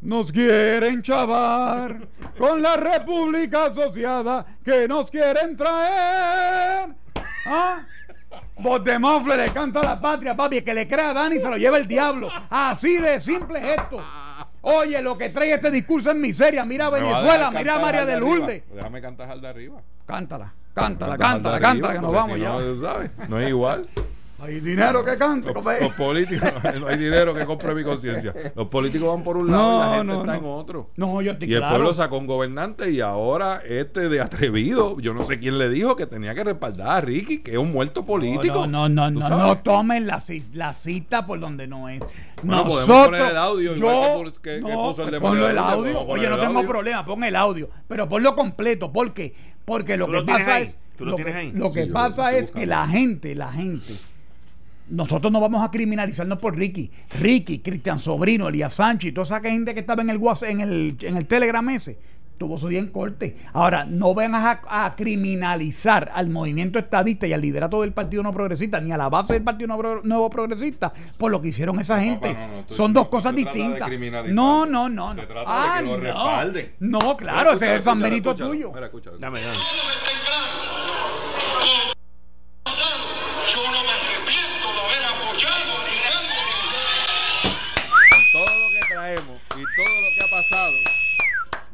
[0.00, 2.08] Nos quieren chavar
[2.38, 6.94] con la República Asociada que nos quieren traer.
[7.46, 7.84] ¿Ah?
[8.58, 10.62] Voz de mofle le canta a la patria, papi.
[10.62, 12.28] Que le crea a Dani se lo lleva el diablo.
[12.48, 13.98] Así de simple es esto.
[14.62, 16.64] Oye, lo que trae este discurso es miseria.
[16.64, 18.36] Mira a Venezuela, mira a María al de arriba.
[18.36, 18.62] Lourdes.
[18.74, 19.80] Déjame cantar al de arriba.
[20.06, 22.52] Cántala, cántala, cántala, cántala, arriba, que nos vamos si ya.
[22.52, 23.88] No, tú sabes, no es igual.
[24.42, 26.50] Hay dinero que cante, Los, los políticos,
[26.80, 28.34] no hay dinero que compre mi conciencia.
[28.56, 30.38] Los políticos van por un lado y la gente no, está no.
[30.38, 30.90] en otro.
[30.96, 31.74] No, yo estoy Y el claro.
[31.76, 35.94] pueblo sacó un gobernante y ahora este de atrevido, yo no sé quién le dijo
[35.96, 38.66] que tenía que respaldar a Ricky, que es un muerto político.
[38.66, 40.22] No, no, no, ¿Tú no, no tomen la,
[40.54, 42.00] la cita por donde no es.
[42.42, 45.48] Bueno, podemos Nosotros, poner el audio, yo, que que- que no, puso el de ponlo
[45.50, 45.82] el audio.
[45.82, 46.68] podemos Oye, no tengo audio.
[46.68, 48.90] problema, pon el audio, pero ponlo completo.
[48.92, 49.34] ¿Por qué?
[49.66, 50.62] Porque lo ¿Tú que lo pasa ahí?
[50.64, 51.52] es, ¿Tú lo lo que, ahí?
[51.52, 53.94] lo que Sí, pasa es que la gente, la gente,
[54.90, 56.90] nosotros no vamos a criminalizarnos por Ricky.
[57.18, 60.60] Ricky, Cristian Sobrino, Elías Sánchez y toda esa gente que estaba en el WhatsApp, en
[60.60, 61.98] el, en el Telegram ese,
[62.38, 63.36] tuvo su día en corte.
[63.52, 68.32] Ahora, no van a, a criminalizar al movimiento estadista y al liderato del Partido No
[68.32, 71.96] Progresista, ni a la base del Partido Nuevo, Nuevo Progresista, por lo que hicieron esa
[71.96, 72.28] No, gente.
[72.34, 74.34] papá, no, no, tú- Son dos no cosas se trata de distintas.
[74.34, 75.14] No, no, no.
[75.14, 75.26] Se no.
[75.28, 76.02] trata de Ah, que lo no.
[76.02, 76.72] respalden.
[76.80, 78.50] No, claro, ese es el Escúchalo, San escúchalo, Benito escúchalo.
[78.52, 78.72] tuyo.
[78.72, 79.18] Mira, escúchalo.
[79.18, 79.56] Dame, dame.
[88.32, 90.72] Todo lo que traemos y todo lo que ha pasado,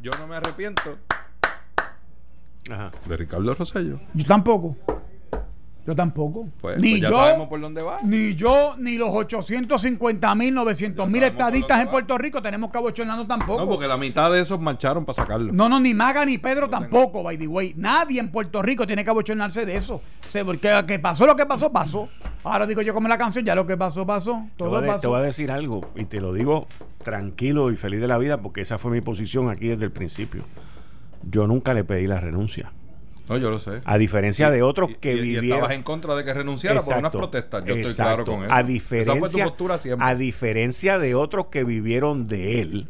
[0.03, 0.99] yo no me arrepiento
[2.71, 2.91] Ajá.
[3.07, 4.01] de Ricardo Rosello.
[4.15, 4.77] Yo tampoco.
[5.87, 6.49] Yo tampoco.
[6.61, 7.99] Pues, ni pues ya yo, sabemos por dónde va.
[8.03, 11.89] Ni yo, ni los 850 mil, 900 mil por estadistas en.
[11.89, 13.61] Puerto Rico tenemos que abochornarnos tampoco.
[13.61, 15.53] No, porque la mitad de esos marcharon para sacarlo.
[15.53, 17.73] No, no, ni Maga ni Pedro tampoco, by the way.
[17.77, 19.97] Nadie en Puerto Rico tiene que abochornarse de eso.
[19.97, 22.09] O sea, porque que pasó lo que pasó, pasó.
[22.43, 24.45] Ahora digo yo como la canción, ya lo que pasó, pasó.
[24.57, 25.09] Te voy, Todo de- te pasó.
[25.11, 26.67] voy a decir algo y te lo digo
[27.05, 30.43] tranquilo y feliz de la vida porque esa fue mi posición aquí desde el principio.
[31.31, 32.73] Yo nunca le pedí la renuncia.
[33.29, 33.81] No, yo lo sé.
[33.85, 35.45] A diferencia de otros Y- que y- y vivieron.
[35.59, 37.65] estabas en contra de que renunciara por unas protestas.
[37.65, 38.53] Yo estoy claro con eso.
[38.53, 40.07] A Esa fue tu diferencia, postura siempre.
[40.07, 42.89] a diferencia de otros que vivieron de él,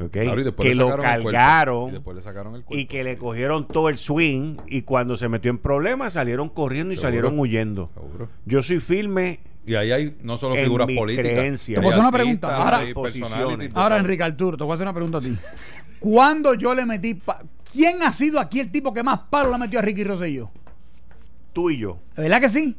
[0.00, 0.10] ¿ok?
[0.12, 1.02] Claro, y después que lo cuerpo.
[1.02, 2.88] cargaron Y después le sacaron el y cuerpo.
[2.88, 6.96] que le cogieron todo el swing y cuando se metió en problemas salieron corriendo y
[6.96, 7.08] Seguro.
[7.08, 7.90] salieron huyendo.
[7.94, 8.28] Seguro.
[8.46, 11.30] Yo soy firme Y ahí hay no solo En figuras políticas.
[11.32, 11.74] creencia.
[11.74, 12.56] Te voy a hacer hay una pregunta.
[12.56, 12.80] Ahora-
[13.74, 13.96] Ahora.
[13.98, 15.36] Enrique Arturo, te voy a hacer una pregunta a ti.
[16.00, 17.20] ¿Cuándo yo le metí...
[17.72, 20.50] ¿Quién ha sido aquí el tipo que más palo le metió a Ricky Rosselló?
[21.58, 21.98] tú y yo.
[22.16, 22.76] ¿Verdad que sí?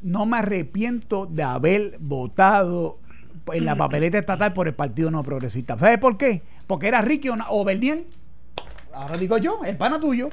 [0.00, 3.00] No me arrepiento de haber votado
[3.52, 5.76] en la papeleta estatal por el Partido No Progresista.
[5.76, 6.42] ¿Sabes por qué?
[6.68, 8.04] Porque era Ricky o, Bernier.
[8.94, 10.28] Ahora digo yo, el pana tuyo.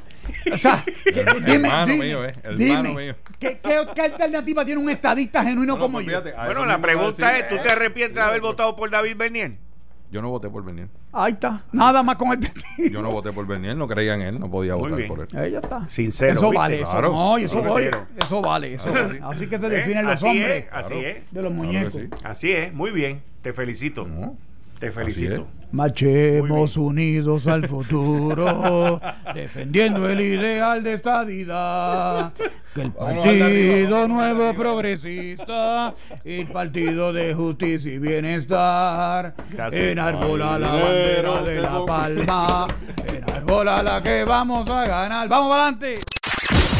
[0.52, 3.16] O sea, hermano mío, eh, el hermano mío.
[3.40, 6.22] ¿qué, qué, qué alternativa tiene un estadista genuino No, no, como pues yo?
[6.22, 9.18] fíjate, Bueno, la pregunta decir, es, ¿tú eh, te arrepientes de haber votado por David
[9.18, 9.58] Bernier?
[10.14, 10.90] Yo no voté por Bernier.
[11.12, 11.64] Ahí está.
[11.72, 12.88] Nada más con el testigo.
[12.92, 15.08] Yo no voté por Bernier, no creía en él, no podía Muy votar bien.
[15.10, 15.28] por él.
[15.36, 15.90] Ahí ya está.
[15.90, 16.58] Sincero, Eso ¿viste?
[16.60, 17.12] vale, eso, Claro.
[17.12, 17.74] no, eso, Sincero.
[17.76, 17.92] oye,
[18.24, 18.74] eso vale.
[18.76, 19.20] Eso vale.
[19.24, 19.70] Así que se ¿Eh?
[19.70, 21.32] definen los Así hombres es, así es.
[21.32, 21.94] de los Claro muñecos.
[21.94, 22.10] sí.
[22.24, 23.24] Así es, muy bien.
[23.42, 24.06] Te felicito.
[24.84, 25.48] Te felicito.
[25.72, 29.00] Marchemos unidos al futuro,
[29.34, 32.34] defendiendo el ideal de estadidad.
[32.76, 34.54] Que el Partido Nuevo.
[34.54, 35.94] Progresista,
[36.26, 39.82] el Partido de Justicia y Bienestar, Gracias.
[39.82, 42.68] enarbola la bandera de la palma,
[43.08, 45.30] enarbola la que vamos a ganar.
[45.30, 45.96] ¡Vamos para adelante!